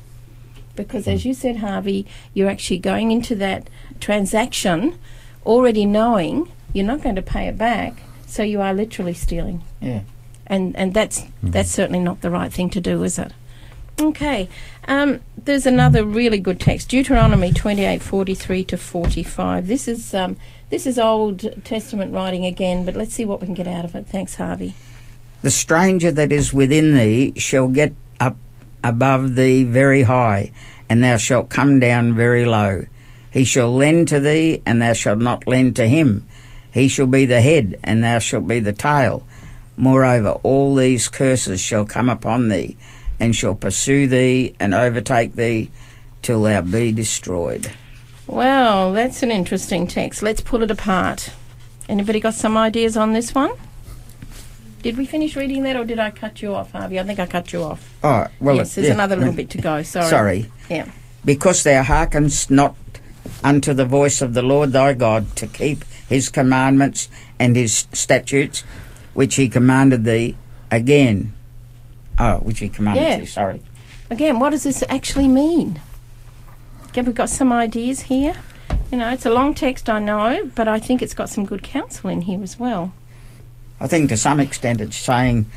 Because, 0.75 1.08
as 1.08 1.23
you 1.25 1.34
said, 1.34 1.58
Harvey, 1.58 2.05
you're 2.34 2.49
actually 2.49 2.79
going 2.79 3.12
into 3.12 3.36
that 3.36 3.69
transaction 3.99 4.97
already 5.45 5.86
knowing 5.86 6.51
you're 6.73 6.86
not 6.86 7.01
going 7.01 7.15
to 7.15 7.21
pay 7.21 7.47
it 7.47 7.58
back, 7.58 8.01
so 8.25 8.43
you 8.43 8.60
are 8.62 8.73
literally 8.73 9.13
stealing. 9.13 9.62
Yeah. 9.79 10.01
And 10.47 10.75
and 10.75 10.93
that's 10.93 11.23
that's 11.41 11.71
certainly 11.71 11.99
not 11.99 12.21
the 12.21 12.29
right 12.29 12.51
thing 12.51 12.69
to 12.71 12.81
do, 12.81 13.03
is 13.03 13.17
it? 13.17 13.31
Okay, 13.99 14.49
um, 14.89 15.21
there's 15.38 15.65
another 15.65 16.03
really 16.03 16.38
good 16.38 16.60
text, 16.60 16.89
Deuteronomy 16.89 17.51
28:43 17.51 18.67
to 18.67 18.77
45. 18.77 19.67
This 19.67 19.88
is 19.88 20.13
um, 20.13 20.36
this 20.69 20.86
is 20.86 20.99
Old 20.99 21.63
Testament 21.63 22.13
writing 22.13 22.45
again, 22.45 22.86
but 22.86 22.95
let's 22.95 23.13
see 23.13 23.23
what 23.23 23.39
we 23.39 23.47
can 23.47 23.53
get 23.53 23.67
out 23.67 23.86
of 23.86 23.95
it. 23.95 24.05
Thanks, 24.08 24.36
Harvey. 24.36 24.73
The 25.43 25.51
stranger 25.51 26.12
that 26.12 26.31
is 26.31 26.53
within 26.53 26.95
thee 26.95 27.34
shall 27.38 27.69
get 27.69 27.93
up 28.19 28.36
above 28.84 29.36
thee 29.36 29.63
very 29.63 30.03
high, 30.03 30.51
and 30.89 31.03
thou 31.03 31.17
shalt 31.17 31.49
come 31.49 31.79
down 31.79 32.13
very 32.13 32.45
low. 32.45 32.86
He 33.31 33.45
shall 33.45 33.73
lend 33.73 34.08
to 34.10 34.19
thee, 34.19 34.62
and 34.65 34.81
thou 34.81 34.93
shalt 34.93 35.19
not 35.19 35.47
lend 35.47 35.75
to 35.77 35.88
him. 35.88 36.27
He 36.71 36.88
shall 36.88 37.08
be 37.08 37.25
the 37.25 37.41
head, 37.41 37.79
and 37.84 38.03
thou 38.03 38.19
shalt 38.19 38.47
be 38.47 38.60
the 38.60 38.73
tail. 38.73 39.25
Moreover, 39.77 40.31
all 40.43 40.75
these 40.75 41.07
curses 41.09 41.59
shall 41.59 41.85
come 41.85 42.09
upon 42.09 42.49
thee, 42.49 42.77
and 43.19 43.35
shall 43.35 43.55
pursue 43.55 44.07
thee 44.07 44.55
and 44.59 44.73
overtake 44.73 45.35
thee, 45.35 45.71
till 46.21 46.41
thou 46.43 46.61
be 46.61 46.91
destroyed. 46.91 47.71
Well, 48.27 48.93
that's 48.93 49.21
an 49.21 49.31
interesting 49.31 49.85
text. 49.88 50.23
Let's 50.23 50.41
pull 50.41 50.63
it 50.63 50.71
apart. 50.71 51.31
Anybody 51.88 52.19
got 52.19 52.33
some 52.33 52.57
ideas 52.57 52.97
on 52.97 53.13
this 53.13 53.35
one? 53.35 53.51
Did 54.81 54.97
we 54.97 55.05
finish 55.05 55.35
reading 55.35 55.63
that, 55.63 55.75
or 55.75 55.83
did 55.83 55.99
I 55.99 56.11
cut 56.11 56.41
you 56.41 56.53
off, 56.53 56.71
Harvey? 56.71 56.99
I 56.99 57.03
think 57.03 57.19
I 57.19 57.25
cut 57.25 57.51
you 57.53 57.63
off. 57.63 57.93
Oh, 58.03 58.27
well, 58.39 58.55
yes, 58.55 58.75
there's 58.75 58.88
yeah, 58.88 58.93
another 58.93 59.15
little 59.15 59.33
bit 59.33 59.49
to 59.51 59.57
go. 59.57 59.83
Sorry. 59.83 60.09
Sorry. 60.09 60.51
Yeah. 60.69 60.89
because 61.23 61.63
thou 61.63 61.83
hearkenest 61.83 62.49
not 62.51 62.75
unto 63.43 63.73
the 63.73 63.85
voice 63.85 64.21
of 64.21 64.33
the 64.33 64.41
Lord 64.41 64.71
thy 64.71 64.93
God 64.93 65.35
to 65.38 65.47
keep 65.47 65.83
his 66.07 66.29
commandments 66.29 67.09
and 67.39 67.55
his 67.55 67.88
statutes, 67.93 68.63
which 69.15 69.36
he 69.36 69.49
commanded 69.49 70.04
thee 70.04 70.36
again. 70.69 71.34
Oh, 72.19 72.36
which 72.38 72.60
he 72.60 72.69
commanded 72.69 73.01
Yeah. 73.01 73.17
thee, 73.17 73.25
sorry. 73.25 73.62
Again, 74.12 74.39
what 74.39 74.51
does 74.51 74.63
this 74.63 74.84
actually 74.88 75.28
mean? 75.28 75.80
Again, 76.89 77.06
we've 77.06 77.15
got 77.15 77.30
some 77.30 77.51
ideas 77.51 78.01
here. 78.01 78.36
You 78.91 78.99
know, 78.99 79.10
it's 79.10 79.25
a 79.25 79.32
long 79.32 79.54
text, 79.56 79.89
I 79.89 79.99
know, 79.99 80.51
but 80.54 80.67
I 80.67 80.80
think 80.80 81.01
it's 81.01 81.13
got 81.15 81.30
some 81.30 81.45
good 81.45 81.63
counsel 81.63 82.10
in 82.10 82.21
here 82.21 82.43
as 82.43 82.60
well. 82.60 82.93
I 83.80 83.88
think 83.88 84.10
to 84.10 84.17
some 84.17 84.39
extent 84.39 84.80
it's 84.80 84.95
saying 84.97 85.47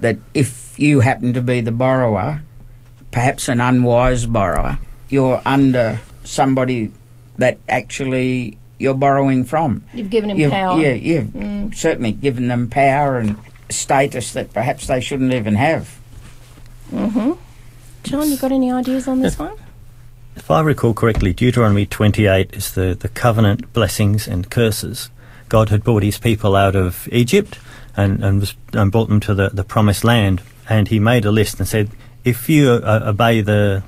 that 0.00 0.18
if 0.32 0.78
you 0.78 1.00
happen 1.00 1.32
to 1.32 1.40
be 1.42 1.60
the 1.60 1.72
borrower, 1.72 2.42
perhaps 3.10 3.48
an 3.48 3.60
unwise 3.60 4.26
borrower, 4.26 4.78
you're 5.08 5.42
under 5.44 6.00
somebody 6.24 6.92
that 7.38 7.58
actually 7.68 8.57
you're 8.78 8.94
borrowing 8.94 9.44
from. 9.44 9.84
You've 9.92 10.10
given 10.10 10.30
him 10.30 10.38
You've, 10.38 10.50
power. 10.52 10.80
Yeah, 10.80 10.92
you've 10.92 11.26
Mm. 11.28 11.74
certainly 11.74 12.12
given 12.12 12.48
them 12.48 12.68
power 12.68 13.18
and 13.18 13.36
status 13.70 14.32
that 14.32 14.52
perhaps 14.52 14.86
they 14.86 15.00
shouldn't 15.00 15.32
even 15.34 15.54
have. 15.56 15.98
hmm 16.90 17.32
John, 18.04 18.30
you 18.30 18.36
got 18.38 18.52
any 18.52 18.72
ideas 18.72 19.06
on 19.08 19.20
this 19.20 19.38
one? 19.38 19.54
If 20.36 20.50
I 20.50 20.60
recall 20.60 20.94
correctly, 20.94 21.32
Deuteronomy 21.34 21.84
28 21.84 22.54
is 22.54 22.72
the, 22.72 22.96
the 22.98 23.08
covenant 23.08 23.72
blessings 23.72 24.26
and 24.28 24.48
curses. 24.48 25.10
God 25.48 25.68
had 25.68 25.82
brought 25.82 26.02
his 26.04 26.16
people 26.18 26.54
out 26.54 26.76
of 26.76 27.08
Egypt 27.10 27.58
and, 27.96 28.22
and, 28.24 28.40
was, 28.40 28.54
and 28.72 28.92
brought 28.92 29.08
them 29.08 29.20
to 29.20 29.34
the, 29.34 29.48
the 29.50 29.64
promised 29.64 30.04
land. 30.04 30.40
And 30.68 30.88
he 30.88 30.98
made 31.00 31.24
a 31.24 31.32
list 31.32 31.58
and 31.58 31.66
said, 31.68 31.90
if 32.24 32.48
you 32.48 32.70
uh, 32.70 33.00
obey 33.06 33.40
the, 33.40 33.82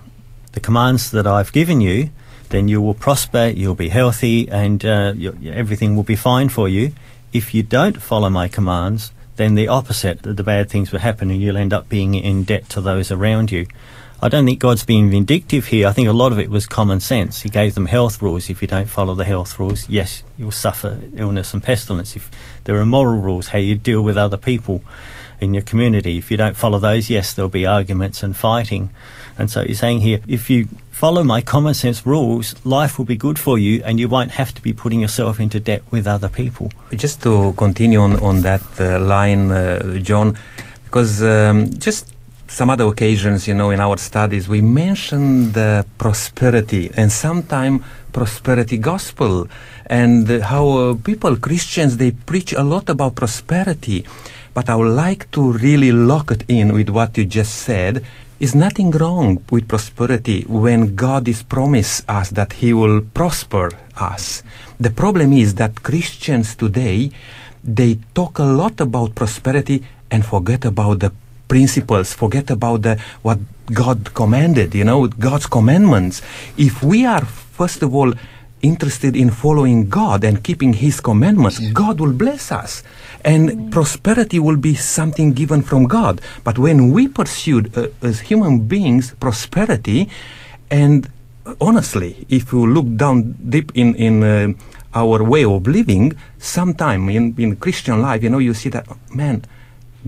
the 0.53 0.61
commands 0.61 1.13
that 1.13 1.27
I've 1.27 1.53
given 1.53 1.81
you, 1.81 2.11
then 2.51 2.69
you 2.69 2.81
will 2.83 2.95
prosper, 2.95 3.47
you'll 3.47 3.75
be 3.75 3.89
healthy, 3.89 4.49
and 4.49 4.85
uh, 4.85 5.15
everything 5.47 5.97
will 5.97 6.03
be 6.03 6.17
fine 6.17 6.49
for 6.49 6.69
you. 6.69 6.93
If 7.33 7.55
you 7.55 7.63
don't 7.63 8.03
follow 8.03 8.29
my 8.29 8.49
commands, 8.49 9.13
then 9.37 9.55
the 9.55 9.69
opposite, 9.69 10.23
the, 10.23 10.45
bad 10.45 10.69
things 10.69 10.93
will 10.93 10.99
happen, 10.99 11.31
and 11.31 11.41
you'll 11.41 11.57
end 11.57 11.73
up 11.73 11.89
being 11.89 12.15
in 12.15 12.45
debt 12.45 12.69
to 12.71 12.81
those 12.81 13.11
around 13.11 13.51
you. 13.51 13.67
I 14.23 14.29
don't 14.29 14.45
think 14.45 14.59
God's 14.59 14.85
being 14.85 15.09
vindictive 15.09 15.67
here. 15.67 15.89
I 15.89 15.93
think 15.93 16.09
a 16.09 16.13
lot 16.13 16.33
of 16.33 16.39
it 16.39 16.51
was 16.51 16.67
common 16.67 17.01
sense. 17.01 17.41
He 17.41 17.49
gave 17.49 17.75
them 17.75 17.87
health 17.87 18.21
rules. 18.21 18.51
If 18.51 18.61
you 18.61 18.69
don't 18.69 18.91
follow 18.91 19.15
the 19.15 19.25
health 19.25 19.59
rules, 19.59 19.89
yes, 19.89 20.23
you'll 20.37 20.51
suffer 20.51 21.01
illness 21.15 21.55
and 21.55 21.63
pestilence. 21.63 22.17
If 22.17 22.31
there 22.65 22.77
are 22.77 22.85
moral 22.85 23.19
rules, 23.19 23.49
how 23.49 23.59
you 23.59 23.77
deal 23.77 24.03
with 24.03 24.19
other 24.19 24.37
people 24.37 24.83
in 25.41 25.55
your 25.55 25.63
community, 25.63 26.19
if 26.19 26.31
you 26.31 26.37
don't 26.37 26.57
follow 26.57 26.79
those, 26.79 27.09
yes, 27.09 27.33
there'll 27.33 27.49
be 27.49 27.65
arguments 27.65 28.23
and 28.23 28.37
fighting. 28.37 28.91
And 29.41 29.51
so 29.51 29.65
he's 29.65 29.81
saying 29.81 30.01
here, 30.01 30.21
if 30.29 30.51
you 30.51 30.69
follow 30.93 31.25
my 31.25 31.41
common 31.41 31.75
sense 31.75 32.07
rules, 32.07 32.55
life 32.65 32.99
will 32.99 33.07
be 33.07 33.17
good 33.17 33.39
for 33.39 33.59
you 33.59 33.83
and 33.85 33.99
you 33.99 34.09
won't 34.09 34.33
have 34.33 34.53
to 34.55 34.61
be 34.61 34.73
putting 34.73 35.01
yourself 35.01 35.41
into 35.41 35.59
debt 35.59 35.83
with 35.91 36.07
other 36.07 36.29
people. 36.29 36.71
Just 36.93 37.23
to 37.23 37.55
continue 37.57 38.01
on, 38.01 38.21
on 38.21 38.43
that 38.43 38.63
uh, 38.79 39.01
line, 39.01 39.51
uh, 39.51 39.99
John, 39.99 40.37
because 40.85 41.23
um, 41.23 41.71
just 41.79 42.13
some 42.49 42.69
other 42.69 42.85
occasions, 42.85 43.49
you 43.49 43.55
know, 43.55 43.71
in 43.71 43.81
our 43.81 43.97
studies, 43.97 44.49
we 44.49 44.61
mentioned 44.61 45.55
the 45.55 45.87
prosperity 45.97 46.91
and 46.97 47.11
sometimes 47.11 47.83
prosperity 48.13 48.77
gospel 48.77 49.49
and 49.87 50.29
how 50.43 50.69
uh, 50.69 50.95
people, 50.95 51.37
Christians, 51.37 51.97
they 51.97 52.11
preach 52.11 52.53
a 52.53 52.63
lot 52.63 52.91
about 52.91 53.15
prosperity. 53.15 54.05
But 54.53 54.69
I 54.69 54.75
would 54.75 54.93
like 54.93 55.31
to 55.31 55.53
really 55.53 55.93
lock 55.93 56.31
it 56.31 56.45
in 56.49 56.75
with 56.75 56.91
what 56.91 57.17
you 57.17 57.25
just 57.25 57.55
said. 57.55 58.05
Is 58.41 58.55
nothing 58.55 58.91
wrong 58.93 59.45
with 59.51 59.69
prosperity 59.69 60.47
when 60.49 60.97
God 60.97 61.29
is 61.29 61.43
promised 61.43 62.09
us 62.09 62.31
that 62.31 62.55
He 62.55 62.73
will 62.73 63.03
prosper 63.03 63.69
us. 64.01 64.43
The 64.81 64.89
problem 64.89 65.35
is 65.35 65.57
that 65.57 65.83
Christians 65.83 66.57
today 66.57 67.13
they 67.63 67.99
talk 68.15 68.39
a 68.39 68.49
lot 68.49 68.81
about 68.81 69.15
prosperity 69.15 69.85
and 70.11 70.25
forget 70.25 70.65
about 70.65 71.01
the 71.01 71.13
principles, 71.49 72.15
forget 72.15 72.49
about 72.49 72.81
the 72.81 72.97
what 73.21 73.41
God 73.75 74.15
commanded, 74.15 74.75
you 74.75 74.85
know, 74.85 75.07
God's 75.07 75.45
commandments. 75.45 76.23
If 76.57 76.83
we 76.83 77.05
are 77.05 77.27
first 77.27 77.83
of 77.83 77.95
all 77.95 78.15
interested 78.63 79.17
in 79.17 79.31
following 79.31 79.89
God 79.89 80.25
and 80.25 80.43
keeping 80.43 80.73
His 80.75 81.01
commandments, 81.01 81.59
God 81.73 82.01
will 82.01 82.13
bless 82.13 82.53
us. 82.53 82.83
And 83.25 83.71
prosperity 83.73 84.39
will 84.39 84.57
be 84.57 84.75
something 84.75 85.33
given 85.33 85.63
from 85.63 85.85
God. 85.85 86.21
But 86.45 86.59
when 86.59 86.91
we 86.91 87.09
pursued 87.09 87.77
uh, 87.77 87.89
as 88.03 88.21
human 88.21 88.67
beings 88.67 89.15
prosperity, 89.21 90.09
and 90.71 91.11
honestly, 91.61 92.27
if 92.29 92.53
you 92.53 92.67
look 92.67 92.87
down 92.97 93.37
deep 93.49 93.73
in, 93.75 93.95
in 93.97 94.23
uh, 94.23 94.53
our 94.95 95.23
way 95.23 95.45
of 95.45 95.67
living, 95.67 96.17
sometime 96.39 97.09
in, 97.09 97.35
in 97.39 97.57
Christian 97.57 98.01
life, 98.01 98.23
you 98.23 98.31
know, 98.31 98.39
you 98.39 98.55
see 98.55 98.69
that, 98.71 98.87
man, 99.15 99.45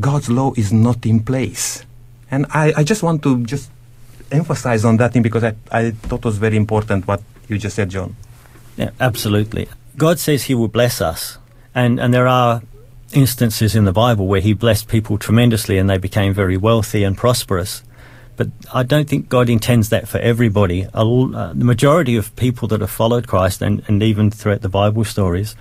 God's 0.01 0.31
law 0.31 0.53
is 0.57 0.73
not 0.73 1.05
in 1.05 1.21
place. 1.21 1.85
And 2.31 2.47
I, 2.51 2.73
I 2.79 2.85
just 2.85 3.03
want 3.03 3.23
to 3.25 3.45
just 3.45 3.71
emphasize 4.31 4.85
on 4.85 4.97
that 4.97 5.13
thing 5.13 5.23
because 5.23 5.45
I, 5.45 5.55
I 5.71 5.91
thought 5.91 6.21
it 6.21 6.25
was 6.25 6.39
very 6.39 6.57
important 6.57 7.07
what 7.07 7.23
you 7.49 7.59
just 7.59 7.77
said, 7.77 7.91
John. 7.91 8.17
Yeah, 8.77 8.91
absolutely. 9.01 9.69
God 9.97 10.19
says 10.19 10.45
He 10.45 10.55
will 10.55 10.69
bless 10.69 11.01
us, 11.01 11.39
and 11.75 12.01
and 12.01 12.13
there 12.13 12.27
are 12.27 12.63
instances 13.13 13.75
in 13.75 13.85
the 13.85 13.93
Bible 13.93 14.27
where 14.27 14.41
He 14.41 14.55
blessed 14.55 14.89
people 14.89 15.19
tremendously 15.19 15.79
and 15.79 15.89
they 15.89 15.99
became 15.99 16.33
very 16.33 16.57
wealthy 16.57 17.05
and 17.05 17.17
prosperous. 17.17 17.83
But 18.37 18.49
I 18.73 18.83
don't 18.83 19.09
think 19.09 19.29
God 19.29 19.51
intends 19.51 19.91
that 19.91 20.09
for 20.09 20.19
everybody. 20.19 20.87
A 20.95 21.05
Uh, 21.05 21.53
the 21.53 21.65
majority 21.65 22.17
of 22.17 22.35
people 22.37 22.67
that 22.69 22.81
have 22.81 22.91
followed 22.91 23.27
Christ, 23.27 23.63
and, 23.63 23.83
and 23.87 24.03
even 24.03 24.31
throughout 24.31 24.63
the 24.63 24.69
Bible 24.69 25.05
stories, 25.05 25.55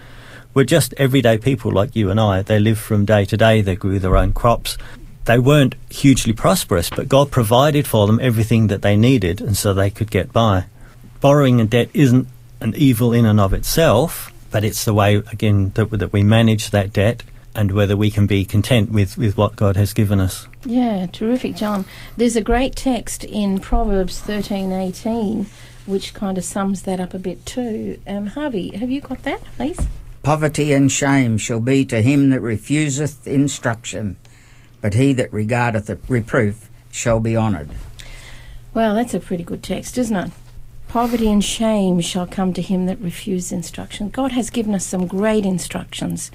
were 0.54 0.64
just 0.64 0.94
everyday 0.98 1.38
people 1.38 1.72
like 1.72 1.96
you 1.96 2.10
and 2.10 2.20
I. 2.20 2.42
They 2.42 2.60
lived 2.60 2.80
from 2.80 3.06
day 3.06 3.26
to 3.26 3.38
day. 3.38 3.62
They 3.62 3.76
grew 3.76 4.00
their 4.00 4.18
own 4.18 4.34
crops. 4.34 4.78
They 5.26 5.38
weren't 5.38 5.76
hugely 5.90 6.34
prosperous, 6.34 6.90
but 6.90 7.10
God 7.10 7.30
provided 7.30 7.86
for 7.88 8.08
them 8.08 8.20
everything 8.22 8.68
that 8.68 8.82
they 8.82 8.98
needed, 8.98 9.42
and 9.42 9.56
so 9.56 9.74
they 9.74 9.90
could 9.90 10.10
get 10.10 10.34
by. 10.34 10.66
Borrowing 11.20 11.62
and 11.62 11.70
debt 11.70 11.90
isn't 11.94 12.28
an 12.62 12.74
evil 12.78 13.12
in 13.12 13.26
and 13.26 13.40
of 13.40 13.54
itself, 13.54 14.32
but 14.52 14.64
it's 14.64 14.86
the 14.86 14.94
way, 14.94 15.16
again, 15.16 15.72
that, 15.76 15.90
that 15.90 16.14
we 16.14 16.24
manage 16.24 16.70
that 16.70 16.94
debt 16.94 17.24
and 17.54 17.72
whether 17.72 17.98
we 17.98 18.10
can 18.10 18.28
be 18.28 18.46
content 18.46 18.92
with, 18.92 19.18
with 19.18 19.36
what 19.36 19.58
God 19.58 19.76
has 19.76 19.92
given 19.94 20.22
us. 20.22 20.48
Yeah, 20.66 21.08
terrific, 21.08 21.56
John. 21.56 21.86
There's 22.16 22.38
a 22.38 22.42
great 22.42 22.76
text 22.76 23.24
in 23.26 23.60
Proverbs 23.60 24.20
thirteen 24.20 24.72
eighteen, 24.72 25.48
which 25.86 26.14
kind 26.14 26.38
of 26.38 26.46
sums 26.46 26.84
that 26.84 27.00
up 27.00 27.14
a 27.14 27.20
bit 27.20 27.46
too. 27.46 28.00
Um, 28.08 28.28
Harvey, 28.28 28.70
have 28.78 28.90
you 28.90 29.02
got 29.02 29.24
that, 29.24 29.44
please? 29.58 29.86
Poverty 30.24 30.72
and 30.72 30.92
shame 30.92 31.38
shall 31.38 31.60
be 31.60 31.84
to 31.86 32.02
him 32.02 32.30
that 32.30 32.42
refuseth 32.42 33.28
instruction, 33.28 34.16
but 34.80 34.94
he 34.94 35.12
that 35.14 35.34
regardeth 35.34 35.90
reproof 36.08 36.70
shall 36.92 37.20
be 37.20 37.36
honoured. 37.36 37.72
Well, 38.74 38.96
that's 38.96 39.14
a 39.14 39.20
pretty 39.20 39.44
good 39.44 39.64
text, 39.64 39.98
isn't 39.98 40.16
it? 40.16 40.32
Poverty 40.92 41.32
and 41.32 41.42
shame 41.42 42.02
shall 42.02 42.28
come 42.28 42.52
to 42.52 42.62
him 42.62 42.86
that 42.88 43.00
refuses 43.00 43.54
instruction. 43.54 44.10
God 44.10 44.34
has 44.34 44.50
given 44.50 44.76
us 44.76 44.86
some 44.86 45.08
great 45.08 45.46
instructions 45.46 46.32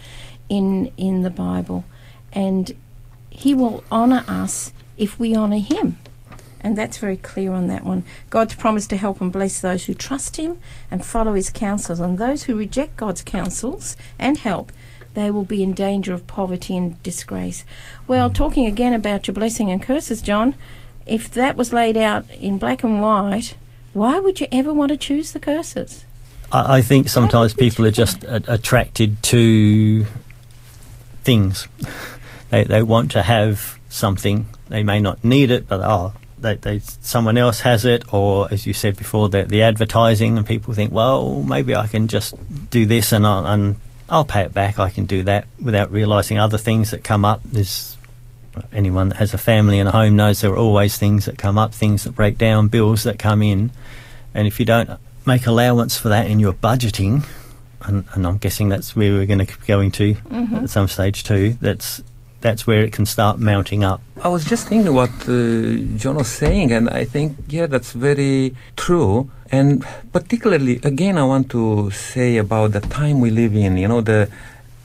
in 0.49 0.91
in 0.97 1.21
the 1.21 1.29
Bible, 1.29 1.85
and 2.33 2.75
He 3.29 3.53
will 3.53 3.85
honour 3.93 4.25
us 4.27 4.73
if 4.97 5.21
we 5.21 5.37
honour 5.37 5.59
Him. 5.59 5.99
And 6.63 6.75
that's 6.75 6.97
very 6.97 7.19
clear 7.19 7.53
on 7.53 7.67
that 7.67 7.85
one. 7.85 8.05
God's 8.31 8.55
promised 8.55 8.89
to 8.89 8.97
help 8.97 9.21
and 9.21 9.31
bless 9.31 9.61
those 9.61 9.85
who 9.85 9.93
trust 9.93 10.39
Him 10.39 10.59
and 10.91 11.05
follow 11.05 11.35
His 11.35 11.51
counsels, 11.51 12.01
and 12.01 12.17
those 12.17 12.45
who 12.45 12.57
reject 12.57 12.97
God's 12.97 13.21
counsels 13.21 13.95
and 14.19 14.39
help, 14.39 14.73
they 15.13 15.31
will 15.31 15.45
be 15.45 15.63
in 15.63 15.75
danger 15.75 16.15
of 16.15 16.27
poverty 16.27 16.75
and 16.75 17.03
disgrace. 17.03 17.67
Well, 18.09 18.31
talking 18.31 18.65
again 18.65 18.95
about 18.95 19.27
your 19.27 19.35
blessing 19.35 19.71
and 19.71 19.83
curses, 19.83 20.23
John, 20.23 20.55
if 21.05 21.31
that 21.33 21.59
was 21.59 21.75
laid 21.75 21.99
out 21.99 22.25
in 22.31 22.57
black 22.57 22.83
and 22.83 23.03
white, 23.03 23.55
why 23.97 24.19
would 24.19 24.41
you 24.41 24.47
ever 24.53 24.75
want 24.75 24.91
to 24.91 24.97
choose 24.97 25.33
the 25.33 25.41
curses? 25.41 26.05
I, 26.53 26.79
I 26.79 26.83
think 26.83 27.09
sometimes 27.09 27.55
people 27.55 27.87
are 27.87 27.91
just 27.91 28.25
a- 28.25 28.53
attracted 28.53 29.23
to 29.25 30.05
things. 31.25 31.67
They, 32.51 32.65
they 32.65 32.83
want 32.83 33.11
to 33.13 33.23
have 33.23 33.79
something. 33.89 34.47
They 34.69 34.83
may 34.83 35.01
not 35.01 35.25
need 35.25 35.51
it, 35.51 35.67
but 35.67 35.81
oh, 35.81 36.13
they, 36.39 36.57
they, 36.57 36.79
someone 36.81 37.39
else 37.39 37.61
has 37.61 37.87
it, 37.87 38.13
or 38.13 38.53
as 38.53 38.67
you 38.67 38.75
said 38.75 38.97
before, 38.97 39.31
the, 39.31 39.45
the 39.45 39.63
advertising, 39.63 40.37
and 40.37 40.47
people 40.47 40.75
think, 40.75 40.93
well, 40.93 41.43
maybe 41.43 41.75
I 41.75 41.87
can 41.87 42.07
just 42.07 42.35
do 42.71 42.85
this 42.85 43.13
and 43.13 43.27
I'll, 43.27 43.47
and 43.47 43.77
I'll 44.11 44.27
pay 44.27 44.43
it 44.43 44.53
back. 44.53 44.79
I 44.79 44.91
can 44.91 45.07
do 45.07 45.23
that 45.23 45.47
without 45.61 45.91
realising 45.91 46.39
other 46.39 46.59
things 46.59 46.91
that 46.91 47.03
come 47.03 47.25
up. 47.25 47.41
There's 47.45 47.96
anyone 48.73 49.09
that 49.11 49.17
has 49.17 49.35
a 49.35 49.39
family 49.39 49.79
and 49.79 49.89
a 49.89 49.93
home 49.93 50.17
knows 50.17 50.41
there 50.41 50.53
are 50.53 50.57
always 50.57 50.97
things 50.97 51.25
that 51.27 51.39
come 51.39 51.59
up, 51.59 51.75
things 51.75 52.05
that 52.05 52.13
break 52.13 52.39
down, 52.39 52.69
bills 52.69 53.03
that 53.05 53.19
come 53.19 53.43
in, 53.43 53.71
and 54.35 54.47
if 54.47 54.59
you 54.61 54.67
don't 54.67 54.91
make 55.27 55.47
allowance 55.47 55.97
for 55.97 56.09
that 56.09 56.31
in 56.31 56.39
your 56.41 56.53
budgeting, 56.53 57.27
and, 57.83 58.05
and 58.15 58.27
I'm 58.27 58.39
guessing 58.39 58.69
that's 58.69 58.97
where 58.97 59.13
we're 59.13 59.27
going 59.27 59.39
to 59.39 59.47
keep 59.47 59.67
going 59.67 59.91
to 59.93 60.17
at 60.55 60.71
some 60.71 60.89
stage 60.89 61.25
too. 61.25 61.57
That's 61.61 62.03
that's 62.41 62.67
where 62.67 62.83
it 62.83 62.93
can 62.93 63.07
start 63.07 63.39
mounting 63.39 63.83
up. 63.83 64.01
I 64.23 64.29
was 64.29 64.45
just 64.45 64.69
thinking 64.69 64.95
what 64.95 65.11
uh, 65.29 65.79
John 65.97 66.17
was 66.17 66.29
saying, 66.29 66.71
and 66.71 66.89
I 66.91 67.05
think, 67.05 67.37
yeah, 67.49 67.67
that's 67.67 67.93
very 67.93 68.55
true. 68.77 69.31
And 69.51 69.85
particularly, 70.13 70.81
again, 70.83 71.19
I 71.19 71.25
want 71.25 71.51
to 71.51 71.91
say 71.91 72.37
about 72.37 72.73
the 72.73 72.81
time 72.81 73.21
we 73.21 73.31
live 73.31 73.55
in, 73.55 73.77
you 73.79 73.89
know, 73.89 74.01
the 74.01 74.31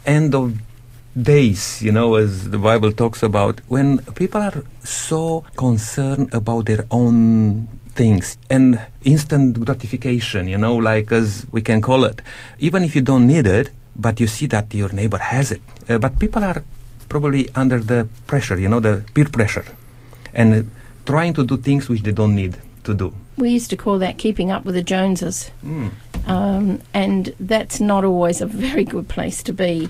end 0.05 0.33
of 0.33 0.57
days, 1.15 1.81
you 1.81 1.91
know, 1.91 2.15
as 2.15 2.49
the 2.49 2.57
Bible 2.57 2.91
talks 2.91 3.23
about, 3.23 3.61
when 3.67 3.99
people 4.15 4.41
are 4.41 4.63
so 4.83 5.43
concerned 5.57 6.33
about 6.33 6.65
their 6.65 6.85
own 6.91 7.67
things 7.93 8.37
and 8.49 8.79
instant 9.03 9.63
gratification, 9.65 10.47
you 10.47 10.57
know, 10.57 10.75
like 10.75 11.11
as 11.11 11.45
we 11.51 11.61
can 11.61 11.81
call 11.81 12.05
it. 12.05 12.21
Even 12.59 12.83
if 12.83 12.95
you 12.95 13.01
don't 13.01 13.27
need 13.27 13.45
it, 13.47 13.69
but 13.95 14.19
you 14.19 14.27
see 14.27 14.45
that 14.47 14.73
your 14.73 14.91
neighbor 14.93 15.17
has 15.17 15.51
it. 15.51 15.61
Uh, 15.89 15.97
but 15.97 16.17
people 16.19 16.43
are 16.43 16.63
probably 17.09 17.49
under 17.55 17.79
the 17.79 18.07
pressure, 18.27 18.57
you 18.57 18.69
know, 18.69 18.79
the 18.79 19.03
peer 19.13 19.25
pressure, 19.25 19.65
and 20.33 20.53
uh, 20.53 20.63
trying 21.05 21.33
to 21.33 21.43
do 21.45 21.57
things 21.57 21.89
which 21.89 22.03
they 22.03 22.11
don't 22.13 22.35
need. 22.35 22.55
to 22.83 22.95
do. 22.95 23.13
We 23.37 23.51
used 23.51 23.69
to 23.69 23.77
call 23.77 23.99
that 23.99 24.17
keeping 24.17 24.49
up 24.49 24.65
with 24.65 24.73
the 24.73 24.81
Joneses. 24.81 25.51
Um, 26.25 26.81
and 26.93 27.35
that's 27.39 27.79
not 27.79 28.03
always 28.03 28.41
a 28.41 28.47
very 28.47 28.83
good 28.83 29.07
place 29.07 29.43
to 29.43 29.53
be. 29.53 29.87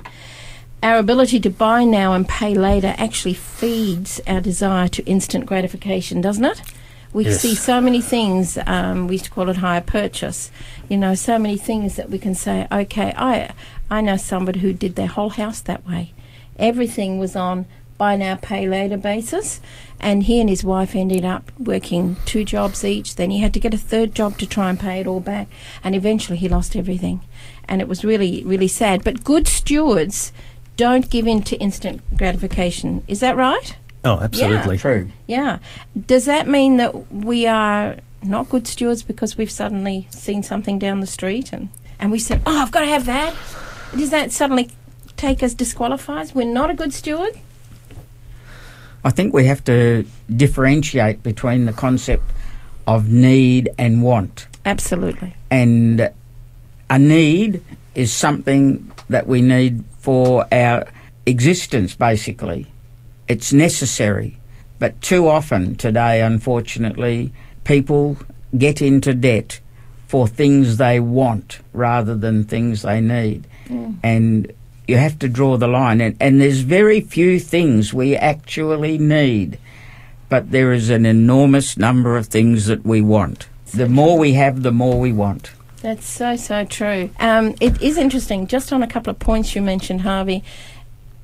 Our 0.83 0.97
ability 0.97 1.39
to 1.41 1.49
buy 1.49 1.83
now 1.83 2.13
and 2.13 2.27
pay 2.27 2.55
later 2.55 2.95
actually 2.97 3.35
feeds 3.35 4.19
our 4.25 4.41
desire 4.41 4.87
to 4.89 5.03
instant 5.05 5.45
gratification, 5.45 6.21
doesn't 6.21 6.43
it? 6.45 6.61
We 7.13 7.25
Yes. 7.25 7.41
see 7.41 7.55
so 7.55 7.81
many 7.81 8.01
things, 8.01 8.57
um, 8.65 9.07
we 9.07 9.15
used 9.15 9.25
to 9.25 9.31
call 9.31 9.49
it 9.49 9.57
hire 9.57 9.81
purchase, 9.81 10.49
you 10.89 10.97
know, 10.97 11.13
so 11.13 11.37
many 11.37 11.57
things 11.57 11.97
that 11.97 12.09
we 12.09 12.17
can 12.17 12.33
say, 12.33 12.67
okay, 12.71 13.13
I, 13.15 13.51
I 13.91 14.01
know 14.01 14.17
somebody 14.17 14.61
who 14.61 14.73
did 14.73 14.95
their 14.95 15.07
whole 15.07 15.29
house 15.29 15.59
that 15.61 15.85
way. 15.87 16.13
Everything 16.57 17.19
was 17.19 17.35
on 17.35 17.65
buy 17.97 18.15
now, 18.15 18.33
pay 18.35 18.67
later 18.67 18.97
basis. 18.97 19.61
And 19.99 20.23
he 20.23 20.39
and 20.41 20.49
his 20.49 20.63
wife 20.63 20.95
ended 20.95 21.23
up 21.23 21.51
working 21.59 22.15
two 22.25 22.43
jobs 22.43 22.83
each. 22.83 23.15
Then 23.15 23.29
he 23.29 23.37
had 23.41 23.53
to 23.53 23.59
get 23.59 23.75
a 23.75 23.77
third 23.77 24.15
job 24.15 24.39
to 24.39 24.47
try 24.47 24.71
and 24.71 24.79
pay 24.79 24.99
it 25.01 25.05
all 25.05 25.19
back. 25.19 25.47
And 25.83 25.93
eventually 25.93 26.39
he 26.39 26.49
lost 26.49 26.75
everything. 26.75 27.21
And 27.67 27.79
it 27.79 27.87
was 27.87 28.03
really, 28.03 28.43
really 28.43 28.67
sad. 28.67 29.03
But 29.03 29.23
good 29.23 29.47
stewards 29.47 30.33
don't 30.77 31.09
give 31.09 31.27
in 31.27 31.43
to 31.43 31.55
instant 31.57 32.01
gratification. 32.17 33.03
Is 33.07 33.19
that 33.19 33.35
right? 33.35 33.75
Oh, 34.03 34.19
absolutely. 34.19 34.77
True. 34.77 35.09
Yeah. 35.27 35.59
Does 36.07 36.25
that 36.25 36.47
mean 36.47 36.77
that 36.77 37.11
we 37.11 37.45
are 37.45 37.97
not 38.23 38.49
good 38.49 38.67
stewards 38.67 39.03
because 39.03 39.37
we've 39.37 39.51
suddenly 39.51 40.07
seen 40.09 40.43
something 40.43 40.79
down 40.79 40.99
the 40.99 41.07
street 41.07 41.53
and, 41.53 41.69
and 41.99 42.11
we 42.11 42.19
said, 42.19 42.41
oh, 42.45 42.61
I've 42.61 42.71
got 42.71 42.81
to 42.81 42.87
have 42.87 43.05
that? 43.05 43.35
Does 43.95 44.09
that 44.09 44.31
suddenly 44.31 44.69
take 45.17 45.43
us 45.43 45.53
disqualifies? 45.53 46.33
We're 46.33 46.51
not 46.51 46.69
a 46.69 46.73
good 46.73 46.93
steward? 46.93 47.39
I 49.03 49.09
think 49.09 49.33
we 49.33 49.45
have 49.45 49.63
to 49.65 50.05
differentiate 50.33 51.23
between 51.23 51.65
the 51.65 51.73
concept 51.73 52.23
of 52.87 53.09
need 53.09 53.69
and 53.77 54.03
want. 54.03 54.47
Absolutely. 54.65 55.35
And 55.49 56.11
a 56.89 56.99
need 56.99 57.63
is 57.95 58.13
something 58.13 58.91
that 59.09 59.27
we 59.27 59.41
need 59.41 59.83
for 60.01 60.45
our 60.51 60.87
existence, 61.25 61.95
basically. 61.95 62.67
It's 63.27 63.53
necessary. 63.53 64.37
But 64.79 64.99
too 65.01 65.27
often 65.27 65.75
today, 65.75 66.21
unfortunately, 66.21 67.31
people 67.63 68.17
get 68.57 68.81
into 68.81 69.13
debt 69.13 69.59
for 70.07 70.27
things 70.27 70.77
they 70.77 70.99
want 70.99 71.59
rather 71.71 72.15
than 72.15 72.43
things 72.43 72.81
they 72.81 72.99
need. 72.99 73.47
Mm. 73.67 73.97
And 74.03 74.51
you 74.87 74.97
have 74.97 75.19
to 75.19 75.29
draw 75.29 75.55
the 75.57 75.67
line. 75.67 76.01
And, 76.01 76.17
and 76.19 76.41
there's 76.41 76.61
very 76.61 76.99
few 76.99 77.39
things 77.39 77.93
we 77.93 78.15
actually 78.15 78.97
need, 78.97 79.59
but 80.27 80.51
there 80.51 80.73
is 80.73 80.89
an 80.89 81.05
enormous 81.05 81.77
number 81.77 82.17
of 82.17 82.27
things 82.27 82.65
that 82.65 82.83
we 82.83 83.01
want. 83.01 83.47
The 83.73 83.87
more 83.87 84.17
we 84.17 84.33
have, 84.33 84.63
the 84.63 84.71
more 84.71 84.99
we 84.99 85.13
want. 85.13 85.51
That's 85.81 86.05
so, 86.05 86.35
so 86.35 86.63
true. 86.63 87.09
Um, 87.19 87.55
it 87.59 87.81
is 87.81 87.97
interesting, 87.97 88.45
just 88.45 88.71
on 88.71 88.83
a 88.83 88.87
couple 88.87 89.09
of 89.09 89.17
points 89.17 89.55
you 89.55 89.61
mentioned, 89.63 90.01
Harvey. 90.01 90.43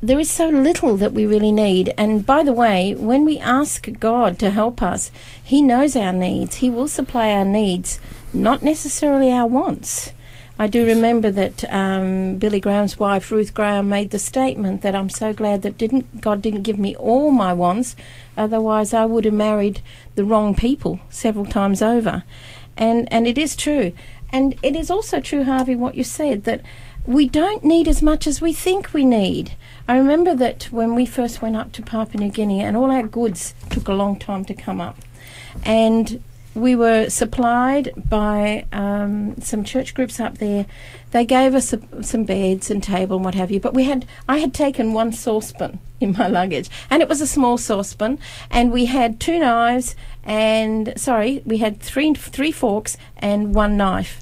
There 0.02 0.20
is 0.20 0.32
so 0.32 0.50
little 0.50 0.98
that 0.98 1.14
we 1.14 1.26
really 1.26 1.52
need. 1.52 1.94
And 1.98 2.26
by 2.26 2.44
the 2.44 2.54
way, 2.54 2.96
when 2.96 3.24
we 3.24 3.38
ask 3.40 3.88
God 4.00 4.40
to 4.40 4.50
help 4.50 4.82
us, 4.82 5.12
He 5.44 5.62
knows 5.62 5.96
our 5.96 6.14
needs. 6.14 6.56
He 6.56 6.70
will 6.72 6.88
supply 6.88 7.32
our 7.32 7.46
needs, 7.46 8.00
not 8.34 8.64
necessarily 8.64 9.32
our 9.32 9.48
wants. 9.48 10.12
I 10.60 10.66
do 10.66 10.88
remember 10.88 11.30
that 11.30 11.72
um, 11.72 12.38
Billy 12.38 12.60
Graham's 12.60 12.98
wife, 12.98 13.32
Ruth 13.32 13.54
Graham, 13.54 13.90
made 13.90 14.10
the 14.10 14.18
statement 14.18 14.82
that 14.82 14.96
I'm 14.96 15.10
so 15.10 15.32
glad 15.32 15.62
that 15.62 15.78
didn't 15.78 16.20
God 16.20 16.42
didn't 16.42 16.64
give 16.64 16.80
me 16.80 16.96
all 16.96 17.30
my 17.30 17.54
wants, 17.54 17.96
otherwise 18.36 18.92
I 18.92 19.06
would 19.06 19.26
have 19.26 19.36
married 19.36 19.82
the 20.16 20.24
wrong 20.24 20.56
people 20.56 21.00
several 21.12 21.46
times 21.46 21.84
over. 21.84 22.24
And 22.76 23.12
and 23.14 23.28
it 23.28 23.38
is 23.38 23.56
true. 23.56 23.94
And 24.32 24.56
it 24.62 24.76
is 24.76 24.92
also 24.92 25.20
true, 25.20 25.44
Harvey, 25.44 25.76
what 25.76 25.96
you 25.96 26.04
said, 26.04 26.44
that 26.44 26.62
we 27.06 27.28
don't 27.28 27.64
need 27.64 27.88
as 27.88 28.02
much 28.02 28.28
as 28.28 28.42
we 28.42 28.52
think 28.52 28.94
we 28.94 29.06
need. 29.06 29.54
I 29.88 29.98
remember 29.98 30.36
that 30.36 30.66
when 30.66 30.94
we 30.96 31.06
first 31.06 31.42
went 31.42 31.56
up 31.56 31.72
to 31.74 31.82
Papua 31.82 32.22
New 32.22 32.32
Guinea 32.32 32.62
and 32.62 32.76
all 32.76 32.92
our 32.92 33.08
goods 33.08 33.54
took 33.70 33.88
a 33.88 33.94
long 33.94 34.20
time 34.20 34.44
to 34.46 34.54
come 34.54 34.82
up. 34.82 34.98
And 35.64 36.22
we 36.58 36.76
were 36.76 37.10
supplied 37.10 37.94
by 37.96 38.66
um, 38.74 39.40
some 39.40 39.64
church 39.64 39.94
groups 39.94 40.20
up 40.20 40.40
there. 40.40 40.66
They 41.12 41.26
gave 41.26 41.54
us 41.54 41.74
a, 41.74 42.04
some 42.04 42.24
beds 42.26 42.70
and 42.70 42.84
table 42.84 43.18
and 43.18 43.26
what 43.26 43.36
have 43.36 43.52
you. 43.52 43.60
But 43.60 43.74
we 43.74 43.84
had, 43.84 44.06
I 44.28 44.40
had 44.40 44.54
taken 44.54 44.94
one 44.94 45.14
saucepan 45.14 45.80
in 46.00 46.14
my 46.14 46.28
luggage, 46.28 46.70
and 46.90 47.02
it 47.02 47.10
was 47.10 47.22
a 47.22 47.28
small 47.28 47.58
saucepan. 47.58 48.20
And 48.50 48.72
we 48.72 48.86
had 48.86 49.20
two 49.20 49.40
knives, 49.40 49.96
and 50.24 50.94
sorry, 51.00 51.42
we 51.46 51.58
had 51.60 51.80
three 51.80 52.14
three 52.14 52.52
forks 52.52 52.98
and 53.18 53.54
one 53.54 53.78
knife. 53.78 54.22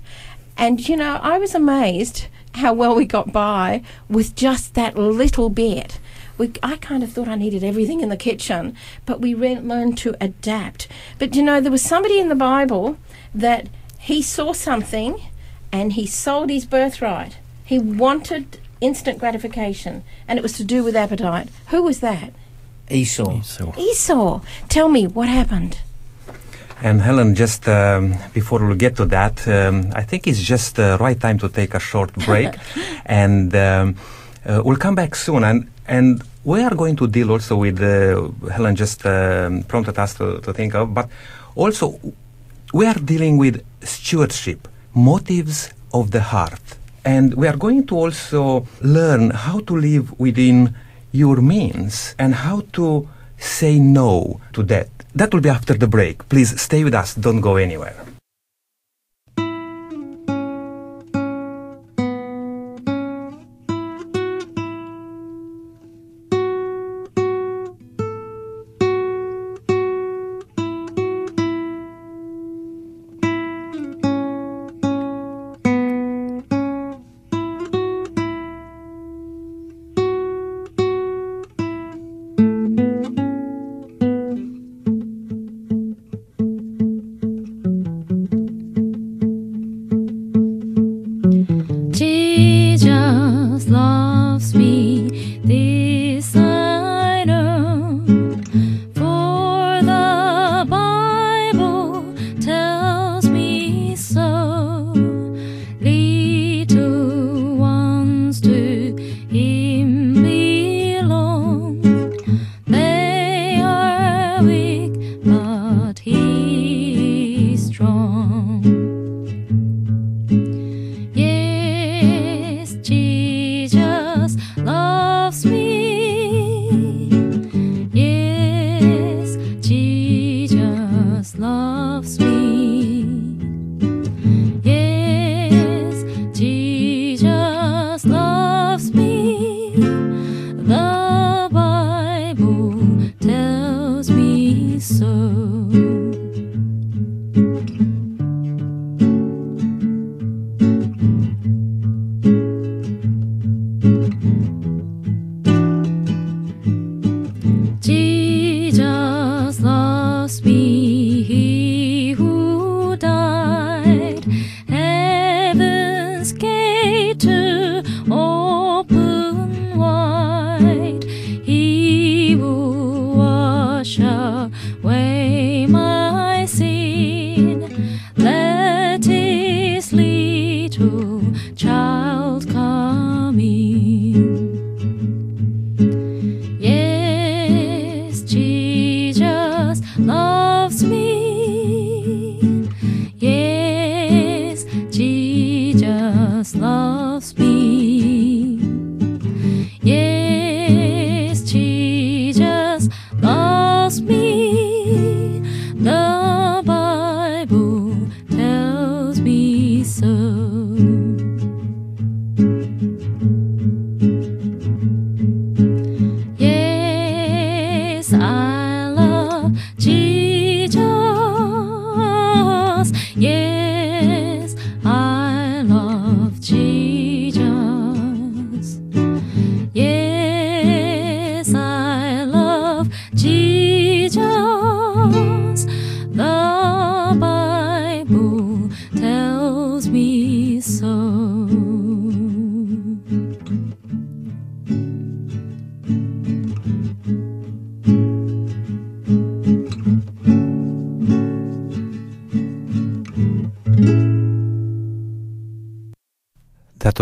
And 0.58 0.88
you 0.88 0.96
know, 0.96 1.20
I 1.22 1.38
was 1.38 1.56
amazed 1.56 2.28
how 2.56 2.74
well 2.74 2.96
we 2.96 3.06
got 3.06 3.32
by 3.32 3.82
with 4.10 4.36
just 4.36 4.74
that 4.76 4.98
little 4.98 5.50
bit. 5.50 6.00
We, 6.38 6.52
I 6.62 6.78
kind 6.78 7.04
of 7.04 7.12
thought 7.12 7.28
I 7.28 7.36
needed 7.36 7.64
everything 7.64 8.02
in 8.02 8.10
the 8.10 8.18
kitchen, 8.18 8.76
but 9.06 9.22
we 9.22 9.34
re- 9.34 9.60
learned 9.60 9.98
to 10.00 10.16
adapt. 10.20 10.88
But 11.18 11.36
you 11.36 11.44
know, 11.44 11.62
there 11.62 11.72
was 11.72 11.82
somebody 11.82 12.20
in 12.20 12.30
the 12.30 12.36
Bible 12.36 12.98
that 13.34 13.70
he 14.00 14.22
saw 14.22 14.54
something 14.54 15.22
and 15.72 15.94
he 15.94 16.06
sold 16.06 16.50
his 16.50 16.66
birthright. 16.66 17.38
He 17.66 17.80
wanted 17.80 18.60
instant 18.82 19.20
gratification, 19.20 20.04
and 20.28 20.38
it 20.38 20.42
was 20.42 20.54
to 20.54 20.64
do 20.64 20.84
with 20.84 20.96
appetite. 20.96 21.50
Who 21.68 21.84
was 21.84 22.00
that? 22.00 22.34
Esau. 22.90 23.42
So, 23.42 23.74
Esau. 23.78 24.42
Tell 24.70 24.90
me 24.90 25.08
what 25.08 25.28
happened. 25.28 25.80
And 26.82 27.02
Helen, 27.02 27.36
just 27.36 27.68
um, 27.68 28.16
before 28.34 28.64
we 28.64 28.76
get 28.76 28.96
to 28.98 29.06
that, 29.06 29.48
um, 29.48 29.92
I 29.96 30.04
think 30.04 30.28
it's 30.28 30.42
just 30.42 30.76
the 30.76 30.98
right 31.00 31.20
time 31.20 31.40
to 31.40 31.50
take 31.50 31.74
a 31.74 31.80
short 31.80 32.14
break, 32.14 32.54
and 33.06 33.56
um, 33.56 33.96
uh, 34.46 34.62
we'll 34.64 34.78
come 34.78 34.96
back 34.96 35.16
soon. 35.16 35.44
And 35.44 35.70
and 35.88 36.24
we 36.44 36.62
are 36.62 36.76
going 36.76 36.96
to 36.96 37.08
deal 37.08 37.32
also 37.32 37.56
with 37.56 37.82
uh, 37.82 38.30
Helen 38.52 38.76
just 38.76 39.06
um, 39.06 39.64
prompted 39.64 39.98
us 39.98 40.14
to, 40.16 40.40
to 40.42 40.54
think 40.54 40.76
of, 40.76 40.94
but 40.94 41.10
also 41.56 42.00
we 42.74 42.86
are 42.86 43.00
dealing 43.00 43.38
with 43.38 43.64
stewardship, 43.82 44.68
motives 44.94 45.72
of 45.94 46.12
the 46.12 46.22
heart, 46.22 46.62
and 47.04 47.34
we 47.36 47.48
are 47.48 47.58
going 47.58 47.86
to 47.88 47.96
also 47.96 48.68
learn 48.82 49.30
how 49.32 49.60
to 49.62 49.76
live 49.76 50.18
within 50.20 50.76
your 51.12 51.42
means 51.42 52.16
and 52.20 52.36
how 52.36 52.62
to 52.74 53.08
say 53.38 53.80
no 53.80 54.42
to 54.54 54.64
that. 54.64 54.90
That 55.14 55.34
will 55.34 55.42
be 55.42 55.50
after 55.50 55.74
the 55.74 55.88
break. 55.88 56.28
Please 56.30 56.60
stay 56.60 56.84
with 56.84 56.94
us. 56.94 57.16
Don't 57.16 57.42
go 57.42 57.56
anywhere. 57.56 57.96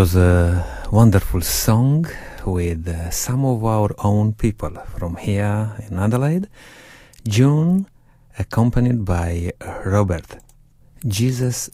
Was 0.04 0.16
a 0.18 0.90
wonderful 0.92 1.40
song 1.40 2.06
with 2.46 2.86
uh, 2.90 3.10
some 3.10 3.46
of 3.46 3.64
our 3.64 3.90
own 4.00 4.34
people 4.34 4.72
from 4.98 5.16
here 5.16 5.72
in 5.88 5.98
Adelaide. 5.98 6.50
June, 7.26 7.88
accompanied 8.38 9.06
by 9.06 9.54
Robert. 9.86 10.30
Jesus 11.08 11.70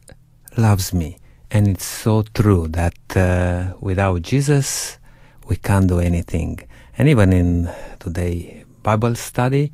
loves 0.57 0.93
me. 0.93 1.17
And 1.49 1.67
it's 1.69 1.85
so 1.85 2.21
true 2.21 2.67
that 2.67 2.99
uh, 3.17 3.73
without 3.79 4.21
Jesus, 4.21 4.99
we 5.47 5.55
can't 5.55 5.87
do 5.87 5.99
anything. 5.99 6.59
And 6.99 7.09
even 7.09 7.33
in 7.33 7.67
today 7.99 8.63
Bible 8.83 9.15
study, 9.15 9.71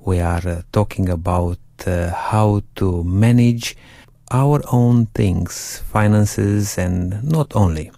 we 0.00 0.20
are 0.20 0.48
uh, 0.48 0.62
talking 0.72 1.10
about 1.10 1.58
uh, 1.86 2.08
how 2.14 2.62
to 2.76 3.04
manage 3.04 3.76
our 4.34 4.60
own 4.72 5.06
things, 5.14 5.78
finances, 5.92 6.76
and 6.76 7.22
not 7.22 7.54
only. 7.54 7.92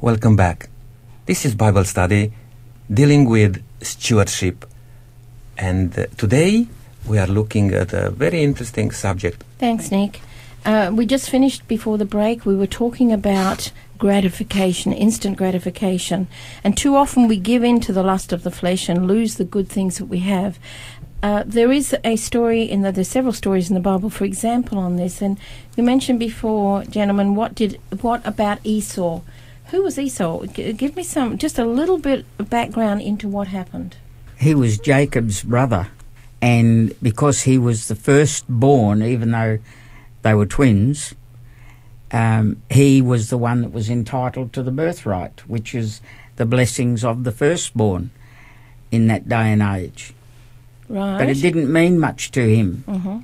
Welcome 0.00 0.36
back. 0.36 0.68
This 1.26 1.44
is 1.44 1.56
Bible 1.56 1.84
study 1.84 2.32
dealing 2.88 3.28
with 3.28 3.60
stewardship. 3.82 4.64
And 5.58 5.98
uh, 5.98 6.06
today 6.16 6.68
we 7.08 7.18
are 7.18 7.26
looking 7.26 7.74
at 7.74 7.92
a 7.92 8.10
very 8.10 8.44
interesting 8.44 8.92
subject. 8.92 9.42
Thanks, 9.58 9.90
Nick. 9.90 10.20
Uh, 10.64 10.92
we 10.94 11.06
just 11.06 11.28
finished 11.28 11.66
before 11.66 11.98
the 11.98 12.04
break. 12.04 12.46
We 12.46 12.54
were 12.54 12.68
talking 12.68 13.12
about 13.12 13.72
gratification, 13.98 14.92
instant 14.92 15.36
gratification. 15.36 16.28
And 16.62 16.76
too 16.76 16.94
often 16.94 17.26
we 17.26 17.38
give 17.38 17.64
in 17.64 17.80
to 17.80 17.92
the 17.92 18.04
lust 18.04 18.32
of 18.32 18.44
the 18.44 18.50
flesh 18.50 18.88
and 18.88 19.08
lose 19.08 19.36
the 19.36 19.44
good 19.44 19.68
things 19.68 19.98
that 19.98 20.06
we 20.06 20.20
have. 20.20 20.58
Uh, 21.24 21.42
there 21.46 21.72
is 21.72 21.96
a 22.04 22.16
story 22.16 22.64
in 22.64 22.82
the, 22.82 22.92
there's 22.92 23.08
several 23.08 23.32
stories 23.32 23.70
in 23.70 23.74
the 23.74 23.80
Bible, 23.80 24.10
for 24.10 24.24
example, 24.24 24.76
on 24.76 24.96
this. 24.96 25.22
And 25.22 25.38
you 25.74 25.82
mentioned 25.82 26.18
before, 26.18 26.84
gentlemen, 26.84 27.34
what 27.34 27.54
did 27.54 27.80
what 28.02 28.20
about 28.26 28.58
Esau? 28.62 29.22
Who 29.70 29.82
was 29.82 29.98
Esau? 29.98 30.44
G- 30.44 30.74
give 30.74 30.96
me 30.96 31.02
some, 31.02 31.38
just 31.38 31.58
a 31.58 31.64
little 31.64 31.96
bit 31.96 32.26
of 32.38 32.50
background 32.50 33.00
into 33.00 33.26
what 33.26 33.48
happened. 33.48 33.96
He 34.38 34.54
was 34.54 34.76
Jacob's 34.76 35.42
brother, 35.42 35.88
and 36.42 36.94
because 37.00 37.44
he 37.44 37.56
was 37.56 37.88
the 37.88 37.96
firstborn, 37.96 39.02
even 39.02 39.30
though 39.30 39.60
they 40.20 40.34
were 40.34 40.44
twins, 40.44 41.14
um, 42.12 42.60
he 42.68 43.00
was 43.00 43.30
the 43.30 43.38
one 43.38 43.62
that 43.62 43.72
was 43.72 43.88
entitled 43.88 44.52
to 44.52 44.62
the 44.62 44.70
birthright, 44.70 45.48
which 45.48 45.74
is 45.74 46.02
the 46.36 46.44
blessings 46.44 47.02
of 47.02 47.24
the 47.24 47.32
firstborn 47.32 48.10
in 48.90 49.06
that 49.06 49.26
day 49.26 49.50
and 49.50 49.62
age. 49.62 50.13
Right. 50.88 51.18
But 51.18 51.28
it 51.28 51.40
didn't 51.40 51.72
mean 51.72 51.98
much 51.98 52.30
to 52.32 52.46
him. 52.46 52.84
hmm 52.86 53.18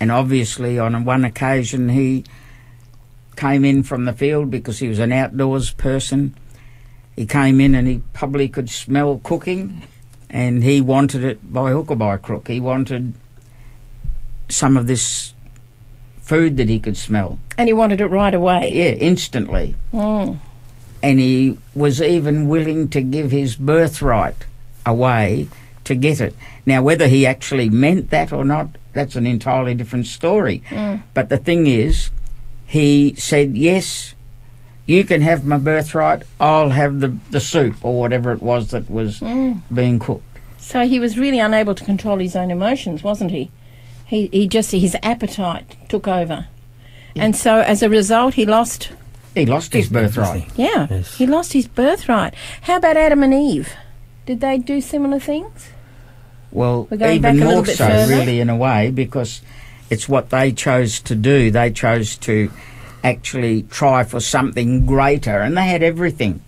And 0.00 0.10
obviously, 0.10 0.78
on 0.78 1.04
one 1.04 1.24
occasion, 1.24 1.90
he 1.90 2.24
came 3.36 3.64
in 3.64 3.82
from 3.82 4.04
the 4.04 4.12
field 4.12 4.50
because 4.50 4.78
he 4.78 4.88
was 4.88 4.98
an 4.98 5.12
outdoors 5.12 5.72
person. 5.72 6.34
He 7.16 7.26
came 7.26 7.60
in 7.60 7.74
and 7.74 7.86
he 7.86 8.02
probably 8.12 8.48
could 8.48 8.70
smell 8.70 9.20
cooking, 9.22 9.82
and 10.30 10.64
he 10.64 10.80
wanted 10.80 11.24
it 11.24 11.52
by 11.52 11.70
hook 11.72 11.90
or 11.90 11.96
by 11.96 12.16
crook. 12.16 12.48
He 12.48 12.60
wanted 12.60 13.14
some 14.48 14.76
of 14.76 14.86
this 14.86 15.34
food 16.20 16.56
that 16.56 16.68
he 16.68 16.78
could 16.78 16.96
smell. 16.96 17.38
And 17.58 17.68
he 17.68 17.72
wanted 17.72 18.00
it 18.00 18.06
right 18.06 18.32
away. 18.32 18.70
Yeah, 18.72 18.92
instantly. 18.92 19.74
Mm. 19.92 20.38
And 21.02 21.18
he 21.18 21.58
was 21.74 22.00
even 22.00 22.48
willing 22.48 22.88
to 22.90 23.02
give 23.02 23.30
his 23.30 23.56
birthright 23.56 24.46
away 24.86 25.48
to 25.84 25.94
get 25.94 26.20
it. 26.20 26.34
Now, 26.66 26.82
whether 26.82 27.08
he 27.08 27.26
actually 27.26 27.68
meant 27.70 28.10
that 28.10 28.32
or 28.32 28.44
not, 28.44 28.68
that's 28.92 29.16
an 29.16 29.26
entirely 29.26 29.74
different 29.74 30.06
story. 30.06 30.62
Mm. 30.68 31.02
But 31.14 31.28
the 31.28 31.38
thing 31.38 31.66
is, 31.66 32.10
he 32.66 33.14
said, 33.16 33.56
Yes, 33.56 34.14
you 34.86 35.04
can 35.04 35.22
have 35.22 35.44
my 35.44 35.58
birthright, 35.58 36.22
I'll 36.40 36.70
have 36.70 37.00
the, 37.00 37.16
the 37.30 37.40
soup 37.40 37.76
or 37.84 37.98
whatever 38.00 38.32
it 38.32 38.42
was 38.42 38.70
that 38.70 38.90
was 38.90 39.20
Mm. 39.20 39.62
being 39.72 39.98
cooked. 39.98 40.24
So 40.58 40.86
he 40.86 40.98
was 41.00 41.18
really 41.18 41.38
unable 41.40 41.74
to 41.74 41.84
control 41.84 42.18
his 42.18 42.36
own 42.36 42.50
emotions, 42.50 43.02
wasn't 43.02 43.30
he? 43.30 43.50
He, 44.06 44.28
he 44.28 44.46
just 44.46 44.70
his 44.72 44.96
appetite 45.02 45.76
took 45.88 46.06
over, 46.06 46.46
and 47.16 47.34
so 47.34 47.60
as 47.60 47.82
a 47.82 47.88
result, 47.88 48.34
he 48.34 48.44
lost. 48.46 48.90
He 49.34 49.46
lost 49.46 49.72
his 49.72 49.88
birthright. 49.88 50.46
Yeah, 50.56 50.86
Yes. 50.90 51.16
he 51.16 51.26
lost 51.26 51.54
his 51.54 51.66
birthright. 51.66 52.34
How 52.62 52.76
about 52.76 52.98
Adam 52.98 53.22
and 53.22 53.32
Eve? 53.32 53.72
Did 54.26 54.40
they 54.40 54.58
do 54.58 54.80
similar 54.80 55.18
things? 55.18 55.68
Well, 56.50 56.86
We're 56.90 56.98
going 56.98 57.22
back 57.22 57.34
even 57.34 57.46
a 57.46 57.48
little 57.48 57.62
more 57.62 57.66
bit 57.66 57.76
so, 57.76 57.88
further. 57.88 58.14
really, 58.14 58.40
in 58.40 58.50
a 58.50 58.56
way, 58.56 58.90
because 58.90 59.40
it's 59.90 60.08
what 60.08 60.30
they 60.30 60.52
chose 60.52 61.00
to 61.00 61.14
do. 61.14 61.50
They 61.50 61.70
chose 61.70 62.16
to 62.18 62.50
actually 63.02 63.62
try 63.64 64.04
for 64.04 64.20
something 64.20 64.86
greater, 64.86 65.40
and 65.40 65.56
they 65.56 65.66
had 65.66 65.82
everything. 65.82 66.40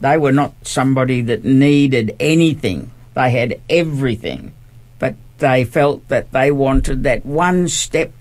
They 0.00 0.18
were 0.18 0.32
not 0.32 0.54
somebody 0.62 1.22
that 1.22 1.44
needed 1.44 2.14
anything, 2.20 2.90
they 3.14 3.30
had 3.30 3.60
everything. 3.70 4.52
But 4.98 5.14
they 5.38 5.64
felt 5.64 6.06
that 6.08 6.32
they 6.32 6.50
wanted 6.50 7.04
that 7.04 7.24
one 7.24 7.68
step 7.68 8.12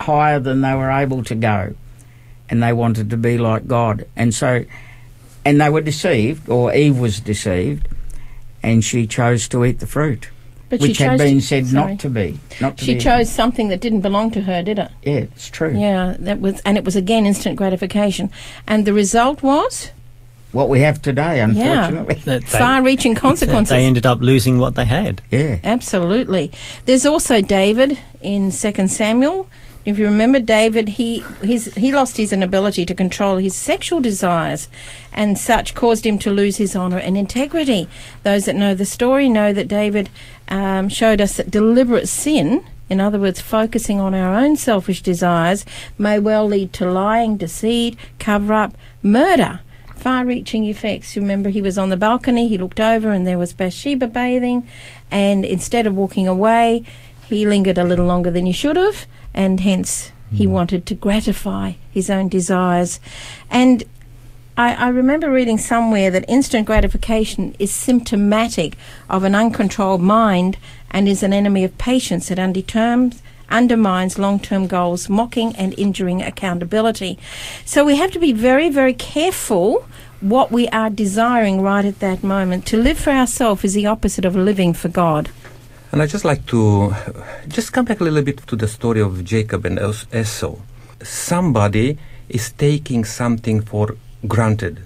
higher 0.00 0.40
than 0.40 0.62
they 0.62 0.74
were 0.74 0.90
able 0.90 1.22
to 1.24 1.34
go, 1.34 1.74
and 2.48 2.62
they 2.62 2.72
wanted 2.72 3.10
to 3.10 3.16
be 3.16 3.38
like 3.38 3.66
God. 3.66 4.06
And 4.16 4.32
so, 4.32 4.64
and 5.44 5.60
they 5.60 5.68
were 5.68 5.82
deceived, 5.82 6.48
or 6.48 6.72
Eve 6.72 6.98
was 6.98 7.20
deceived, 7.20 7.88
and 8.62 8.84
she 8.84 9.06
chose 9.06 9.48
to 9.48 9.64
eat 9.64 9.80
the 9.80 9.86
fruit 9.86 10.28
But 10.68 10.80
which 10.80 10.96
she 10.98 11.02
had 11.04 11.18
been 11.18 11.40
said 11.40 11.66
sorry. 11.66 11.92
not 11.92 12.00
to 12.00 12.10
be. 12.10 12.38
Not 12.60 12.78
to 12.78 12.84
She 12.84 12.94
be. 12.94 13.00
chose 13.00 13.30
something 13.30 13.68
that 13.68 13.80
didn't 13.80 14.02
belong 14.02 14.30
to 14.32 14.42
her, 14.42 14.62
did 14.62 14.78
it? 14.78 14.90
Yeah, 15.02 15.12
it's 15.34 15.48
true. 15.50 15.72
Yeah, 15.76 16.16
that 16.20 16.40
was, 16.40 16.60
and 16.64 16.76
it 16.76 16.84
was 16.84 16.94
again 16.96 17.26
instant 17.26 17.56
gratification, 17.56 18.30
and 18.66 18.84
the 18.86 18.92
result 18.92 19.42
was 19.42 19.90
What 20.52 20.68
we 20.68 20.80
have 20.80 21.00
today, 21.00 21.40
unfortunately. 21.40 22.16
That 22.24 22.42
they, 22.42 22.58
far-reaching 22.58 23.14
consequences. 23.26 23.70
they 23.70 23.84
ended 23.84 24.04
up 24.06 24.20
losing 24.20 24.58
what 24.58 24.74
they 24.74 24.84
had. 24.84 25.22
Yeah. 25.30 25.58
Absolutely. 25.64 26.50
There's 26.86 27.06
also 27.06 27.40
David 27.40 27.98
in 28.20 28.50
Second 28.50 28.88
Samuel. 28.90 29.48
If 29.84 29.98
you 29.98 30.04
remember 30.04 30.40
David, 30.40 30.90
he 30.90 31.20
his 31.42 31.74
he 31.74 31.90
lost 31.90 32.18
his 32.18 32.32
inability 32.32 32.84
to 32.84 32.94
control 32.94 33.38
his 33.38 33.54
sexual 33.54 34.00
desires, 34.00 34.68
and 35.12 35.38
such 35.38 35.74
caused 35.74 36.04
him 36.04 36.18
to 36.18 36.30
lose 36.30 36.58
his 36.58 36.76
honour 36.76 36.98
and 36.98 37.16
integrity. 37.16 37.88
Those 38.22 38.44
that 38.44 38.56
know 38.56 38.74
the 38.74 38.84
story 38.84 39.28
know 39.28 39.54
that 39.54 39.68
David 39.68 40.10
um, 40.48 40.90
showed 40.90 41.20
us 41.20 41.38
that 41.38 41.50
deliberate 41.50 42.08
sin, 42.08 42.62
in 42.90 43.00
other 43.00 43.18
words, 43.18 43.40
focusing 43.40 43.98
on 43.98 44.14
our 44.14 44.34
own 44.34 44.56
selfish 44.56 45.00
desires, 45.00 45.64
may 45.96 46.18
well 46.18 46.46
lead 46.46 46.74
to 46.74 46.90
lying, 46.90 47.38
deceit, 47.38 47.96
cover 48.18 48.52
up, 48.52 48.76
murder 49.02 49.60
far 49.96 50.24
reaching 50.24 50.64
effects. 50.64 51.14
You 51.14 51.20
Remember, 51.22 51.50
he 51.50 51.60
was 51.60 51.76
on 51.76 51.90
the 51.90 51.96
balcony, 51.96 52.48
he 52.48 52.56
looked 52.56 52.80
over, 52.80 53.10
and 53.10 53.26
there 53.26 53.38
was 53.38 53.52
Bathsheba 53.52 54.06
bathing, 54.06 54.66
and 55.10 55.44
instead 55.44 55.86
of 55.86 55.94
walking 55.94 56.26
away, 56.26 56.84
he 57.26 57.46
lingered 57.46 57.78
a 57.78 57.84
little 57.84 58.06
longer 58.06 58.30
than 58.30 58.46
he 58.46 58.52
should 58.52 58.76
have, 58.76 59.06
and 59.34 59.60
hence 59.60 60.12
he 60.32 60.46
mm. 60.46 60.50
wanted 60.50 60.86
to 60.86 60.94
gratify 60.94 61.72
his 61.90 62.10
own 62.10 62.28
desires. 62.28 63.00
And 63.50 63.84
I, 64.56 64.74
I 64.74 64.88
remember 64.88 65.30
reading 65.30 65.58
somewhere 65.58 66.10
that 66.10 66.24
instant 66.28 66.66
gratification 66.66 67.54
is 67.58 67.70
symptomatic 67.70 68.76
of 69.08 69.24
an 69.24 69.34
uncontrolled 69.34 70.02
mind 70.02 70.58
and 70.90 71.08
is 71.08 71.22
an 71.22 71.32
enemy 71.32 71.64
of 71.64 71.78
patience. 71.78 72.30
It 72.30 72.38
underterms, 72.38 73.20
undermines 73.48 74.18
long 74.18 74.38
term 74.38 74.66
goals, 74.66 75.08
mocking 75.08 75.54
and 75.56 75.74
injuring 75.78 76.22
accountability. 76.22 77.18
So 77.64 77.84
we 77.84 77.96
have 77.96 78.10
to 78.12 78.18
be 78.18 78.32
very, 78.32 78.68
very 78.68 78.94
careful 78.94 79.86
what 80.20 80.52
we 80.52 80.68
are 80.68 80.90
desiring 80.90 81.62
right 81.62 81.84
at 81.84 82.00
that 82.00 82.22
moment. 82.22 82.66
To 82.66 82.76
live 82.76 82.98
for 82.98 83.10
ourselves 83.10 83.64
is 83.64 83.74
the 83.74 83.86
opposite 83.86 84.24
of 84.24 84.36
living 84.36 84.74
for 84.74 84.88
God. 84.88 85.30
And 85.92 86.00
I'd 86.00 86.08
just 86.08 86.24
like 86.24 86.46
to 86.46 86.94
just 87.48 87.72
come 87.72 87.84
back 87.84 88.00
a 88.00 88.04
little 88.04 88.22
bit 88.22 88.46
to 88.46 88.54
the 88.54 88.68
story 88.68 89.00
of 89.00 89.24
Jacob 89.24 89.64
and 89.64 89.78
Es- 89.78 90.06
Esau. 90.14 90.54
Somebody 91.02 91.98
is 92.28 92.52
taking 92.52 93.04
something 93.04 93.60
for 93.60 93.96
granted. 94.28 94.84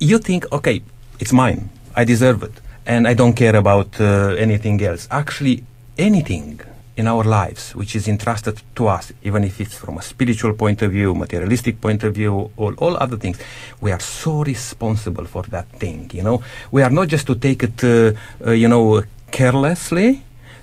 You 0.00 0.18
think, 0.18 0.50
okay, 0.52 0.82
it's 1.20 1.32
mine, 1.32 1.70
I 1.94 2.02
deserve 2.04 2.42
it, 2.42 2.60
and 2.84 3.06
I 3.06 3.14
don't 3.14 3.34
care 3.34 3.54
about 3.54 4.00
uh, 4.00 4.34
anything 4.36 4.82
else. 4.82 5.06
Actually, 5.10 5.62
anything 5.96 6.60
in 6.96 7.06
our 7.06 7.22
lives 7.22 7.74
which 7.76 7.94
is 7.94 8.08
entrusted 8.08 8.60
to 8.74 8.88
us, 8.88 9.12
even 9.22 9.44
if 9.44 9.60
it's 9.60 9.74
from 9.74 9.98
a 9.98 10.02
spiritual 10.02 10.54
point 10.54 10.82
of 10.82 10.90
view, 10.90 11.14
materialistic 11.14 11.80
point 11.80 12.02
of 12.02 12.14
view, 12.14 12.50
or 12.56 12.74
all 12.78 12.96
other 12.96 13.16
things, 13.16 13.38
we 13.80 13.92
are 13.92 14.00
so 14.00 14.42
responsible 14.42 15.26
for 15.26 15.44
that 15.44 15.68
thing. 15.78 16.10
You 16.12 16.24
know, 16.24 16.42
we 16.72 16.82
are 16.82 16.90
not 16.90 17.06
just 17.06 17.26
to 17.28 17.36
take 17.36 17.62
it, 17.62 17.84
uh, 17.84 18.12
uh, 18.44 18.50
you 18.50 18.66
know, 18.66 19.04
carelessly, 19.38 20.10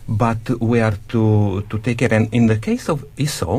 but 0.07 0.41
we 0.69 0.77
are 0.87 0.97
to 1.13 1.23
to 1.69 1.75
take 1.85 1.99
it. 2.05 2.11
And 2.17 2.25
in 2.37 2.43
the 2.51 2.59
case 2.67 2.85
of 2.93 2.97
Esau, 3.25 3.55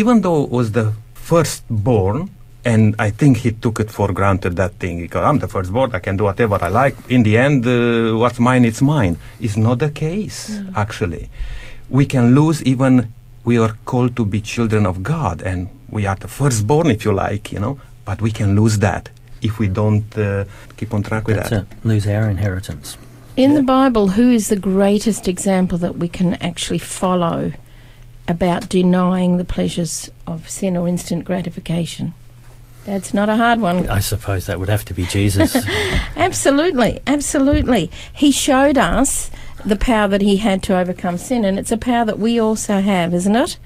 even 0.00 0.16
though 0.24 0.40
it 0.46 0.50
was 0.58 0.68
the 0.78 0.86
firstborn, 1.28 2.18
and 2.72 2.82
I 2.98 3.10
think 3.20 3.32
he 3.44 3.50
took 3.64 3.76
it 3.84 3.90
for 3.96 4.08
granted 4.20 4.52
that 4.60 4.72
thing 4.82 4.94
because 5.06 5.24
I'm 5.28 5.38
the 5.44 5.50
firstborn, 5.56 5.88
I 5.98 6.00
can 6.06 6.16
do 6.20 6.24
whatever 6.30 6.56
I 6.68 6.70
like. 6.82 6.96
In 7.16 7.22
the 7.28 7.34
end, 7.46 7.58
uh, 7.66 8.18
what's 8.22 8.40
mine, 8.48 8.64
it's 8.70 8.82
mine. 8.94 9.14
It's 9.44 9.56
not 9.66 9.76
the 9.84 9.90
case, 10.06 10.38
actually. 10.84 11.24
We 11.98 12.04
can 12.14 12.24
lose 12.34 12.58
even 12.72 12.92
we 13.48 13.54
are 13.64 13.74
called 13.90 14.12
to 14.18 14.24
be 14.24 14.40
children 14.54 14.86
of 14.92 14.96
God, 15.14 15.36
and 15.50 15.68
we 15.96 16.02
are 16.10 16.18
the 16.24 16.30
firstborn, 16.38 16.86
if 16.96 17.00
you 17.06 17.12
like, 17.26 17.44
you 17.54 17.60
know. 17.64 17.76
but 18.06 18.22
we 18.22 18.30
can 18.30 18.56
lose 18.60 18.78
that 18.78 19.10
if 19.42 19.58
we 19.58 19.68
don't 19.68 20.16
uh, 20.16 20.44
keep 20.78 20.94
on 20.94 21.02
track 21.02 21.26
with 21.26 21.36
That's 21.36 21.50
that. 21.50 21.66
it. 21.72 21.84
Lose 21.84 22.06
our 22.06 22.30
inheritance. 22.30 22.96
In 23.36 23.52
the 23.52 23.62
Bible, 23.62 24.08
who 24.08 24.30
is 24.30 24.48
the 24.48 24.56
greatest 24.56 25.28
example 25.28 25.76
that 25.78 25.98
we 25.98 26.08
can 26.08 26.34
actually 26.34 26.78
follow 26.78 27.52
about 28.26 28.70
denying 28.70 29.36
the 29.36 29.44
pleasures 29.44 30.10
of 30.26 30.48
sin 30.48 30.74
or 30.74 30.88
instant 30.88 31.26
gratification? 31.26 32.14
That's 32.86 33.12
not 33.12 33.28
a 33.28 33.36
hard 33.36 33.60
one. 33.60 33.90
I 33.90 33.98
suppose 33.98 34.46
that 34.46 34.58
would 34.58 34.70
have 34.70 34.86
to 34.86 34.94
be 34.94 35.04
Jesus. 35.04 35.54
Absolutely, 36.16 37.00
absolutely. 37.06 37.90
He 38.12 38.32
showed 38.32 38.78
us 38.78 39.30
the 39.64 39.76
power 39.76 40.08
that 40.08 40.22
he 40.22 40.38
had 40.38 40.62
to 40.64 40.78
overcome 40.78 41.18
sin, 41.18 41.44
and 41.44 41.58
it's 41.58 41.72
a 41.72 41.76
power 41.76 42.06
that 42.06 42.18
we 42.18 42.40
also 42.40 42.80
have, 42.80 43.12
isn't 43.12 43.36
it? 43.36 43.58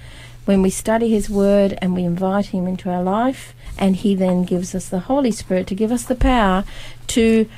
When 0.46 0.62
we 0.62 0.70
study 0.70 1.10
his 1.10 1.30
word 1.30 1.78
and 1.80 1.94
we 1.94 2.02
invite 2.02 2.46
him 2.46 2.66
into 2.66 2.90
our 2.90 3.02
life, 3.02 3.54
and 3.78 3.96
he 3.96 4.14
then 4.14 4.44
gives 4.44 4.74
us 4.74 4.88
the 4.88 5.00
Holy 5.00 5.30
Spirit 5.30 5.66
to 5.68 5.74
give 5.74 5.92
us 5.92 6.04
the 6.04 6.14
power 6.14 6.64
to 7.08 7.48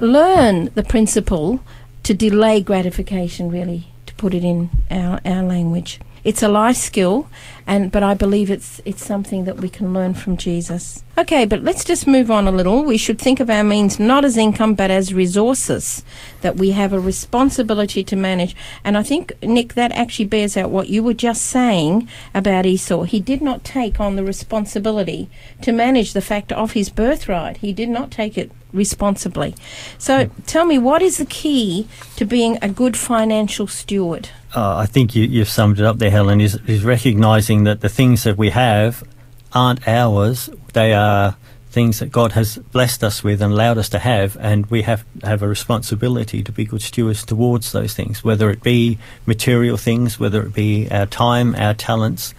learn 0.00 0.70
the 0.74 0.82
principle 0.82 1.60
to 2.02 2.14
delay 2.14 2.60
gratification, 2.60 3.50
really, 3.50 3.88
to 4.06 4.14
put 4.14 4.34
it 4.34 4.44
in 4.44 4.70
our, 4.90 5.20
our 5.24 5.42
language. 5.42 6.00
It's 6.26 6.42
a 6.42 6.48
life 6.48 6.76
skill, 6.76 7.28
and 7.68 7.92
but 7.92 8.02
I 8.02 8.14
believe 8.14 8.50
it's 8.50 8.80
it's 8.84 9.06
something 9.06 9.44
that 9.44 9.58
we 9.58 9.68
can 9.68 9.92
learn 9.92 10.12
from 10.12 10.36
Jesus. 10.36 11.04
Okay, 11.16 11.44
but 11.44 11.62
let's 11.62 11.84
just 11.84 12.04
move 12.04 12.32
on 12.32 12.48
a 12.48 12.50
little. 12.50 12.82
We 12.82 12.98
should 12.98 13.20
think 13.20 13.38
of 13.38 13.48
our 13.48 13.62
means 13.62 14.00
not 14.00 14.24
as 14.24 14.36
income 14.36 14.74
but 14.74 14.90
as 14.90 15.14
resources 15.14 16.02
that 16.40 16.56
we 16.56 16.72
have 16.72 16.92
a 16.92 16.98
responsibility 16.98 18.02
to 18.02 18.16
manage. 18.16 18.56
And 18.82 18.98
I 18.98 19.04
think 19.04 19.40
Nick, 19.40 19.74
that 19.74 19.92
actually 19.92 20.24
bears 20.24 20.56
out 20.56 20.70
what 20.70 20.88
you 20.88 21.00
were 21.04 21.14
just 21.14 21.42
saying 21.42 22.08
about 22.34 22.66
Esau. 22.66 23.04
He 23.04 23.20
did 23.20 23.40
not 23.40 23.62
take 23.62 24.00
on 24.00 24.16
the 24.16 24.24
responsibility 24.24 25.30
to 25.62 25.70
manage 25.70 26.12
the 26.12 26.20
fact 26.20 26.50
of 26.50 26.72
his 26.72 26.90
birthright. 26.90 27.58
He 27.58 27.72
did 27.72 27.88
not 27.88 28.10
take 28.10 28.36
it 28.36 28.50
responsibly. 28.72 29.54
So 29.96 30.28
tell 30.44 30.64
me, 30.64 30.76
what 30.76 31.02
is 31.02 31.18
the 31.18 31.24
key 31.24 31.86
to 32.16 32.24
being 32.24 32.58
a 32.60 32.68
good 32.68 32.96
financial 32.96 33.68
steward? 33.68 34.30
Uh, 34.56 34.76
I 34.78 34.86
think 34.86 35.14
you, 35.14 35.24
you've 35.24 35.50
summed 35.50 35.78
it 35.78 35.84
up 35.84 35.98
there, 35.98 36.10
Helen, 36.10 36.40
is, 36.40 36.54
is 36.66 36.82
recognising 36.82 37.64
that 37.64 37.82
the 37.82 37.90
things 37.90 38.24
that 38.24 38.38
we 38.38 38.50
have 38.50 39.04
aren't 39.52 39.86
ours. 39.86 40.48
They 40.72 40.94
are 40.94 41.36
things 41.68 41.98
that 41.98 42.10
God 42.10 42.32
has 42.32 42.56
blessed 42.56 43.04
us 43.04 43.22
with 43.22 43.42
and 43.42 43.52
allowed 43.52 43.76
us 43.76 43.90
to 43.90 43.98
have, 43.98 44.34
and 44.40 44.64
we 44.66 44.80
have 44.82 45.04
have 45.22 45.42
a 45.42 45.48
responsibility 45.48 46.42
to 46.42 46.50
be 46.50 46.64
good 46.64 46.80
stewards 46.80 47.22
towards 47.22 47.72
those 47.72 47.92
things, 47.92 48.24
whether 48.24 48.48
it 48.48 48.62
be 48.62 48.98
material 49.26 49.76
things, 49.76 50.18
whether 50.18 50.42
it 50.42 50.54
be 50.54 50.88
our 50.90 51.04
time, 51.04 51.54
our 51.56 51.74
talents. 51.74 52.32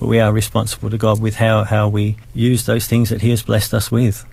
But 0.00 0.08
we 0.08 0.18
are 0.18 0.32
responsible 0.32 0.90
to 0.90 0.98
God 0.98 1.20
with 1.20 1.36
how, 1.36 1.62
how 1.62 1.88
we 1.88 2.16
use 2.34 2.66
those 2.66 2.88
things 2.88 3.10
that 3.10 3.20
He 3.20 3.30
has 3.30 3.44
blessed 3.44 3.72
us 3.74 3.92
with. 3.92 4.24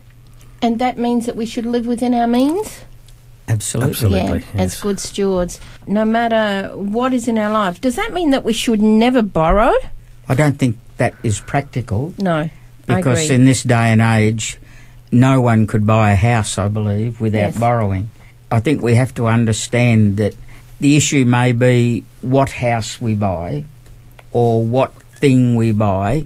And 0.59 0.79
that 0.79 0.97
means 0.97 1.27
that 1.27 1.35
we 1.35 1.45
should 1.45 1.67
live 1.67 1.85
within 1.85 2.15
our 2.15 2.25
means? 2.25 2.81
Absolutely. 3.47 3.91
Absolutely. 4.19 4.43
yeah, 4.55 4.61
as 4.61 4.79
good 4.81 4.99
stewards, 4.99 5.59
no 5.87 6.03
matter 6.05 6.69
what 6.75 7.13
is 7.13 7.27
in 7.27 7.37
our 7.37 7.51
life. 7.51 7.79
Does 7.79 7.95
that 7.95 8.11
mean 8.13 8.31
that 8.31 8.43
we 8.43 8.53
should 8.53 8.81
never 8.81 9.21
borrow? 9.21 9.73
I 10.27 10.35
don't 10.35 10.59
think 10.59 10.77
that 10.97 11.13
is 11.23 11.39
practical 11.39 12.13
No, 12.17 12.49
because 12.85 13.29
in 13.29 13.45
this 13.45 13.63
day 13.63 13.91
and 13.93 14.01
age, 14.01 14.57
no 15.11 15.39
one 15.39 15.65
could 15.67 15.87
buy 15.87 16.11
a 16.11 16.15
house, 16.15 16.57
I 16.57 16.67
believe, 16.67 17.21
without 17.21 17.53
Yes. 17.53 17.57
borrowing. 17.57 18.09
I 18.51 18.59
think 18.59 18.81
we 18.81 18.95
have 18.95 19.13
to 19.15 19.27
understand 19.27 20.17
that 20.17 20.33
the 20.79 20.97
issue 20.97 21.23
may 21.25 21.53
be 21.53 22.03
what 22.21 22.49
house 22.51 22.99
we 22.99 23.15
buy 23.15 23.63
or 24.31 24.63
what 24.65 24.93
thing 25.15 25.55
we 25.55 25.71
buy, 25.71 26.25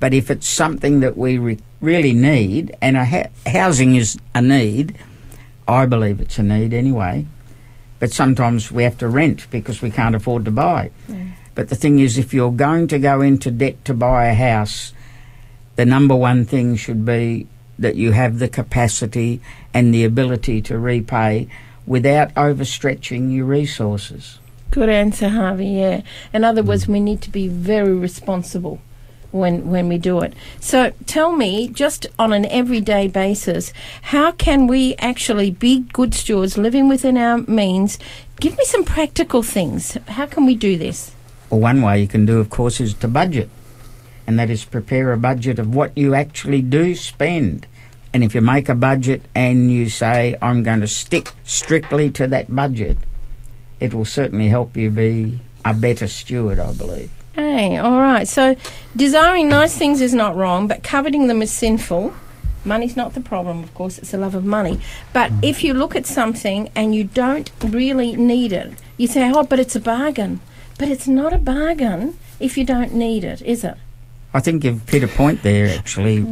but 0.00 0.14
if 0.14 0.30
it's 0.30 0.46
something 0.48 1.00
that 1.00 1.16
we 1.18 1.36
re- 1.38 1.58
really 1.80 2.12
need, 2.12 2.74
and 2.80 2.96
a 2.96 3.04
ha- 3.04 3.28
housing 3.46 3.96
is 3.96 4.16
a 4.34 4.40
need, 4.40 4.94
I 5.68 5.84
believe 5.84 6.20
it's 6.20 6.38
a 6.38 6.42
need 6.42 6.72
anyway, 6.72 7.26
but 7.98 8.10
sometimes 8.10 8.72
we 8.72 8.84
have 8.84 8.96
to 8.98 9.08
rent 9.08 9.48
because 9.50 9.82
we 9.82 9.90
can't 9.90 10.14
afford 10.14 10.46
to 10.46 10.50
buy. 10.50 10.90
But 11.54 11.68
the 11.68 11.76
thing 11.76 11.98
is, 11.98 12.16
if 12.16 12.32
you're 12.32 12.52
going 12.52 12.88
to 12.88 12.98
go 12.98 13.20
into 13.20 13.50
debt 13.50 13.84
to 13.84 13.92
buy 13.92 14.26
a 14.26 14.34
house, 14.34 14.92
the 15.76 15.84
number 15.84 16.16
one 16.16 16.44
thing 16.44 16.76
should 16.76 17.04
be 17.04 17.46
that 17.78 17.96
you 17.96 18.12
have 18.12 18.38
the 18.38 18.48
capacity 18.48 19.40
and 19.74 19.92
the 19.92 20.04
ability 20.04 20.62
to 20.62 20.78
repay 20.78 21.48
without 21.86 22.34
overstretching 22.34 23.34
your 23.34 23.44
resources. 23.44 24.38
Good 24.70 24.88
answer, 24.88 25.28
Harvey. 25.28 25.66
Yeah. 25.66 26.02
In 26.32 26.44
other 26.44 26.62
words, 26.62 26.84
mm. 26.84 26.94
we 26.94 27.00
need 27.00 27.22
to 27.22 27.30
be 27.30 27.48
very 27.48 27.94
responsible 27.94 28.80
when 29.30 29.70
when 29.70 29.88
we 29.88 29.98
do 29.98 30.20
it. 30.20 30.34
So 30.60 30.92
tell 31.06 31.32
me, 31.32 31.68
just 31.68 32.06
on 32.18 32.32
an 32.32 32.46
everyday 32.46 33.08
basis, 33.08 33.72
how 34.02 34.32
can 34.32 34.66
we 34.66 34.94
actually 34.96 35.50
be 35.50 35.80
good 35.92 36.14
stewards, 36.14 36.56
living 36.58 36.88
within 36.88 37.16
our 37.16 37.38
means? 37.38 37.98
Give 38.40 38.56
me 38.56 38.64
some 38.64 38.84
practical 38.84 39.42
things. 39.42 39.98
How 40.08 40.26
can 40.26 40.46
we 40.46 40.54
do 40.54 40.78
this? 40.78 41.12
Well, 41.50 41.60
one 41.60 41.82
way 41.82 42.00
you 42.00 42.08
can 42.08 42.26
do, 42.26 42.38
of 42.38 42.50
course, 42.50 42.80
is 42.80 42.94
to 42.94 43.08
budget, 43.08 43.48
and 44.26 44.38
that 44.38 44.50
is 44.50 44.64
prepare 44.64 45.12
a 45.12 45.16
budget 45.16 45.58
of 45.58 45.74
what 45.74 45.96
you 45.96 46.14
actually 46.14 46.62
do 46.62 46.94
spend. 46.94 47.66
And 48.12 48.24
if 48.24 48.34
you 48.34 48.40
make 48.40 48.68
a 48.68 48.74
budget 48.74 49.22
and 49.34 49.70
you 49.70 49.88
say, 49.88 50.36
I'm 50.40 50.62
going 50.62 50.80
to 50.80 50.86
stick 50.86 51.32
strictly 51.44 52.10
to 52.12 52.26
that 52.28 52.54
budget, 52.54 52.96
it 53.80 53.92
will 53.92 54.04
certainly 54.04 54.48
help 54.48 54.76
you 54.76 54.90
be 54.90 55.40
a 55.64 55.74
better 55.74 56.08
steward, 56.08 56.58
I 56.58 56.72
believe. 56.72 57.10
Hey, 57.38 57.76
all 57.76 58.00
right. 58.00 58.26
So, 58.26 58.56
desiring 58.96 59.48
nice 59.48 59.78
things 59.78 60.00
is 60.00 60.12
not 60.12 60.34
wrong, 60.34 60.66
but 60.66 60.82
coveting 60.82 61.28
them 61.28 61.40
is 61.40 61.52
sinful. 61.52 62.12
Money's 62.64 62.96
not 62.96 63.14
the 63.14 63.20
problem, 63.20 63.62
of 63.62 63.72
course, 63.74 63.96
it's 63.96 64.10
the 64.10 64.18
love 64.18 64.34
of 64.34 64.44
money. 64.44 64.80
But 65.12 65.30
mm. 65.30 65.44
if 65.44 65.62
you 65.62 65.72
look 65.72 65.94
at 65.94 66.04
something 66.04 66.68
and 66.74 66.96
you 66.96 67.04
don't 67.04 67.48
really 67.62 68.16
need 68.16 68.52
it, 68.52 68.72
you 68.96 69.06
say, 69.06 69.30
oh, 69.32 69.44
but 69.44 69.60
it's 69.60 69.76
a 69.76 69.80
bargain. 69.80 70.40
But 70.80 70.88
it's 70.88 71.06
not 71.06 71.32
a 71.32 71.38
bargain 71.38 72.18
if 72.40 72.58
you 72.58 72.64
don't 72.64 72.92
need 72.92 73.22
it, 73.22 73.40
is 73.42 73.62
it? 73.62 73.76
I 74.34 74.40
think 74.40 74.64
you've 74.64 74.88
hit 74.88 75.04
a 75.04 75.08
point 75.08 75.44
there, 75.44 75.68
mm. 75.68 75.78
actually, 75.78 76.26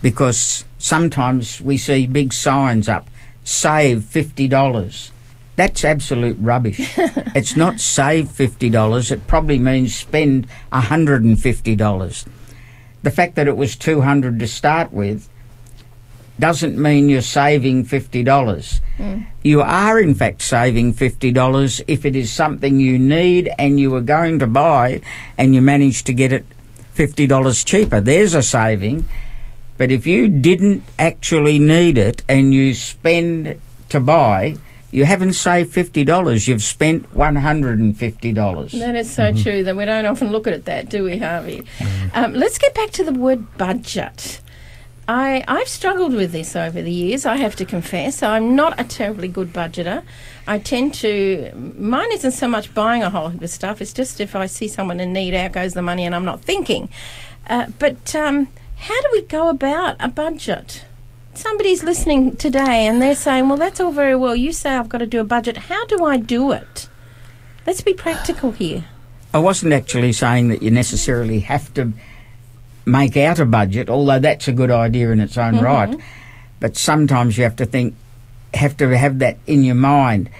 because 0.00 0.64
sometimes 0.78 1.60
we 1.60 1.76
see 1.76 2.06
big 2.06 2.32
signs 2.32 2.88
up 2.88 3.10
save 3.44 3.98
$50. 3.98 5.10
That's 5.56 5.84
absolute 5.84 6.36
rubbish. 6.38 6.92
it's 7.34 7.56
not 7.56 7.80
save 7.80 8.26
$50, 8.26 9.10
it 9.10 9.26
probably 9.26 9.58
means 9.58 9.94
spend 9.94 10.46
$150. 10.72 12.26
The 13.02 13.10
fact 13.10 13.34
that 13.36 13.48
it 13.48 13.56
was 13.56 13.76
200 13.76 14.38
to 14.38 14.46
start 14.46 14.92
with 14.92 15.28
doesn't 16.38 16.80
mean 16.80 17.08
you're 17.08 17.22
saving 17.22 17.86
$50. 17.86 18.80
Mm. 18.98 19.26
You 19.42 19.62
are, 19.62 19.98
in 19.98 20.14
fact, 20.14 20.42
saving 20.42 20.92
$50 20.92 21.84
if 21.88 22.04
it 22.04 22.14
is 22.14 22.30
something 22.30 22.78
you 22.78 22.98
need 22.98 23.50
and 23.58 23.80
you 23.80 23.90
were 23.90 24.02
going 24.02 24.38
to 24.40 24.46
buy 24.46 25.00
and 25.38 25.54
you 25.54 25.62
managed 25.62 26.06
to 26.06 26.12
get 26.12 26.32
it 26.32 26.44
$50 26.94 27.64
cheaper. 27.64 28.00
There's 28.00 28.34
a 28.34 28.42
saving. 28.42 29.06
But 29.78 29.90
if 29.90 30.06
you 30.06 30.28
didn't 30.28 30.82
actually 30.98 31.58
need 31.58 31.98
it 31.98 32.22
and 32.28 32.52
you 32.52 32.74
spend 32.74 33.60
to 33.90 34.00
buy, 34.00 34.56
you 34.90 35.04
haven't 35.04 35.34
saved 35.34 35.74
$50. 35.74 36.48
You've 36.48 36.62
spent 36.62 37.12
$150. 37.14 38.78
That 38.78 38.96
is 38.96 39.10
so 39.10 39.32
true 39.32 39.64
that 39.64 39.76
we 39.76 39.84
don't 39.84 40.06
often 40.06 40.30
look 40.30 40.46
at 40.46 40.52
it 40.52 40.64
that, 40.66 40.88
do 40.88 41.04
we, 41.04 41.18
Harvey? 41.18 41.64
Um, 42.14 42.34
let's 42.34 42.58
get 42.58 42.74
back 42.74 42.90
to 42.92 43.04
the 43.04 43.12
word 43.12 43.56
budget. 43.58 44.40
I, 45.08 45.44
I've 45.46 45.68
struggled 45.68 46.14
with 46.14 46.32
this 46.32 46.56
over 46.56 46.82
the 46.82 46.90
years, 46.90 47.26
I 47.26 47.36
have 47.36 47.54
to 47.56 47.64
confess. 47.64 48.22
I'm 48.22 48.56
not 48.56 48.80
a 48.80 48.84
terribly 48.84 49.28
good 49.28 49.52
budgeter. 49.52 50.02
I 50.48 50.58
tend 50.58 50.94
to, 50.94 51.52
mine 51.78 52.10
isn't 52.12 52.32
so 52.32 52.48
much 52.48 52.74
buying 52.74 53.02
a 53.02 53.10
whole 53.10 53.28
heap 53.28 53.42
of 53.42 53.50
stuff, 53.50 53.80
it's 53.80 53.92
just 53.92 54.20
if 54.20 54.34
I 54.34 54.46
see 54.46 54.66
someone 54.66 54.98
in 54.98 55.12
need, 55.12 55.34
out 55.34 55.52
goes 55.52 55.74
the 55.74 55.82
money 55.82 56.04
and 56.04 56.14
I'm 56.14 56.24
not 56.24 56.40
thinking. 56.40 56.88
Uh, 57.48 57.66
but 57.78 58.14
um, 58.16 58.48
how 58.76 59.00
do 59.00 59.08
we 59.12 59.22
go 59.22 59.48
about 59.48 59.96
a 60.00 60.08
budget? 60.08 60.84
Somebody's 61.36 61.84
listening 61.84 62.36
today 62.36 62.86
and 62.86 63.00
they're 63.00 63.14
saying, 63.14 63.46
well, 63.46 63.58
that's 63.58 63.78
all 63.78 63.92
very 63.92 64.16
well. 64.16 64.34
You 64.34 64.52
say 64.52 64.70
I've 64.70 64.88
got 64.88 64.98
to 64.98 65.06
do 65.06 65.20
a 65.20 65.24
budget. 65.24 65.58
How 65.58 65.84
do 65.84 66.02
I 66.02 66.16
do 66.16 66.50
it? 66.50 66.88
Let's 67.66 67.82
be 67.82 67.92
practical 67.92 68.52
here. 68.52 68.86
I 69.34 69.38
wasn't 69.38 69.74
actually 69.74 70.14
saying 70.14 70.48
that 70.48 70.62
you 70.62 70.70
necessarily 70.70 71.40
have 71.40 71.74
to 71.74 71.92
make 72.86 73.18
out 73.18 73.38
a 73.38 73.44
budget, 73.44 73.90
although 73.90 74.18
that's 74.18 74.48
a 74.48 74.52
good 74.52 74.70
idea 74.70 75.10
in 75.10 75.20
its 75.20 75.36
own 75.36 75.56
mm-hmm. 75.56 75.64
right. 75.64 76.00
But 76.58 76.74
sometimes 76.74 77.36
you 77.36 77.44
have 77.44 77.56
to 77.56 77.66
think, 77.66 77.94
have 78.54 78.74
to 78.78 78.96
have 78.96 79.18
that 79.18 79.36
in 79.46 79.62
your 79.62 79.74
mind. 79.74 80.30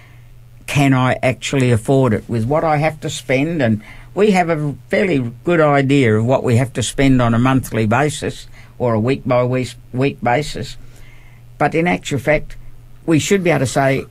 Can 0.66 0.94
I 0.94 1.18
actually 1.22 1.72
afford 1.72 2.14
it 2.14 2.26
with 2.26 2.46
what 2.46 2.64
I 2.64 2.78
have 2.78 3.00
to 3.00 3.10
spend? 3.10 3.60
And 3.60 3.82
we 4.14 4.30
have 4.30 4.48
a 4.48 4.74
fairly 4.88 5.30
good 5.44 5.60
idea 5.60 6.16
of 6.16 6.24
what 6.24 6.42
we 6.42 6.56
have 6.56 6.72
to 6.72 6.82
spend 6.82 7.20
on 7.20 7.34
a 7.34 7.38
monthly 7.38 7.84
basis 7.84 8.46
or 8.78 8.94
a 8.94 9.00
week 9.00 9.22
by 9.26 9.44
week, 9.44 9.74
week 9.92 10.22
basis. 10.22 10.78
But 11.58 11.74
in 11.74 11.86
actual 11.86 12.18
fact, 12.18 12.56
we 13.06 13.18
should 13.18 13.42
be 13.42 13.50
able 13.50 13.60
to 13.60 13.66
say, 13.66 14.04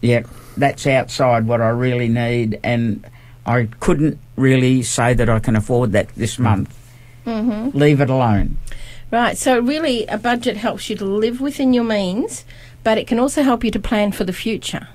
yeah, 0.00 0.22
that's 0.56 0.86
outside 0.86 1.46
what 1.46 1.60
I 1.60 1.68
really 1.68 2.08
need, 2.08 2.60
and 2.62 3.04
I 3.46 3.68
couldn't 3.80 4.18
really 4.36 4.82
say 4.82 5.14
that 5.14 5.28
I 5.28 5.38
can 5.38 5.56
afford 5.56 5.92
that 5.92 6.08
this 6.10 6.38
month. 6.38 6.76
Mm-hmm. 7.24 7.76
Leave 7.76 8.00
it 8.00 8.10
alone. 8.10 8.58
Right. 9.10 9.36
So 9.36 9.58
really, 9.58 10.06
a 10.06 10.18
budget 10.18 10.56
helps 10.56 10.90
you 10.90 10.96
to 10.96 11.04
live 11.04 11.40
within 11.40 11.72
your 11.72 11.84
means, 11.84 12.44
but 12.82 12.98
it 12.98 13.06
can 13.06 13.18
also 13.18 13.42
help 13.42 13.62
you 13.62 13.70
to 13.70 13.78
plan 13.78 14.12
for 14.12 14.24
the 14.24 14.32
future. 14.32 14.88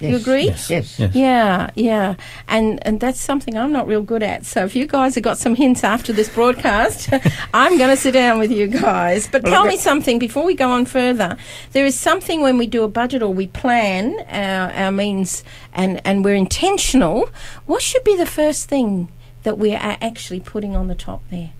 You 0.00 0.08
Yes. 0.08 0.20
agree? 0.22 0.44
Yes. 0.46 0.70
yes. 0.70 0.98
Yes. 0.98 1.14
Yeah, 1.14 1.70
yeah, 1.76 2.14
and 2.48 2.84
and 2.86 2.98
that's 2.98 3.20
something 3.20 3.56
I'm 3.56 3.70
not 3.70 3.86
real 3.86 4.02
good 4.02 4.24
at. 4.24 4.44
So 4.44 4.64
if 4.64 4.74
you 4.74 4.86
guys 4.88 5.14
have 5.14 5.22
got 5.22 5.38
some 5.38 5.54
hints 5.54 5.84
after 5.84 6.12
this 6.12 6.28
broadcast, 6.28 7.10
I'm 7.54 7.78
going 7.78 7.90
to 7.90 7.96
sit 7.96 8.12
down 8.12 8.40
with 8.40 8.50
you 8.50 8.66
guys. 8.66 9.28
But 9.28 9.44
Well, 9.44 9.52
tell 9.52 9.64
me 9.66 9.76
something 9.76 10.18
before 10.18 10.44
we 10.44 10.54
go 10.54 10.68
on 10.72 10.84
further. 10.86 11.36
There 11.72 11.86
is 11.86 11.94
something 11.98 12.42
when 12.42 12.58
we 12.58 12.66
do 12.66 12.82
a 12.82 12.88
budget 12.88 13.22
or 13.22 13.32
we 13.32 13.46
plan 13.46 14.16
our, 14.28 14.72
our 14.72 14.90
means 14.92 15.44
and 15.72 16.00
and 16.04 16.24
we're 16.24 16.34
intentional. 16.34 17.28
What 17.66 17.80
should 17.80 18.02
be 18.04 18.16
the 18.16 18.26
first 18.26 18.68
thing 18.68 19.12
that 19.44 19.58
we 19.58 19.74
are 19.74 19.96
actually 20.00 20.40
putting 20.40 20.74
on 20.74 20.88
the 20.88 20.96
top 20.96 21.22
there? 21.30 21.50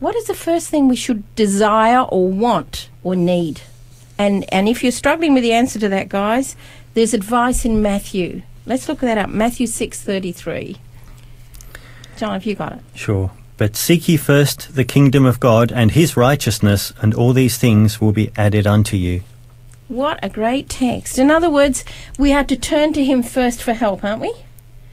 What 0.00 0.16
is 0.16 0.24
the 0.26 0.34
first 0.34 0.68
thing 0.68 0.88
we 0.88 0.96
should 0.96 1.22
desire 1.36 2.00
or 2.02 2.28
want 2.28 2.88
or 3.04 3.14
need? 3.14 3.60
And 4.18 4.44
and 4.52 4.68
if 4.68 4.82
you're 4.82 4.92
struggling 4.92 5.32
with 5.34 5.44
the 5.44 5.52
answer 5.52 5.78
to 5.78 5.88
that, 5.90 6.08
guys, 6.08 6.56
there's 6.94 7.14
advice 7.14 7.64
in 7.64 7.82
Matthew. 7.82 8.42
Let's 8.66 8.88
look 8.88 9.00
that 9.00 9.18
up. 9.18 9.28
Matthew 9.28 9.66
six 9.66 10.00
thirty 10.00 10.32
three. 10.32 10.78
John, 12.16 12.32
have 12.32 12.46
you 12.46 12.54
got 12.54 12.72
it? 12.72 12.80
Sure. 12.94 13.30
But 13.56 13.76
seek 13.76 14.08
ye 14.08 14.16
first 14.16 14.74
the 14.74 14.84
kingdom 14.84 15.24
of 15.24 15.38
God 15.38 15.70
and 15.70 15.92
his 15.92 16.16
righteousness, 16.16 16.92
and 17.00 17.14
all 17.14 17.32
these 17.32 17.58
things 17.58 18.00
will 18.00 18.12
be 18.12 18.32
added 18.36 18.66
unto 18.66 18.96
you. 18.96 19.22
What 19.86 20.18
a 20.22 20.28
great 20.28 20.68
text. 20.68 21.18
In 21.18 21.30
other 21.30 21.50
words, 21.50 21.84
we 22.18 22.32
are 22.32 22.44
to 22.44 22.56
turn 22.56 22.92
to 22.94 23.04
him 23.04 23.22
first 23.22 23.62
for 23.62 23.74
help, 23.74 24.02
aren't 24.02 24.22
we? 24.22 24.34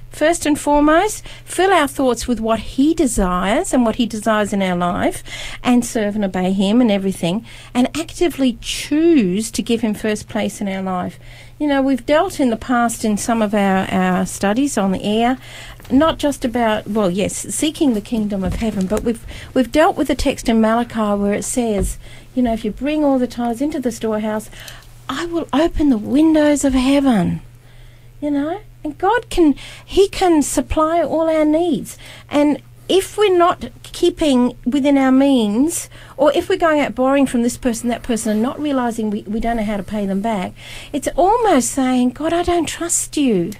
First 0.09 0.45
and 0.45 0.59
foremost, 0.59 1.25
fill 1.45 1.71
our 1.71 1.87
thoughts 1.87 2.27
with 2.27 2.41
what 2.41 2.59
he 2.59 2.93
desires 2.93 3.73
and 3.73 3.85
what 3.85 3.95
he 3.95 4.05
desires 4.05 4.51
in 4.51 4.61
our 4.61 4.75
life 4.75 5.23
and 5.63 5.85
serve 5.85 6.15
and 6.15 6.25
obey 6.25 6.51
him 6.51 6.81
and 6.81 6.91
everything 6.91 7.45
and 7.73 7.87
actively 7.97 8.57
choose 8.59 9.49
to 9.51 9.63
give 9.63 9.79
him 9.79 9.93
first 9.93 10.27
place 10.27 10.59
in 10.59 10.67
our 10.67 10.83
life. 10.83 11.17
You 11.61 11.67
know, 11.67 11.83
we've 11.83 12.07
dealt 12.07 12.39
in 12.39 12.49
the 12.49 12.57
past 12.57 13.05
in 13.05 13.17
some 13.17 13.43
of 13.43 13.53
our, 13.53 13.85
our 13.91 14.25
studies 14.25 14.79
on 14.79 14.91
the 14.91 15.03
air 15.03 15.37
not 15.91 16.17
just 16.17 16.43
about 16.43 16.87
well 16.87 17.11
yes 17.11 17.35
seeking 17.53 17.93
the 17.93 18.01
kingdom 18.01 18.43
of 18.43 18.53
heaven 18.53 18.87
but 18.87 19.03
we've 19.03 19.25
we've 19.53 19.71
dealt 19.71 19.95
with 19.97 20.07
the 20.07 20.15
text 20.15 20.47
in 20.49 20.59
Malachi 20.59 21.21
where 21.21 21.33
it 21.33 21.43
says 21.43 21.99
you 22.33 22.41
know 22.41 22.53
if 22.53 22.65
you 22.65 22.71
bring 22.71 23.03
all 23.03 23.19
the 23.19 23.27
tithes 23.27 23.61
into 23.61 23.79
the 23.79 23.91
storehouse 23.91 24.49
I 25.09 25.25
will 25.25 25.47
open 25.53 25.89
the 25.89 25.97
windows 25.97 26.63
of 26.63 26.73
heaven 26.73 27.41
you 28.21 28.31
know? 28.31 28.61
And 28.83 28.97
God 28.97 29.29
can 29.29 29.55
he 29.83 30.07
can 30.07 30.41
supply 30.41 31.03
all 31.03 31.29
our 31.29 31.45
needs. 31.45 31.97
And 32.29 32.61
if 32.91 33.17
we're 33.17 33.37
not 33.37 33.69
keeping 33.83 34.57
within 34.65 34.97
our 34.97 35.11
means 35.11 35.89
or 36.17 36.31
if 36.33 36.49
we're 36.49 36.57
going 36.57 36.81
out 36.81 36.93
borrowing 36.93 37.25
from 37.25 37.41
this 37.41 37.57
person 37.57 37.89
that 37.89 38.03
person 38.03 38.33
and 38.33 38.41
not 38.41 38.59
realizing 38.59 39.09
we, 39.09 39.21
we 39.23 39.39
don't 39.39 39.57
know 39.57 39.63
how 39.63 39.77
to 39.77 39.83
pay 39.83 40.05
them 40.05 40.21
back 40.21 40.53
it's 40.91 41.07
almost 41.15 41.71
saying 41.71 42.09
God 42.09 42.33
I 42.33 42.43
don't 42.43 42.67
trust 42.67 43.15
you 43.15 43.53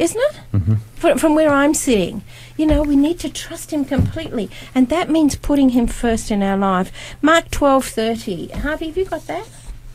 isn't 0.00 0.18
it 0.18 0.40
mm-hmm. 0.54 0.74
from, 0.94 1.18
from 1.18 1.34
where 1.34 1.50
I'm 1.50 1.74
sitting. 1.74 2.22
You 2.56 2.64
know, 2.64 2.82
we 2.82 2.96
need 2.96 3.18
to 3.18 3.28
trust 3.28 3.70
Him 3.70 3.84
completely, 3.84 4.48
and 4.74 4.88
that 4.88 5.10
means 5.10 5.36
putting 5.36 5.70
Him 5.70 5.86
first 5.86 6.30
in 6.30 6.42
our 6.42 6.56
life. 6.56 6.90
Mark 7.20 7.50
twelve 7.50 7.84
thirty. 7.84 8.48
Harvey, 8.48 8.86
have 8.86 8.96
you 8.96 9.04
got 9.04 9.26
that? 9.26 9.46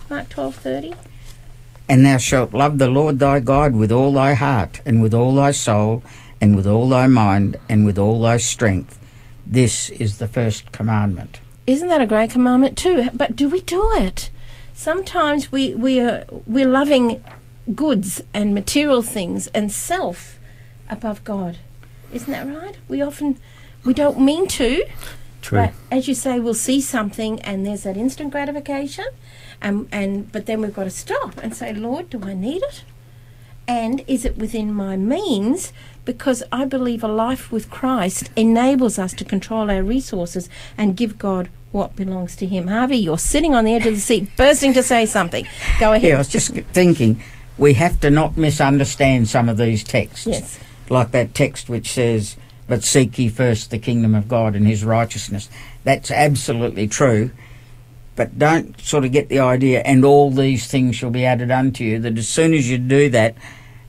Mark 0.08 0.30
twelve 0.30 0.56
thirty. 0.58 0.94
And 1.90 2.06
thou 2.06 2.18
shalt 2.18 2.54
love 2.54 2.78
the 2.78 2.88
Lord 2.88 3.18
thy 3.18 3.40
God 3.40 3.76
with 3.76 3.92
all 3.92 4.14
thy 4.14 4.36
heart, 4.36 4.80
and 4.86 5.02
with 5.02 5.16
all 5.16 5.34
thy 5.34 5.50
soul, 5.50 6.04
and 6.42 6.56
with 6.56 6.68
all 6.68 6.90
thy 6.90 7.08
mind, 7.08 7.58
and 7.70 7.86
with 7.86 7.98
all 7.98 8.22
thy 8.22 8.38
strength. 8.38 9.00
This 9.46 9.90
is 9.90 10.18
the 10.18 10.28
first 10.28 10.72
commandment. 10.72 11.40
Isn't 11.68 11.88
that 11.90 12.02
a 12.02 12.06
great 12.06 12.32
commandment 12.32 12.78
too? 12.78 13.10
But 13.14 13.36
do 13.36 13.50
we 13.50 13.62
do 13.62 13.92
it? 13.96 14.30
Sometimes 14.74 15.52
we 15.52 15.74
we 15.74 16.00
are 16.00 16.26
we're 16.46 16.68
loving 16.68 17.24
goods 17.74 18.22
and 18.34 18.54
material 18.54 19.02
things 19.02 19.48
and 19.48 19.72
self 19.72 20.40
above 20.90 21.24
God. 21.24 21.58
Isn't 22.12 22.32
that 22.32 22.48
right? 22.48 22.78
We 22.88 23.02
often 23.02 23.40
we 23.84 23.94
don't 23.94 24.20
mean 24.20 24.48
to. 24.48 24.86
True. 25.42 25.60
But 25.60 25.74
as 25.92 26.08
you 26.08 26.16
say, 26.16 26.40
we'll 26.40 26.56
see 26.56 26.82
something 26.82 27.40
and 27.42 27.66
there's 27.66 27.84
that 27.84 27.98
instant 27.98 28.32
gratification, 28.32 29.06
and 29.62 29.88
and 29.92 30.32
but 30.32 30.46
then 30.46 30.62
we've 30.62 30.74
got 30.74 30.86
to 30.86 30.90
stop 30.90 31.38
and 31.42 31.56
say, 31.56 31.74
Lord, 31.74 32.10
do 32.10 32.22
I 32.24 32.34
need 32.34 32.64
it? 32.64 32.84
And 33.68 34.04
is 34.08 34.26
it 34.26 34.38
within 34.38 34.74
my 34.74 34.96
means? 34.96 35.74
Because 36.06 36.44
I 36.52 36.66
believe 36.66 37.04
a 37.04 37.08
life 37.08 37.52
with 37.52 37.70
Christ 37.70 38.30
enables 38.36 38.98
us 39.00 39.14
to 39.14 39.26
control 39.26 39.70
our 39.70 39.84
resources 39.84 40.48
and 40.78 40.96
give 40.96 41.18
God 41.18 41.50
what 41.72 41.96
belongs 41.96 42.36
to 42.38 42.46
Him. 42.46 42.68
Harvey, 42.68 42.98
you're 42.98 43.18
sitting 43.18 43.54
on 43.54 43.66
the 43.66 43.74
edge 43.74 43.86
of 43.86 43.96
the 43.96 44.00
seat, 44.00 44.30
bursting 44.38 44.74
to 44.74 44.84
say 44.84 45.06
something. 45.06 45.46
Go 45.80 45.94
ahead. 45.94 46.10
Yeah, 46.10 46.16
I 46.16 46.20
was 46.20 46.30
just 46.30 46.54
thinking, 46.54 47.22
we 47.58 47.74
have 47.74 48.00
to 48.02 48.10
not 48.10 48.38
misunderstand 48.38 49.28
some 49.28 49.50
of 49.50 49.58
these 49.58 49.84
texts. 49.84 50.28
Yes. 50.28 50.60
Like 50.90 51.12
that 51.12 51.34
text 51.34 51.68
which 51.68 51.92
says, 51.92 52.38
But 52.68 52.84
seek 52.84 53.18
ye 53.18 53.30
first 53.30 53.72
the 53.72 53.80
kingdom 53.80 54.16
of 54.16 54.28
God 54.28 54.56
and 54.56 54.66
his 54.66 54.84
righteousness. 54.84 55.50
That's 55.84 56.12
absolutely 56.12 56.88
true. 56.88 57.32
But 58.16 58.40
don't 58.40 58.80
sort 58.80 59.04
of 59.04 59.12
get 59.12 59.28
the 59.28 59.40
idea, 59.40 59.82
and 59.82 60.06
all 60.06 60.32
these 60.32 60.68
things 60.68 60.96
shall 60.96 61.10
be 61.10 61.26
added 61.26 61.52
unto 61.52 61.84
you, 61.84 62.00
that 62.00 62.18
as 62.18 62.30
soon 62.30 62.54
as 62.54 62.70
you 62.70 62.78
do 62.78 63.10
that, 63.10 63.36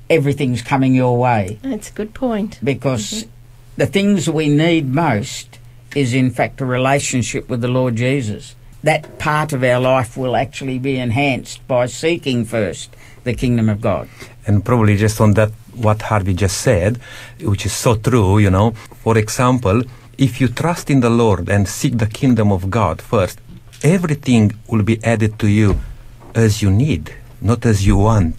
everything's 0.09 0.63
coming 0.63 0.95
your 0.95 1.19
way. 1.19 1.59
That's 1.63 1.91
a 1.91 1.93
good 1.93 2.15
point. 2.15 2.59
Because 2.63 3.25
mm-hmm. 3.25 3.31
the 3.77 3.87
things 3.87 4.29
we 4.29 4.49
need 4.49 4.93
most 4.93 5.59
is, 5.95 6.15
in 6.15 6.31
fact, 6.31 6.61
a 6.61 6.67
relationship 6.67 7.49
with 7.49 7.61
the 7.61 7.69
Lord 7.69 7.97
Jesus. 7.97 8.55
That 8.83 9.19
part 9.19 9.53
of 9.53 9.65
our 9.65 9.81
life 9.81 10.17
will 10.17 10.37
actually 10.37 10.79
be 10.79 10.99
enhanced 10.99 11.67
by 11.67 11.87
seeking 11.87 12.45
first 12.45 12.95
the 13.25 13.35
kingdom 13.35 13.69
of 13.69 13.81
God. 13.81 14.09
And 14.47 14.65
probably 14.65 14.97
just 14.97 15.21
on 15.21 15.35
that, 15.35 15.51
what 15.75 16.03
Harvey 16.03 16.35
just 16.35 16.59
said, 16.61 16.99
which 17.41 17.67
is 17.67 17.73
so 17.73 17.97
true, 17.97 18.39
you 18.39 18.51
know. 18.51 18.71
For 19.03 19.19
example, 19.19 19.83
if 20.17 20.41
you 20.41 20.49
trust 20.49 20.89
in 20.91 21.01
the 21.01 21.11
Lord 21.11 21.49
and 21.49 21.67
seek 21.67 21.99
the 21.99 22.07
kingdom 22.07 22.53
of 22.53 22.71
God 22.71 23.03
first, 23.03 23.41
everything 23.83 24.55
will 24.69 24.83
be 24.83 25.03
added 25.03 25.39
to 25.41 25.49
you 25.49 25.81
as 26.35 26.63
you 26.63 26.71
need, 26.71 27.15
not 27.41 27.67
as 27.67 27.87
you 27.87 27.97
want. 27.97 28.37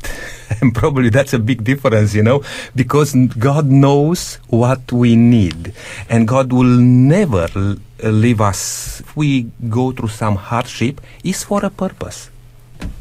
and 0.61 0.73
probably 0.73 1.09
that's 1.09 1.33
a 1.33 1.39
big 1.39 1.63
difference, 1.63 2.13
you 2.13 2.23
know, 2.23 2.43
because 2.75 3.15
God 3.37 3.67
knows 3.67 4.35
what 4.47 4.91
we 4.91 5.15
need. 5.15 5.73
And 6.09 6.27
God 6.27 6.53
will 6.53 6.63
never 6.63 7.47
uh, 7.55 8.09
leave 8.09 8.41
us. 8.41 9.01
If 9.01 9.15
we 9.15 9.51
go 9.69 9.91
through 9.91 10.09
some 10.09 10.35
hardship, 10.35 11.01
it's 11.23 11.43
for 11.43 11.65
a 11.65 11.69
purpose. 11.69 12.29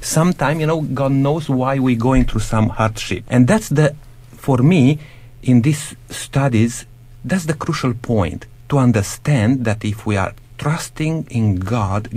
Sometime, 0.01 0.61
you 0.61 0.67
know, 0.67 0.81
God 0.83 1.13
knows 1.13 1.49
why 1.49 1.79
we're 1.79 1.99
going 1.99 2.25
through 2.25 2.41
some 2.41 2.71
hardship. 2.71 3.25
And 3.29 3.47
that's 3.47 3.69
the, 3.69 3.95
for 4.33 4.59
me, 4.59 4.99
in 5.43 5.63
these 5.63 5.95
studies, 6.09 6.87
that's 7.25 7.47
the 7.47 7.55
crucial 7.55 7.95
point 7.95 8.47
to 8.69 8.79
understand 8.79 9.65
that 9.65 9.85
if 9.85 10.07
we 10.07 10.17
are 10.17 10.35
trusting 10.59 11.27
in 11.31 11.57
God, 11.57 12.09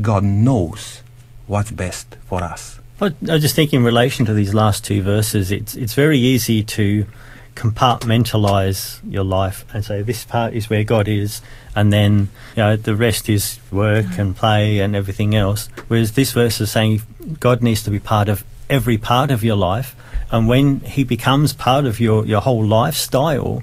God 0.00 0.24
knows 0.24 1.02
what's 1.46 1.70
best 1.70 2.16
for 2.26 2.42
us. 2.42 2.77
I 3.00 3.38
just 3.38 3.54
think 3.54 3.72
in 3.72 3.84
relation 3.84 4.26
to 4.26 4.34
these 4.34 4.54
last 4.54 4.84
two 4.84 5.02
verses, 5.02 5.52
it's 5.52 5.76
it's 5.76 5.94
very 5.94 6.18
easy 6.18 6.64
to 6.64 7.06
compartmentalize 7.54 9.00
your 9.08 9.22
life 9.22 9.64
and 9.72 9.84
say 9.84 10.02
this 10.02 10.24
part 10.24 10.52
is 10.52 10.68
where 10.68 10.82
God 10.82 11.06
is, 11.06 11.40
and 11.76 11.92
then 11.92 12.28
you 12.56 12.62
know 12.62 12.76
the 12.76 12.96
rest 12.96 13.28
is 13.28 13.60
work 13.70 14.18
and 14.18 14.34
play 14.34 14.80
and 14.80 14.96
everything 14.96 15.36
else. 15.36 15.68
Whereas 15.86 16.12
this 16.12 16.32
verse 16.32 16.60
is 16.60 16.72
saying 16.72 17.02
God 17.38 17.62
needs 17.62 17.84
to 17.84 17.90
be 17.90 18.00
part 18.00 18.28
of 18.28 18.44
every 18.68 18.98
part 18.98 19.30
of 19.30 19.44
your 19.44 19.56
life, 19.56 19.94
and 20.32 20.48
when 20.48 20.80
He 20.80 21.04
becomes 21.04 21.52
part 21.52 21.84
of 21.84 22.00
your 22.00 22.26
your 22.26 22.40
whole 22.40 22.64
lifestyle, 22.64 23.62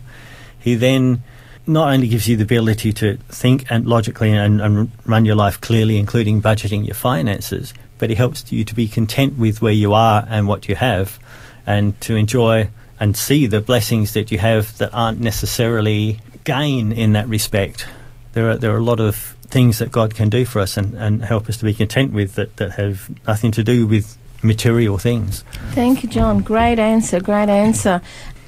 He 0.57 0.75
then 0.75 1.23
not 1.67 1.91
only 1.91 2.07
gives 2.07 2.29
you 2.29 2.38
the 2.38 2.43
ability 2.43 2.93
to 2.93 3.17
think 3.27 3.65
and 3.69 3.86
logically 3.86 4.31
and, 4.31 4.61
and 4.61 4.91
run 5.05 5.25
your 5.25 5.36
life 5.36 5.59
clearly, 5.59 5.97
including 5.97 6.41
budgeting 6.41 6.86
your 6.86 6.93
finances, 6.95 7.73
but 7.98 8.12
it 8.12 8.18
helps 8.18 8.52
you 8.52 8.64
to 8.64 8.76
be 8.76 8.88
content 8.88 9.38
with 9.38 9.62
where 9.62 9.74
you 9.74 9.93
are 9.93 10.26
and 10.30 10.48
what 10.48 10.68
you 10.68 10.76
have, 10.76 11.20
and 11.66 12.00
to 12.02 12.16
enjoy 12.16 12.70
and 13.00 13.16
see 13.18 13.46
the 13.48 13.62
blessings 13.62 14.14
that 14.14 14.32
you 14.32 14.38
have 14.38 14.78
that 14.78 14.93
aren't 14.93 15.20
necessarily 15.20 16.20
gain 16.43 16.91
in 16.91 17.14
that 17.14 17.28
respect. 17.28 17.88
There 18.34 18.52
are 18.52 18.58
there 18.58 18.74
are 18.74 18.78
a 18.78 18.84
lot 18.84 19.00
of 19.00 19.36
things 19.48 19.80
that 19.80 19.91
God 19.91 20.16
can 20.16 20.30
do 20.30 20.46
for 20.46 20.60
us 20.60 20.78
and, 20.78 20.96
and 20.96 21.24
help 21.24 21.48
us 21.50 21.58
to 21.58 21.66
be 21.66 21.74
content 21.74 22.12
with 22.14 22.36
that, 22.36 22.58
that 22.58 22.72
have 22.72 23.10
nothing 23.28 23.52
to 23.52 23.64
do 23.64 23.86
with 23.88 24.18
material 24.41 24.98
things. 24.98 25.43
Thank 25.72 26.04
you, 26.04 26.10
John. 26.10 26.41
Great 26.41 26.80
answer. 26.80 27.20
Great 27.20 27.50
answer. 27.50 28.02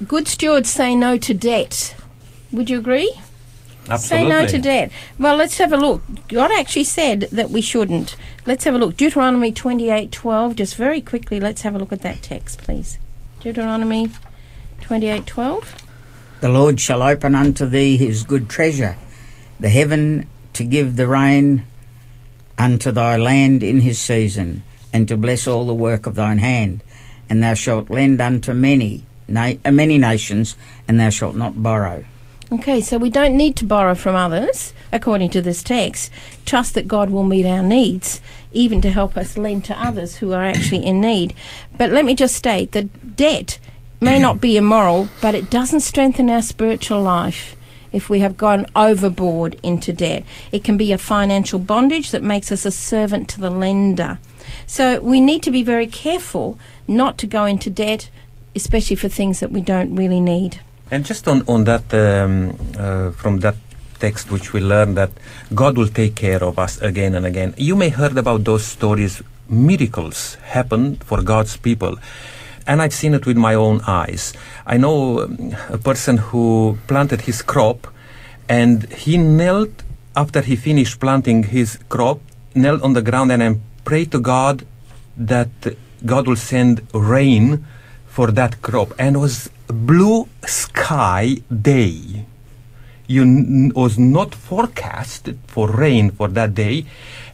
Good 0.07 0.27
stewards 0.27 0.69
say 0.69 0.95
no 0.95 1.17
to 1.17 1.33
debt. 1.33 1.95
Would 2.51 2.69
you 2.69 2.79
agree? 2.79 3.13
Say 3.95 4.27
no 4.27 4.45
to 4.45 4.59
debt. 4.59 4.91
Well, 5.17 5.37
let's 5.37 5.57
have 5.59 5.71
a 5.71 5.77
look. 5.77 6.01
God 6.27 6.51
actually 6.51 6.83
said 6.83 7.21
that 7.31 7.49
we 7.49 7.61
shouldn't. 7.61 8.15
Let's 8.45 8.65
have 8.65 8.75
a 8.75 8.77
look. 8.77 8.97
Deuteronomy 8.97 9.51
twenty-eight 9.51 10.11
twelve. 10.11 10.55
Just 10.55 10.75
very 10.75 11.01
quickly, 11.01 11.39
let's 11.39 11.61
have 11.61 11.73
a 11.73 11.79
look 11.79 11.93
at 11.93 12.01
that 12.01 12.21
text, 12.21 12.59
please. 12.59 12.99
Deuteronomy 13.39 14.09
twenty-eight 14.81 15.25
twelve. 15.25 15.75
The 16.41 16.49
Lord 16.49 16.79
shall 16.79 17.01
open 17.01 17.33
unto 17.33 17.65
thee 17.65 17.97
his 17.97 18.23
good 18.23 18.49
treasure, 18.49 18.97
the 19.59 19.69
heaven 19.69 20.27
to 20.53 20.63
give 20.63 20.95
the 20.95 21.07
rain 21.07 21.65
unto 22.57 22.91
thy 22.91 23.17
land 23.17 23.63
in 23.63 23.81
his 23.81 23.99
season, 23.99 24.63
and 24.91 25.07
to 25.07 25.15
bless 25.15 25.47
all 25.47 25.65
the 25.65 25.73
work 25.73 26.05
of 26.05 26.15
thine 26.15 26.39
hand. 26.39 26.83
And 27.29 27.41
thou 27.41 27.53
shalt 27.53 27.89
lend 27.89 28.21
unto 28.21 28.53
many, 28.53 29.05
na- 29.27 29.53
uh, 29.65 29.71
many 29.71 29.97
nations, 29.97 30.55
and 30.87 30.99
thou 30.99 31.09
shalt 31.09 31.35
not 31.35 31.61
borrow. 31.61 32.05
Okay, 32.49 32.79
so 32.79 32.97
we 32.97 33.09
don't 33.09 33.35
need 33.35 33.57
to 33.57 33.65
borrow 33.65 33.93
from 33.93 34.15
others, 34.15 34.73
according 34.93 35.31
to 35.31 35.41
this 35.41 35.61
text. 35.61 36.09
Trust 36.45 36.75
that 36.75 36.87
God 36.87 37.09
will 37.09 37.25
meet 37.25 37.45
our 37.45 37.61
needs, 37.61 38.21
even 38.53 38.79
to 38.81 38.89
help 38.89 39.17
us 39.17 39.37
lend 39.37 39.65
to 39.65 39.77
others 39.77 40.17
who 40.17 40.31
are 40.31 40.45
actually 40.45 40.85
in 40.85 41.01
need. 41.01 41.35
But 41.77 41.91
let 41.91 42.05
me 42.05 42.15
just 42.15 42.37
state 42.37 42.71
that 42.71 43.17
debt 43.17 43.59
may 43.99 44.17
not 44.17 44.39
be 44.39 44.55
immoral, 44.55 45.09
but 45.21 45.35
it 45.35 45.49
doesn't 45.49 45.81
strengthen 45.81 46.29
our 46.29 46.41
spiritual 46.41 47.01
life 47.01 47.57
if 47.91 48.09
we 48.09 48.19
have 48.19 48.37
gone 48.37 48.65
overboard 48.77 49.59
into 49.61 49.91
debt. 49.91 50.23
It 50.53 50.63
can 50.63 50.77
be 50.77 50.93
a 50.93 50.97
financial 50.97 51.59
bondage 51.59 52.11
that 52.11 52.23
makes 52.23 52.49
us 52.49 52.65
a 52.65 52.71
servant 52.71 53.27
to 53.29 53.41
the 53.41 53.49
lender. 53.49 54.19
So 54.65 55.01
we 55.01 55.19
need 55.19 55.43
to 55.43 55.51
be 55.51 55.63
very 55.63 55.87
careful 55.87 56.57
not 56.87 57.17
to 57.17 57.27
go 57.27 57.43
into 57.43 57.69
debt, 57.69 58.09
especially 58.55 58.95
for 58.95 59.09
things 59.09 59.41
that 59.41 59.51
we 59.51 59.59
don't 59.59 59.95
really 59.95 60.21
need. 60.21 60.61
And 60.89 61.05
just 61.05 61.27
on, 61.27 61.43
on 61.47 61.65
that, 61.65 61.93
um, 61.93 62.57
uh, 62.77 63.11
from 63.11 63.39
that 63.39 63.55
text 63.99 64.31
which 64.31 64.53
we 64.53 64.61
learn 64.61 64.95
that 64.95 65.11
God 65.53 65.77
will 65.77 65.87
take 65.87 66.15
care 66.15 66.43
of 66.43 66.57
us 66.59 66.81
again 66.81 67.15
and 67.15 67.25
again. 67.25 67.53
You 67.57 67.75
may 67.75 67.89
heard 67.89 68.17
about 68.17 68.43
those 68.45 68.65
stories. 68.65 69.21
Miracles 69.49 70.35
happen 70.35 70.95
for 70.97 71.21
God's 71.21 71.57
people. 71.57 71.97
And 72.65 72.81
I've 72.81 72.93
seen 72.93 73.13
it 73.13 73.25
with 73.25 73.37
my 73.37 73.53
own 73.53 73.81
eyes. 73.87 74.33
I 74.65 74.77
know 74.77 75.21
um, 75.23 75.55
a 75.69 75.77
person 75.77 76.17
who 76.17 76.77
planted 76.87 77.21
his 77.21 77.41
crop 77.41 77.87
and 78.49 78.91
he 78.91 79.17
knelt 79.17 79.83
after 80.15 80.41
he 80.41 80.55
finished 80.55 80.99
planting 80.99 81.43
his 81.43 81.77
crop, 81.89 82.19
knelt 82.55 82.81
on 82.81 82.93
the 82.93 83.01
ground 83.01 83.31
and 83.31 83.61
prayed 83.85 84.11
to 84.11 84.19
God 84.19 84.65
that 85.15 85.49
God 86.05 86.27
will 86.27 86.35
send 86.35 86.81
rain 86.93 87.65
for 88.07 88.31
that 88.31 88.61
crop. 88.61 88.93
And 88.97 89.21
was 89.21 89.49
blue 89.67 90.27
sky 90.45 91.37
day. 91.49 92.25
You 93.07 93.71
was 93.73 93.97
not 93.97 94.35
forecast 94.35 95.29
for 95.47 95.71
rain 95.71 96.11
for 96.11 96.27
that 96.29 96.53
day, 96.53 96.85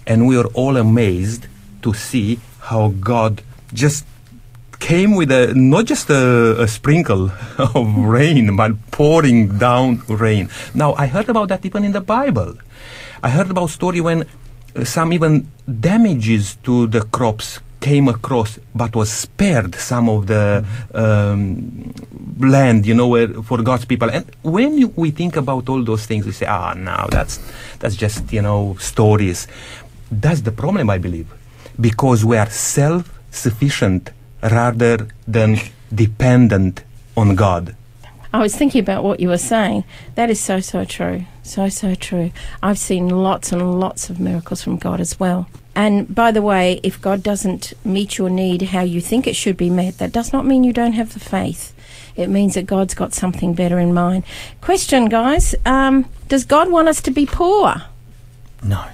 and 0.05 0.27
we 0.27 0.37
were 0.37 0.49
all 0.53 0.77
amazed 0.77 1.47
to 1.81 1.93
see 1.93 2.39
how 2.69 2.93
God 2.99 3.41
just 3.73 4.05
came 4.79 5.15
with 5.15 5.31
a 5.31 5.53
not 5.55 5.85
just 5.85 6.09
a, 6.09 6.61
a 6.61 6.67
sprinkle 6.67 7.31
of 7.57 7.87
rain, 7.97 8.55
but 8.55 8.75
pouring 8.91 9.57
down 9.57 10.03
rain. 10.07 10.49
Now 10.73 10.93
I 10.93 11.07
heard 11.07 11.29
about 11.29 11.49
that 11.49 11.65
even 11.65 11.83
in 11.83 11.93
the 11.93 12.01
Bible. 12.01 12.55
I 13.23 13.29
heard 13.29 13.49
about 13.49 13.69
story 13.69 14.01
when 14.01 14.27
uh, 14.75 14.83
some 14.83 15.13
even 15.13 15.47
damages 15.65 16.57
to 16.67 16.87
the 16.87 17.01
crops 17.01 17.59
came 17.83 18.07
across, 18.07 18.59
but 18.73 18.95
was 18.95 19.11
spared 19.11 19.75
some 19.75 20.07
of 20.07 20.27
the 20.27 20.65
um, 20.93 21.93
land, 22.39 22.85
you 22.85 22.95
know, 22.99 23.09
where, 23.09 23.27
for 23.43 23.61
God's 23.61 23.85
people. 23.85 24.09
And 24.09 24.25
when 24.41 24.77
you, 24.77 24.87
we 24.95 25.11
think 25.11 25.35
about 25.35 25.67
all 25.67 25.83
those 25.83 26.05
things, 26.05 26.25
we 26.25 26.31
say, 26.31 26.45
ah, 26.45 26.73
now 26.73 27.07
that's 27.15 27.35
that's 27.79 27.95
just 27.95 28.31
you 28.31 28.41
know 28.41 28.77
stories. 28.79 29.47
That's 30.09 30.41
the 30.41 30.51
problem, 30.51 30.89
I 30.89 30.97
believe, 30.97 31.27
because 31.79 32.23
we 32.23 32.37
are 32.37 32.49
self-sufficient 32.49 34.11
rather 34.41 35.07
than 35.27 35.59
dependent 35.93 36.83
on 37.17 37.35
God. 37.35 37.75
I 38.31 38.39
was 38.39 38.55
thinking 38.55 38.81
about 38.81 39.03
what 39.03 39.19
you 39.19 39.29
were 39.29 39.37
saying. 39.37 39.83
That 40.15 40.29
is 40.29 40.39
so, 40.39 40.59
so 40.59 40.85
true. 40.85 41.25
So, 41.43 41.69
so 41.69 41.93
true. 41.93 42.31
I've 42.63 42.79
seen 42.79 43.07
lots 43.09 43.51
and 43.51 43.79
lots 43.79 44.09
of 44.09 44.19
miracles 44.19 44.63
from 44.63 44.77
God 44.77 44.99
as 44.99 45.19
well. 45.19 45.47
And 45.75 46.13
by 46.13 46.31
the 46.31 46.41
way, 46.41 46.79
if 46.83 47.01
God 47.01 47.23
doesn't 47.23 47.73
meet 47.83 48.17
your 48.17 48.29
need 48.29 48.61
how 48.61 48.81
you 48.81 49.01
think 49.01 49.25
it 49.25 49.35
should 49.35 49.57
be 49.57 49.69
met, 49.69 49.97
that 49.97 50.11
does 50.11 50.31
not 50.31 50.45
mean 50.45 50.63
you 50.63 50.73
don't 50.73 50.93
have 50.93 51.13
the 51.13 51.19
faith. 51.19 51.73
It 52.15 52.29
means 52.29 52.53
that 52.53 52.67
God's 52.67 52.93
got 52.93 53.13
something 53.13 53.53
better 53.53 53.79
in 53.79 53.93
mind. 53.93 54.23
Question, 54.61 55.05
guys 55.05 55.55
um, 55.65 56.05
Does 56.27 56.45
God 56.45 56.71
want 56.71 56.87
us 56.87 57.01
to 57.01 57.11
be 57.11 57.25
poor? 57.25 57.83
No. 58.61 58.85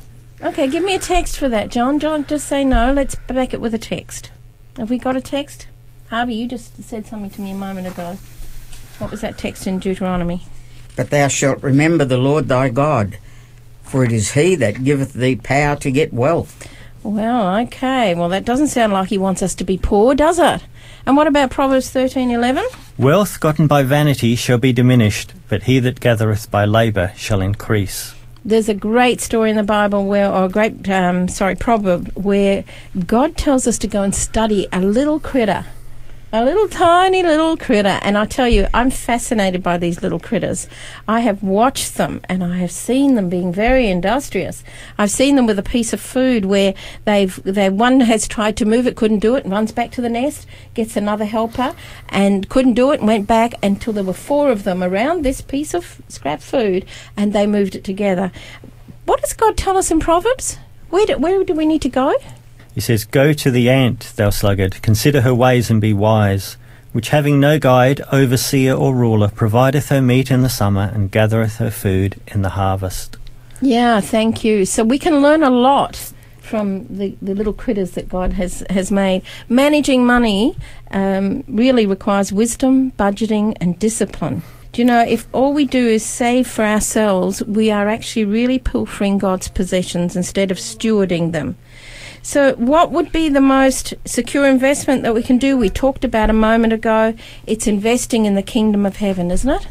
Okay, 0.42 0.70
give 0.70 0.84
me 0.84 0.96
a 0.96 1.00
text 1.00 1.38
for 1.38 1.50
that, 1.50 1.70
John. 1.70 2.00
John, 2.00 2.26
just 2.26 2.48
say 2.48 2.64
no. 2.64 2.94
Let's 2.94 3.16
back 3.16 3.54
it 3.54 3.60
with 3.60 3.74
a 3.74 3.80
text. 3.80 4.32
Have 4.78 4.90
we 4.90 4.98
got 4.98 5.18
a 5.18 5.22
text? 5.22 5.68
Harvey, 6.10 6.36
you 6.36 6.48
just 6.48 6.82
said 6.82 7.06
something 7.06 7.30
to 7.32 7.42
me 7.42 7.52
a 7.52 7.56
moment 7.56 7.88
ago. 7.88 8.18
What 9.00 9.12
was 9.12 9.22
that 9.22 9.38
text 9.38 9.68
in 9.68 9.80
Deuteronomy? 9.80 10.44
But 10.96 11.10
thou 11.10 11.28
shalt 11.28 11.62
remember 11.62 12.06
the 12.06 12.18
Lord 12.18 12.48
thy 12.48 12.70
God, 12.70 13.18
for 13.90 14.04
it 14.04 14.12
is 14.12 14.32
he 14.32 14.56
that 14.56 14.84
giveth 14.84 15.14
thee 15.14 15.36
power 15.36 15.76
to 15.78 15.92
get 15.92 16.14
wealth. 16.14 16.68
Well, 17.02 17.58
okay. 17.62 18.14
Well, 18.14 18.30
that 18.30 18.46
doesn't 18.46 18.68
sound 18.68 18.94
like 18.94 19.10
he 19.10 19.18
wants 19.18 19.42
us 19.42 19.56
to 19.56 19.64
be 19.64 19.78
poor, 19.78 20.16
does 20.16 20.38
it? 20.38 20.64
And 21.06 21.16
what 21.16 21.28
about 21.28 21.50
Proverbs 21.50 21.90
thirteen 21.90 22.30
eleven? 22.30 22.66
Wealth 22.98 23.40
gotten 23.40 23.68
by 23.68 23.84
vanity 23.84 24.36
shall 24.36 24.58
be 24.58 24.74
diminished, 24.74 25.34
but 25.48 25.64
he 25.64 25.80
that 25.80 26.02
gathereth 26.02 26.52
by 26.52 26.66
labour 26.66 27.14
shall 27.16 27.42
increase. 27.42 28.14
There's 28.44 28.70
a 28.70 28.74
great 28.74 29.22
story 29.22 29.50
in 29.50 29.56
the 29.56 29.64
Bible 29.64 30.06
where, 30.06 30.32
or 30.32 30.46
a 30.46 30.50
great, 30.50 30.90
um, 30.90 31.28
sorry, 31.28 31.56
proverb 31.56 32.12
where 32.16 32.64
God 33.06 33.38
tells 33.38 33.68
us 33.68 33.78
to 33.80 33.88
go 33.88 34.02
and 34.04 34.14
study 34.14 34.68
a 34.72 34.82
little 34.82 35.20
critter, 35.20 35.66
a 36.32 36.46
little 36.46 36.68
tiny 36.68 37.24
little 37.24 37.58
critter. 37.58 38.00
And 38.02 38.18
I 38.18 38.26
tell 38.26 38.48
you, 38.48 38.68
I'm 38.74 38.92
fascinated 38.92 39.64
by 39.64 39.78
these 39.78 40.04
little 40.04 40.20
critters. 40.20 40.68
I 41.08 41.22
have 41.22 41.42
watched 41.42 41.96
them 41.96 42.22
and 42.30 42.44
I 42.44 42.58
have 42.58 42.72
seen 42.72 43.16
them 43.16 43.30
being 43.30 43.52
very 43.52 43.88
industrious. 43.88 44.64
I've 44.98 45.10
seen 45.10 45.36
them 45.36 45.48
with 45.48 45.58
a 45.58 45.64
piece 45.64 45.92
of 45.92 46.00
food 46.00 46.46
where 46.46 46.76
they've, 47.06 47.42
they 47.44 47.70
one 47.70 48.02
has 48.02 48.28
tried 48.28 48.58
to 48.58 48.66
move 48.66 48.86
it, 48.86 48.96
couldn't 48.96 49.20
do 49.20 49.36
it, 49.36 49.44
and 49.44 49.52
runs 49.52 49.72
back 49.72 49.92
to 49.92 50.02
the 50.02 50.10
nest, 50.10 50.46
gets 50.76 50.96
another 50.96 51.26
helper, 51.26 51.76
and 52.10 52.48
couldn't 52.48 52.76
do 52.76 52.92
it, 52.92 53.00
and 53.00 53.08
went 53.08 53.28
back 53.28 53.54
until 53.64 53.94
there 53.94 54.04
were 54.04 54.14
four 54.14 54.52
of 54.52 54.64
them 54.64 54.84
around 54.84 55.24
this 55.24 55.42
piece 55.42 55.74
of 55.74 56.00
scrap 56.08 56.42
food, 56.42 56.86
and 57.18 57.34
they 57.34 57.48
moved 57.48 57.76
it 57.76 57.84
together. 57.84 58.32
What 59.06 59.22
does 59.22 59.34
God 59.34 59.58
tell 59.58 59.78
us 59.78 59.90
in 59.90 60.00
Proverbs? 60.00 60.60
Where 60.92 61.06
do, 61.06 61.18
where 61.18 61.44
do 61.44 61.54
we 61.54 61.66
need 61.66 61.82
to 61.84 61.90
go? 61.90 62.14
He 62.80 62.82
says, 62.82 63.04
Go 63.04 63.34
to 63.34 63.52
the 63.52 63.70
ant, 63.70 64.14
thou 64.16 64.30
sluggard, 64.30 64.82
consider 64.82 65.20
her 65.20 65.36
ways 65.36 65.70
and 65.70 65.82
be 65.82 65.92
wise, 65.92 66.56
which 66.94 67.10
having 67.10 67.38
no 67.38 67.60
guide, 67.60 68.00
overseer, 68.10 68.74
or 68.74 68.96
ruler, 68.96 69.28
provideth 69.28 69.90
her 69.90 70.02
meat 70.02 70.32
in 70.32 70.44
the 70.44 70.50
summer 70.50 70.90
and 70.94 71.12
gathereth 71.12 71.58
her 71.58 71.72
food 71.72 72.22
in 72.28 72.42
the 72.42 72.52
harvest. 72.52 73.18
Yeah, 73.60 74.00
thank 74.00 74.46
you. 74.46 74.64
So 74.64 74.86
we 74.86 74.98
can 74.98 75.22
learn 75.22 75.44
a 75.44 75.50
lot 75.50 76.14
from 76.40 76.88
the, 76.88 77.18
the 77.22 77.36
little 77.36 77.52
critters 77.52 77.92
that 77.92 78.08
God 78.08 78.32
has, 78.32 78.64
has 78.70 78.94
made. 78.94 79.24
Managing 79.50 80.06
money 80.06 80.56
um, 80.92 81.44
really 81.50 81.86
requires 81.86 82.32
wisdom, 82.32 82.94
budgeting, 82.94 83.58
and 83.60 83.78
discipline. 83.78 84.42
Do 84.72 84.82
you 84.82 84.86
know, 84.86 85.02
if 85.02 85.28
all 85.34 85.54
we 85.54 85.66
do 85.66 85.86
is 85.86 86.06
save 86.06 86.48
for 86.48 86.64
ourselves, 86.64 87.44
we 87.44 87.72
are 87.72 87.90
actually 87.90 88.24
really 88.24 88.58
pilfering 88.58 89.18
God's 89.18 89.50
possessions 89.50 90.16
instead 90.16 90.50
of 90.50 90.58
stewarding 90.58 91.34
them. 91.34 91.58
So, 92.22 92.54
what 92.56 92.92
would 92.92 93.12
be 93.12 93.30
the 93.30 93.42
most 93.42 93.94
secure 94.06 94.46
investment 94.48 95.04
that 95.04 95.14
we 95.14 95.24
can 95.24 95.38
do? 95.38 95.58
We 95.58 95.70
talked 95.70 96.04
about 96.04 96.30
a 96.30 96.34
moment 96.34 96.74
ago. 96.74 97.14
It's 97.46 97.68
investing 97.68 98.26
in 98.26 98.36
the 98.36 98.44
kingdom 98.44 98.86
of 98.86 98.98
heaven, 98.98 99.32
isn't 99.32 99.50
it? 99.50 99.68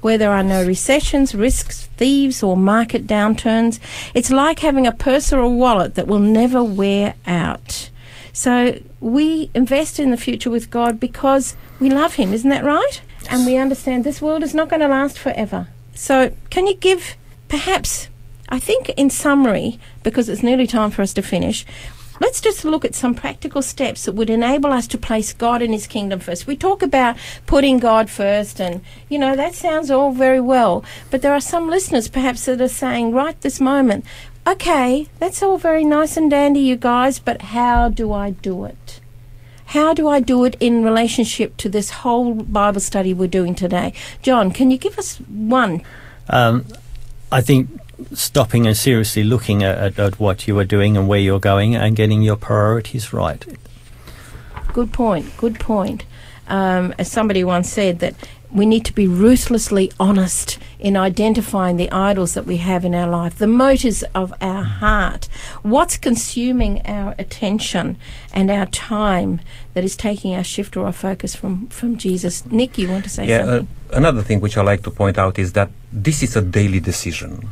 Where 0.00 0.16
there 0.16 0.30
are 0.30 0.44
no 0.44 0.64
recessions, 0.64 1.34
risks, 1.34 1.86
thieves, 1.96 2.42
or 2.42 2.56
market 2.56 3.06
downturns. 3.06 3.80
It's 4.14 4.30
like 4.30 4.60
having 4.60 4.86
a 4.86 4.92
purse 4.92 5.32
or 5.32 5.40
a 5.40 5.50
wallet 5.50 5.96
that 5.96 6.06
will 6.06 6.20
never 6.20 6.62
wear 6.62 7.14
out. 7.26 7.90
So, 8.32 8.80
we 9.00 9.50
invest 9.54 9.98
in 9.98 10.10
the 10.10 10.16
future 10.16 10.50
with 10.50 10.70
God 10.70 11.00
because 11.00 11.56
we 11.80 11.90
love 11.90 12.14
Him, 12.14 12.32
isn't 12.32 12.50
that 12.50 12.64
right? 12.64 13.00
And 13.30 13.44
we 13.44 13.56
understand 13.56 14.04
this 14.04 14.22
world 14.22 14.42
is 14.42 14.54
not 14.54 14.68
going 14.68 14.80
to 14.80 14.88
last 14.88 15.18
forever. 15.18 15.68
So, 15.94 16.32
can 16.50 16.68
you 16.68 16.76
give 16.76 17.16
perhaps 17.48 18.08
I 18.48 18.58
think, 18.58 18.88
in 18.90 19.10
summary, 19.10 19.78
because 20.02 20.28
it's 20.28 20.42
nearly 20.42 20.66
time 20.66 20.90
for 20.90 21.02
us 21.02 21.12
to 21.14 21.22
finish, 21.22 21.66
let's 22.20 22.40
just 22.40 22.64
look 22.64 22.84
at 22.84 22.94
some 22.94 23.14
practical 23.14 23.62
steps 23.62 24.04
that 24.04 24.14
would 24.14 24.30
enable 24.30 24.72
us 24.72 24.86
to 24.88 24.98
place 24.98 25.32
God 25.32 25.62
in 25.62 25.72
His 25.72 25.86
kingdom 25.86 26.20
first. 26.20 26.46
We 26.46 26.56
talk 26.56 26.82
about 26.82 27.16
putting 27.46 27.78
God 27.78 28.10
first, 28.10 28.60
and 28.60 28.80
you 29.08 29.18
know, 29.18 29.36
that 29.36 29.54
sounds 29.54 29.90
all 29.90 30.12
very 30.12 30.40
well, 30.40 30.84
but 31.10 31.22
there 31.22 31.34
are 31.34 31.40
some 31.40 31.68
listeners 31.68 32.08
perhaps 32.08 32.46
that 32.46 32.60
are 32.60 32.68
saying 32.68 33.12
right 33.12 33.40
this 33.40 33.60
moment, 33.60 34.04
okay, 34.46 35.06
that's 35.18 35.42
all 35.42 35.58
very 35.58 35.84
nice 35.84 36.16
and 36.16 36.30
dandy, 36.30 36.60
you 36.60 36.76
guys, 36.76 37.18
but 37.18 37.42
how 37.42 37.88
do 37.88 38.12
I 38.12 38.30
do 38.30 38.64
it? 38.64 39.00
How 39.66 39.92
do 39.92 40.08
I 40.08 40.20
do 40.20 40.44
it 40.44 40.56
in 40.60 40.82
relationship 40.82 41.58
to 41.58 41.68
this 41.68 41.90
whole 41.90 42.32
Bible 42.32 42.80
study 42.80 43.12
we're 43.12 43.28
doing 43.28 43.54
today? 43.54 43.92
John, 44.22 44.50
can 44.50 44.70
you 44.70 44.78
give 44.78 44.98
us 44.98 45.18
one? 45.18 45.82
Um, 46.30 46.64
I 47.30 47.42
think 47.42 47.78
stopping 48.12 48.66
and 48.66 48.76
seriously 48.76 49.24
looking 49.24 49.62
at, 49.62 49.76
at, 49.78 49.98
at 49.98 50.20
what 50.20 50.46
you 50.46 50.58
are 50.58 50.64
doing 50.64 50.96
and 50.96 51.08
where 51.08 51.18
you're 51.20 51.40
going 51.40 51.74
and 51.74 51.96
getting 51.96 52.22
your 52.22 52.36
priorities 52.36 53.12
right. 53.12 53.44
Good 54.72 54.92
point. 54.92 55.36
Good 55.36 55.58
point. 55.58 56.04
Um, 56.46 56.94
as 56.98 57.10
somebody 57.10 57.44
once 57.44 57.70
said, 57.70 57.98
that 57.98 58.14
we 58.50 58.64
need 58.64 58.84
to 58.86 58.94
be 58.94 59.06
ruthlessly 59.06 59.92
honest 60.00 60.58
in 60.78 60.96
identifying 60.96 61.76
the 61.76 61.90
idols 61.90 62.32
that 62.34 62.46
we 62.46 62.56
have 62.58 62.84
in 62.84 62.94
our 62.94 63.08
life, 63.08 63.36
the 63.36 63.46
motives 63.46 64.02
of 64.14 64.32
our 64.40 64.62
heart, 64.62 65.28
what's 65.62 65.98
consuming 65.98 66.80
our 66.86 67.14
attention 67.18 67.98
and 68.32 68.50
our 68.50 68.64
time 68.66 69.40
that 69.74 69.84
is 69.84 69.96
taking 69.96 70.34
our 70.34 70.44
shift 70.44 70.76
or 70.76 70.86
our 70.86 70.92
focus 70.92 71.34
from, 71.34 71.66
from 71.66 71.98
Jesus. 71.98 72.46
Nick, 72.46 72.78
you 72.78 72.88
want 72.88 73.04
to 73.04 73.10
say 73.10 73.26
Yeah, 73.26 73.40
uh, 73.40 73.44
something? 73.58 73.68
another 73.92 74.22
thing 74.22 74.40
which 74.40 74.56
I 74.56 74.62
like 74.62 74.82
to 74.84 74.90
point 74.90 75.18
out 75.18 75.38
is 75.38 75.52
that 75.52 75.70
this 75.92 76.22
is 76.22 76.34
a 76.36 76.40
daily 76.42 76.80
decision. 76.80 77.50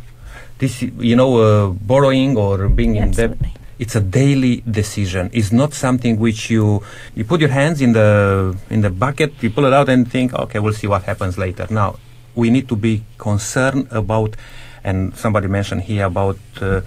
This, 0.58 0.82
you 0.82 1.16
know, 1.16 1.36
uh, 1.36 1.66
borrowing 1.68 2.36
or 2.36 2.68
being 2.68 2.96
in 2.96 3.10
debt 3.10 3.36
it's 3.78 3.94
a 3.94 4.00
daily 4.00 4.62
decision. 4.68 5.30
It's 5.32 5.52
not 5.52 5.74
something 5.74 6.18
which 6.18 6.50
you 6.50 6.82
you 7.14 7.24
put 7.24 7.40
your 7.40 7.50
hands 7.50 7.80
in 7.80 7.92
the 7.92 8.56
in 8.70 8.80
the 8.80 8.90
bucket, 8.90 9.42
you 9.42 9.50
pull 9.50 9.66
it 9.66 9.72
out, 9.72 9.88
and 9.88 10.10
think, 10.10 10.32
okay, 10.32 10.58
we'll 10.58 10.72
see 10.72 10.86
what 10.86 11.02
happens 11.02 11.36
later. 11.36 11.66
Now, 11.70 11.98
we 12.34 12.50
need 12.50 12.68
to 12.68 12.76
be 12.76 13.04
concerned 13.18 13.88
about, 13.90 14.36
and 14.84 15.16
somebody 15.16 15.48
mentioned 15.48 15.82
here 15.82 16.06
about. 16.06 16.38
Uh, 16.60 16.82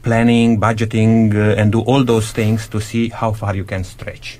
planning 0.00 0.60
budgeting 0.60 1.34
uh, 1.34 1.60
and 1.60 1.72
do 1.72 1.80
all 1.80 2.04
those 2.04 2.30
things 2.30 2.68
to 2.68 2.80
see 2.80 3.08
how 3.08 3.32
far 3.32 3.56
you 3.56 3.64
can 3.64 3.82
stretch 3.82 4.38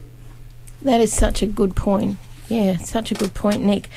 That 0.83 1.01
is 1.01 1.12
such 1.12 1.43
a 1.43 1.47
good 1.47 1.74
point. 1.74 2.16
Yeah, 2.49 2.76
such 2.76 3.11
a 3.11 3.14
good 3.14 3.35
point, 3.35 3.64
Nick. 3.64 3.91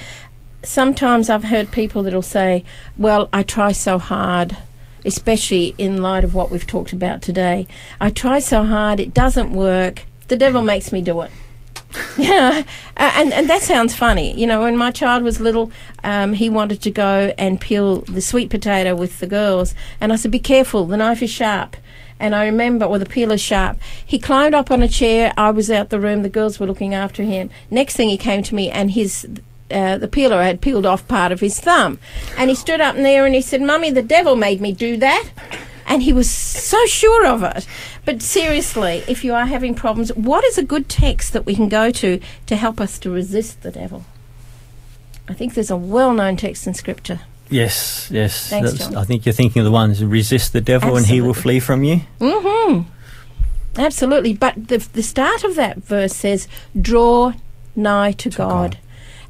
Sometimes 0.63 1.29
I've 1.29 1.43
heard 1.43 1.71
people 1.71 2.01
that'll 2.01 2.23
say, 2.23 2.65
"Well, 2.97 3.29
I 3.31 3.43
try 3.43 3.73
so 3.73 3.99
hard." 3.99 4.57
Especially 5.05 5.73
in 5.77 6.01
light 6.01 6.23
of 6.23 6.33
what 6.33 6.51
we've 6.51 6.67
talked 6.67 6.93
about 6.93 7.21
today, 7.21 7.67
I 7.99 8.09
try 8.09 8.39
so 8.39 8.63
hard, 8.63 8.99
it 8.99 9.13
doesn't 9.13 9.51
work. 9.51 10.03
The 10.27 10.37
devil 10.37 10.61
makes 10.61 10.91
me 10.91 11.01
do 11.01 11.21
it. 11.21 11.31
Yeah, 12.17 12.63
uh, 12.97 13.11
and 13.15 13.33
and 13.33 13.49
that 13.49 13.61
sounds 13.61 13.95
funny. 13.95 14.37
You 14.39 14.45
know, 14.47 14.61
when 14.61 14.77
my 14.77 14.91
child 14.91 15.23
was 15.23 15.39
little, 15.39 15.71
um, 16.03 16.33
he 16.33 16.49
wanted 16.49 16.81
to 16.83 16.91
go 16.91 17.33
and 17.37 17.59
peel 17.59 18.01
the 18.01 18.21
sweet 18.21 18.49
potato 18.49 18.95
with 18.95 19.19
the 19.19 19.27
girls, 19.27 19.73
and 19.99 20.13
I 20.13 20.15
said, 20.17 20.31
"Be 20.31 20.39
careful, 20.39 20.85
the 20.85 20.97
knife 20.97 21.21
is 21.21 21.29
sharp." 21.29 21.75
And 22.19 22.35
I 22.35 22.45
remember, 22.45 22.85
or 22.85 22.99
the 22.99 23.05
peeler's 23.07 23.41
sharp. 23.41 23.79
He 24.05 24.19
climbed 24.19 24.53
up 24.53 24.69
on 24.69 24.83
a 24.83 24.87
chair. 24.87 25.33
I 25.37 25.49
was 25.49 25.71
out 25.71 25.89
the 25.89 25.99
room. 25.99 26.21
The 26.21 26.29
girls 26.29 26.59
were 26.59 26.67
looking 26.67 26.93
after 26.93 27.23
him. 27.23 27.49
Next 27.71 27.95
thing, 27.95 28.09
he 28.09 28.17
came 28.17 28.43
to 28.43 28.55
me, 28.55 28.69
and 28.69 28.91
his 28.91 29.27
uh, 29.71 29.97
the 29.97 30.07
peeler 30.07 30.43
had 30.43 30.61
peeled 30.61 30.85
off 30.85 31.07
part 31.07 31.31
of 31.31 31.39
his 31.39 31.59
thumb, 31.59 31.99
and 32.37 32.49
he 32.49 32.55
stood 32.55 32.81
up 32.81 32.95
there 32.95 33.25
and 33.25 33.35
he 33.35 33.41
said, 33.41 33.61
"Mummy, 33.61 33.89
the 33.89 34.01
devil 34.01 34.35
made 34.35 34.61
me 34.61 34.71
do 34.71 34.97
that." 34.97 35.29
And 35.87 36.03
he 36.03 36.13
was 36.13 36.29
so 36.29 36.85
sure 36.85 37.25
of 37.25 37.43
it. 37.43 37.67
But 38.05 38.21
seriously, 38.21 39.03
if 39.07 39.23
you 39.25 39.33
are 39.33 39.45
having 39.45 39.75
problems, 39.75 40.13
what 40.13 40.45
is 40.45 40.57
a 40.57 40.63
good 40.63 40.87
text 40.87 41.33
that 41.33 41.45
we 41.45 41.53
can 41.53 41.67
go 41.67 41.91
to 41.91 42.19
to 42.45 42.55
help 42.55 42.79
us 42.79 42.97
to 42.99 43.09
resist 43.09 43.61
the 43.61 43.71
devil? 43.71 44.05
I 45.27 45.33
think 45.33 45.53
there's 45.53 45.71
a 45.71 45.75
well 45.77 46.13
known 46.13 46.37
text 46.37 46.65
in 46.65 46.73
Scripture. 46.73 47.21
Yes, 47.49 48.09
yes. 48.09 48.49
Thanks. 48.49 48.81
I 48.93 49.03
think 49.03 49.25
you're 49.25 49.33
thinking 49.33 49.59
of 49.59 49.65
the 49.65 49.71
ones 49.71 50.03
resist 50.03 50.53
the 50.53 50.61
devil 50.61 50.95
and 50.95 51.05
he 51.05 51.19
will 51.19 51.33
flee 51.33 51.59
from 51.59 51.83
you. 51.83 52.01
Mm 52.19 52.41
hmm. 52.43 52.81
Absolutely. 53.75 54.33
But 54.33 54.67
the, 54.67 54.77
the 54.77 55.03
start 55.03 55.43
of 55.43 55.55
that 55.55 55.77
verse 55.77 56.15
says, 56.15 56.47
draw 56.79 57.33
nigh 57.75 58.13
to, 58.13 58.29
God. 58.29 58.37
God. 58.37 58.77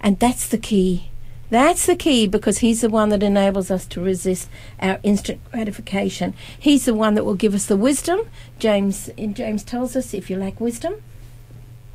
And 0.01 0.19
that's 0.19 0.47
the 0.47 0.57
key. 0.57 1.09
That's 1.49 1.85
the 1.85 1.95
key 1.95 2.27
because 2.27 2.59
He's 2.59 2.81
the 2.81 2.89
one 2.89 3.09
that 3.09 3.23
enables 3.23 3.71
us 3.71 3.85
to 3.87 4.01
resist 4.01 4.49
our 4.79 4.99
instant 5.03 5.39
gratification. 5.51 6.33
He's 6.57 6.85
the 6.85 6.93
one 6.93 7.15
that 7.15 7.23
will 7.23 7.35
give 7.35 7.53
us 7.53 7.65
the 7.65 7.77
wisdom. 7.77 8.21
James 8.59 9.09
in 9.09 9.33
James 9.33 9.63
tells 9.63 9.95
us 9.95 10.13
if 10.13 10.29
you 10.29 10.37
lack 10.37 10.59
wisdom, 10.59 10.95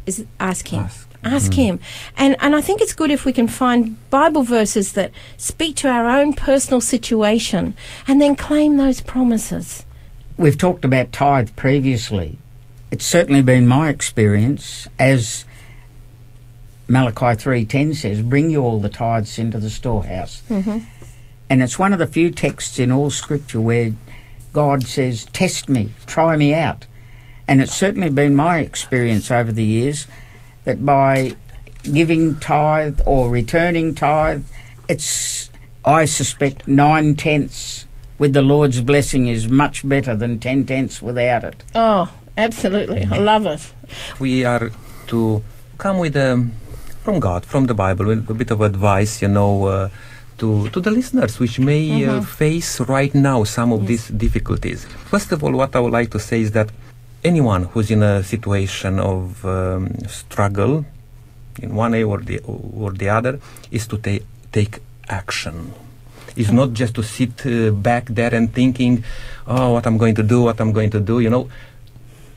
is 0.05 0.25
ask 0.39 0.69
Him. 0.69 0.85
Ask. 0.85 1.07
Ask 1.25 1.53
mm. 1.53 1.57
him. 1.57 1.81
And 2.17 2.37
and 2.41 2.55
I 2.55 2.61
think 2.61 2.81
it's 2.81 2.93
good 2.93 3.11
if 3.11 3.25
we 3.25 3.33
can 3.33 3.49
find 3.49 3.97
Bible 4.11 4.45
verses 4.45 4.93
that 4.93 5.11
speak 5.37 5.75
to 5.77 5.89
our 5.89 6.09
own 6.09 6.35
personal 6.35 6.81
situation 6.81 7.75
and 8.07 8.21
then 8.21 8.37
claim 8.37 8.77
those 8.77 9.01
promises. 9.01 9.85
We've 10.37 10.59
talked 10.59 10.85
about 10.85 11.13
tithe 11.13 11.51
previously. 11.57 12.39
It's 12.91 13.05
certainly 13.05 13.43
been 13.43 13.67
my 13.67 13.89
experience, 13.89 14.87
as 14.99 15.45
Malachi 16.89 17.37
3.10 17.67 17.95
says, 17.95 18.23
bring 18.23 18.51
you 18.51 18.63
all 18.63 18.79
the 18.81 18.89
tithes 18.89 19.39
into 19.39 19.59
the 19.59 19.71
storehouse. 19.71 20.43
Mm-hmm. 20.49 20.79
And 21.49 21.63
it's 21.63 21.79
one 21.79 21.93
of 21.93 21.99
the 21.99 22.07
few 22.07 22.31
texts 22.31 22.79
in 22.79 22.91
all 22.93 23.11
Scripture 23.11 23.61
where 23.61 23.93
God 24.53 24.85
says, 24.85 25.25
test 25.27 25.69
me, 25.69 25.91
try 26.07 26.37
me 26.37 26.55
out. 26.55 26.87
And 27.49 27.61
it's 27.61 27.75
certainly 27.75 28.11
been 28.11 28.35
my 28.35 28.59
experience 28.59 29.31
over 29.31 29.53
the 29.53 29.65
years 29.65 30.07
that 30.65 30.85
by 30.85 31.37
giving 31.83 32.39
tithe 32.41 33.01
or 33.07 33.31
returning 33.31 33.95
tithe, 33.95 34.45
it's, 34.89 35.51
I 35.85 36.05
suspect, 36.05 36.67
nine 36.67 37.15
tenths 37.15 37.87
with 38.19 38.33
the 38.33 38.43
Lord's 38.43 38.81
blessing 38.81 39.29
is 39.29 39.49
much 39.49 39.87
better 39.89 40.17
than 40.17 40.41
ten 40.41 40.65
tenths 40.65 41.03
without 41.03 41.45
it. 41.45 41.63
Oh, 41.75 42.13
absolutely. 42.37 43.05
I 43.05 43.19
love 43.19 43.47
it. 43.47 43.73
we 44.19 44.45
are 44.45 44.71
to 45.09 45.45
come 45.79 45.99
with 45.99 46.17
um, 46.17 46.53
from 47.07 47.21
God, 47.21 47.47
from 47.47 47.67
the 47.67 47.75
Bible, 47.75 48.11
a 48.11 48.17
bit 48.17 48.51
of 48.51 48.61
advice, 48.61 49.23
you 49.23 49.29
know, 49.29 49.53
uh, 49.67 49.89
to 50.39 50.69
to 50.75 50.81
the 50.81 50.91
listeners, 50.91 51.39
which 51.39 51.61
may 51.61 52.05
uh, 52.05 52.21
face 52.21 52.81
right 52.81 53.15
now 53.15 53.45
some 53.45 53.71
of 53.71 53.87
these 53.87 54.09
difficulties. 54.09 54.81
First 55.13 55.31
of 55.31 55.45
all, 55.45 55.53
what 55.53 55.77
I 55.77 55.79
would 55.79 55.95
like 55.95 56.11
to 56.17 56.19
say 56.19 56.41
is 56.41 56.51
that 56.59 56.69
anyone 57.23 57.63
who's 57.71 57.93
in 57.95 58.03
a 58.03 58.25
situation 58.25 58.99
of 58.99 59.47
um, 59.47 59.95
struggle, 60.11 60.85
in 61.63 61.77
one 61.79 61.93
way 61.93 62.03
or 62.03 62.19
the 62.19 62.43
or 62.83 62.91
the 62.91 63.09
other, 63.09 63.39
is 63.71 63.87
to 63.87 64.03
ta- 64.03 64.27
take 64.51 64.83
action. 65.07 65.71
It's 66.35 66.51
not 66.51 66.75
just 66.75 66.99
to 66.99 67.03
sit 67.07 67.47
uh, 67.47 67.71
back 67.71 68.11
there 68.11 68.35
and 68.35 68.53
thinking, 68.53 69.05
oh, 69.47 69.79
what 69.79 69.87
I'm 69.87 69.97
going 69.97 70.17
to 70.17 70.25
do, 70.27 70.43
what 70.43 70.59
I'm 70.61 70.73
going 70.73 70.91
to 70.91 70.99
do. 70.99 71.21
You 71.23 71.31
know, 71.31 71.47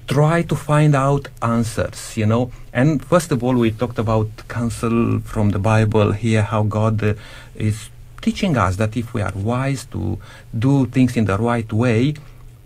try 0.09 0.41
to 0.41 0.55
find 0.55 0.95
out 0.95 1.27
answers, 1.41 2.17
you 2.17 2.25
know. 2.25 2.51
And 2.73 3.05
first 3.05 3.31
of 3.31 3.43
all, 3.43 3.55
we 3.55 3.69
talked 3.71 3.99
about 3.99 4.27
counsel 4.47 5.19
from 5.19 5.51
the 5.51 5.59
Bible 5.59 6.11
here, 6.13 6.41
how 6.41 6.63
God 6.63 7.03
uh, 7.03 7.13
is 7.55 7.89
teaching 8.19 8.57
us 8.57 8.75
that 8.77 8.97
if 8.97 9.13
we 9.13 9.21
are 9.21 9.31
wise 9.35 9.85
to 9.85 10.19
do 10.57 10.87
things 10.87 11.15
in 11.15 11.25
the 11.25 11.37
right 11.37 11.71
way, 11.71 12.15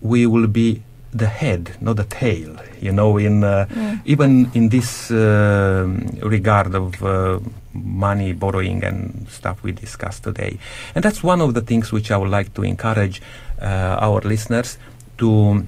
we 0.00 0.26
will 0.26 0.46
be 0.46 0.82
the 1.12 1.26
head, 1.26 1.76
not 1.80 1.96
the 1.96 2.04
tail, 2.04 2.56
you 2.80 2.90
know, 2.90 3.18
in 3.18 3.44
uh, 3.44 3.66
even 4.04 4.50
in 4.54 4.70
this 4.70 5.10
uh, 5.10 5.86
regard 6.22 6.74
of 6.74 7.00
uh, 7.04 7.38
money 7.72 8.32
borrowing 8.32 8.82
and 8.82 9.26
stuff 9.28 9.62
we 9.62 9.70
discussed 9.70 10.24
today. 10.24 10.58
And 10.94 11.04
that's 11.04 11.22
one 11.22 11.40
of 11.40 11.54
the 11.54 11.60
things 11.60 11.92
which 11.92 12.10
I 12.10 12.16
would 12.16 12.30
like 12.30 12.54
to 12.54 12.62
encourage 12.62 13.22
uh, 13.60 13.98
our 14.00 14.20
listeners 14.22 14.76
to 15.18 15.64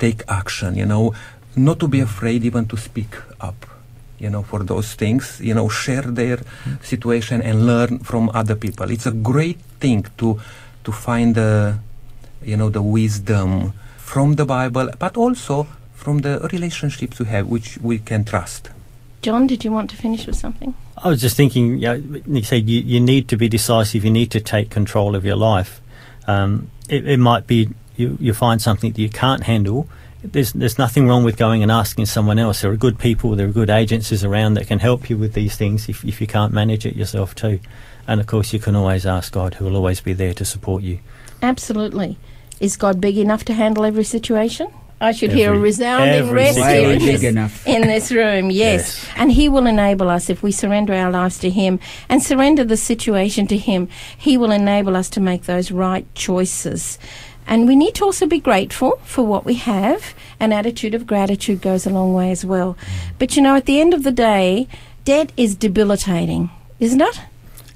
take 0.00 0.24
action, 0.28 0.74
you 0.74 0.86
know, 0.86 1.14
not 1.54 1.78
to 1.80 1.86
be 1.86 2.00
afraid 2.00 2.44
even 2.44 2.66
to 2.66 2.76
speak 2.76 3.14
up, 3.40 3.66
you 4.18 4.30
know, 4.30 4.42
for 4.42 4.64
those 4.64 4.94
things, 4.94 5.40
you 5.40 5.54
know, 5.54 5.68
share 5.68 6.02
their 6.02 6.38
situation 6.82 7.42
and 7.42 7.66
learn 7.66 8.00
from 8.00 8.30
other 8.34 8.56
people. 8.56 8.90
It's 8.90 9.06
a 9.06 9.12
great 9.12 9.60
thing 9.78 10.06
to 10.18 10.40
to 10.82 10.92
find 10.92 11.34
the, 11.34 11.78
you 12.42 12.56
know, 12.56 12.70
the 12.70 12.82
wisdom 12.82 13.74
from 13.98 14.36
the 14.36 14.46
Bible, 14.46 14.90
but 14.98 15.16
also 15.16 15.66
from 15.94 16.20
the 16.20 16.48
relationships 16.52 17.18
we 17.20 17.26
have, 17.26 17.46
which 17.46 17.78
we 17.78 17.98
can 17.98 18.24
trust. 18.24 18.70
John, 19.20 19.46
did 19.46 19.64
you 19.64 19.72
want 19.72 19.90
to 19.90 19.96
finish 19.96 20.26
with 20.26 20.36
something? 20.36 20.74
I 20.96 21.08
was 21.08 21.20
just 21.20 21.36
thinking, 21.36 21.78
you 21.78 21.88
know, 21.88 22.02
Nick 22.26 22.46
said 22.46 22.68
you, 22.68 22.80
you 22.80 23.00
need 23.00 23.28
to 23.28 23.36
be 23.36 23.48
decisive, 23.48 24.04
you 24.04 24.10
need 24.10 24.30
to 24.30 24.40
take 24.40 24.70
control 24.70 25.14
of 25.14 25.24
your 25.24 25.36
life. 25.36 25.80
Um, 26.26 26.70
it, 26.88 27.06
it 27.06 27.18
might 27.18 27.46
be 27.46 27.68
you, 27.96 28.16
you 28.20 28.34
find 28.34 28.60
something 28.60 28.92
that 28.92 29.00
you 29.00 29.08
can't 29.08 29.44
handle. 29.44 29.88
There's, 30.22 30.52
there's 30.52 30.78
nothing 30.78 31.08
wrong 31.08 31.24
with 31.24 31.36
going 31.36 31.62
and 31.62 31.72
asking 31.72 32.06
someone 32.06 32.38
else. 32.38 32.60
There 32.60 32.70
are 32.70 32.76
good 32.76 32.98
people, 32.98 33.36
there 33.36 33.48
are 33.48 33.52
good 33.52 33.70
agencies 33.70 34.24
around 34.24 34.54
that 34.54 34.66
can 34.66 34.78
help 34.78 35.08
you 35.08 35.16
with 35.16 35.32
these 35.32 35.56
things 35.56 35.88
if, 35.88 36.04
if 36.04 36.20
you 36.20 36.26
can't 36.26 36.52
manage 36.52 36.84
it 36.84 36.96
yourself 36.96 37.34
too. 37.34 37.60
And 38.06 38.20
of 38.20 38.26
course, 38.26 38.52
you 38.52 38.58
can 38.58 38.76
always 38.76 39.06
ask 39.06 39.32
God, 39.32 39.54
who 39.54 39.64
will 39.64 39.76
always 39.76 40.00
be 40.00 40.12
there 40.12 40.34
to 40.34 40.44
support 40.44 40.82
you. 40.82 40.98
Absolutely. 41.42 42.18
Is 42.58 42.76
God 42.76 43.00
big 43.00 43.16
enough 43.16 43.44
to 43.46 43.54
handle 43.54 43.84
every 43.84 44.04
situation? 44.04 44.70
I 45.02 45.12
should 45.12 45.32
hear 45.32 45.54
a 45.54 45.58
resounding 45.58 46.14
every 46.14 46.34
rest 46.34 46.56
situation. 46.56 46.78
here 46.78 46.92
in 46.92 46.98
big 46.98 47.12
this, 47.12 47.22
enough. 47.22 47.66
in 47.66 47.82
this 47.82 48.12
room. 48.12 48.50
Yes. 48.60 49.02
Yes. 49.04 49.08
And 49.16 49.32
He 49.32 49.48
will 49.48 49.66
enable 49.66 50.10
us 50.10 50.28
if 50.28 50.42
we 50.42 50.52
surrender 50.52 50.92
our 50.92 51.10
lives 51.10 51.38
to 51.38 51.48
Him 51.48 51.80
and 52.08 52.22
surrender 52.22 52.64
the 52.64 52.76
situation 52.76 53.46
to 53.46 53.56
Him. 53.56 53.88
He 54.18 54.36
will 54.36 54.50
enable 54.50 54.96
us 54.96 55.08
to 55.10 55.20
make 55.20 55.44
those 55.44 55.70
right 55.70 56.06
choices. 56.14 56.98
And 57.50 57.66
we 57.66 57.74
need 57.74 57.96
to 57.96 58.04
also 58.04 58.26
be 58.26 58.38
grateful 58.38 59.00
for 59.04 59.26
what 59.26 59.44
we 59.44 59.54
have. 59.54 60.14
An 60.38 60.52
attitude 60.52 60.94
of 60.94 61.04
gratitude 61.04 61.60
goes 61.60 61.84
a 61.84 61.90
long 61.90 62.14
way 62.14 62.30
as 62.30 62.44
well. 62.44 62.78
But 63.18 63.34
you 63.34 63.42
know, 63.42 63.56
at 63.56 63.66
the 63.66 63.80
end 63.80 63.92
of 63.92 64.04
the 64.04 64.12
day, 64.12 64.68
debt 65.04 65.32
is 65.36 65.56
debilitating, 65.56 66.50
isn't 66.78 67.00
it? 67.00 67.20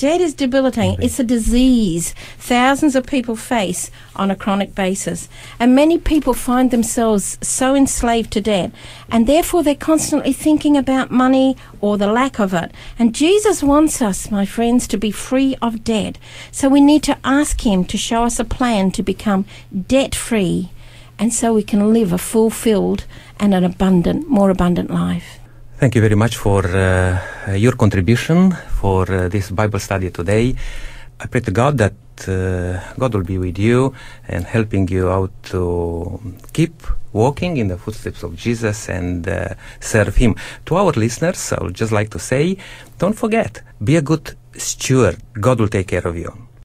Debt 0.04 0.20
is 0.20 0.34
debilitating. 0.34 1.02
It's 1.02 1.18
a 1.18 1.24
disease 1.24 2.14
thousands 2.36 2.94
of 2.94 3.06
people 3.06 3.36
face 3.36 3.90
on 4.14 4.30
a 4.30 4.36
chronic 4.36 4.74
basis. 4.74 5.30
And 5.58 5.74
many 5.74 5.96
people 5.96 6.34
find 6.34 6.70
themselves 6.70 7.38
so 7.40 7.74
enslaved 7.74 8.30
to 8.32 8.42
debt. 8.42 8.72
And 9.08 9.26
therefore, 9.26 9.62
they're 9.62 9.74
constantly 9.74 10.34
thinking 10.34 10.76
about 10.76 11.10
money 11.10 11.56
or 11.80 11.96
the 11.96 12.12
lack 12.12 12.38
of 12.38 12.52
it. 12.52 12.70
And 12.98 13.14
Jesus 13.14 13.62
wants 13.62 14.02
us, 14.02 14.30
my 14.30 14.44
friends, 14.44 14.86
to 14.88 14.98
be 14.98 15.10
free 15.10 15.56
of 15.62 15.84
debt. 15.84 16.18
So 16.52 16.68
we 16.68 16.82
need 16.82 17.02
to 17.04 17.16
ask 17.24 17.64
Him 17.64 17.86
to 17.86 17.96
show 17.96 18.24
us 18.24 18.38
a 18.38 18.44
plan 18.44 18.90
to 18.90 19.02
become 19.02 19.46
debt 19.88 20.14
free. 20.14 20.68
And 21.18 21.32
so 21.32 21.54
we 21.54 21.62
can 21.62 21.94
live 21.94 22.12
a 22.12 22.18
fulfilled 22.18 23.06
and 23.40 23.54
an 23.54 23.64
abundant, 23.64 24.28
more 24.28 24.50
abundant 24.50 24.90
life. 24.90 25.38
Thank 25.84 25.96
you 25.96 26.00
very 26.00 26.14
much 26.14 26.38
for 26.38 26.64
uh, 26.64 27.52
your 27.52 27.76
contribution 27.76 28.52
for 28.80 29.02
uh, 29.12 29.28
this 29.28 29.50
Bible 29.50 29.78
study 29.78 30.10
today. 30.10 30.54
I 31.20 31.26
pray 31.26 31.42
to 31.42 31.50
God 31.50 31.76
that 31.76 31.92
uh, 32.26 32.80
God 32.98 33.12
will 33.12 33.22
be 33.22 33.36
with 33.36 33.58
you 33.58 33.92
and 34.26 34.46
helping 34.46 34.88
you 34.88 35.10
out 35.10 35.30
to 35.52 36.18
keep 36.54 36.82
walking 37.12 37.58
in 37.58 37.68
the 37.68 37.76
footsteps 37.76 38.22
of 38.22 38.34
Jesus 38.34 38.88
and 38.88 39.28
uh, 39.28 39.56
serve 39.78 40.16
Him. 40.16 40.36
To 40.64 40.76
our 40.76 40.92
listeners, 40.92 41.52
I 41.52 41.62
would 41.62 41.74
just 41.74 41.92
like 41.92 42.08
to 42.12 42.18
say, 42.18 42.56
don't 42.96 43.12
forget, 43.12 43.60
be 43.84 43.96
a 43.96 44.00
good 44.00 44.38
steward. 44.56 45.18
God 45.38 45.60
will 45.60 45.68
take 45.68 45.88
care 45.88 46.08
of 46.08 46.16
you. 46.16 46.48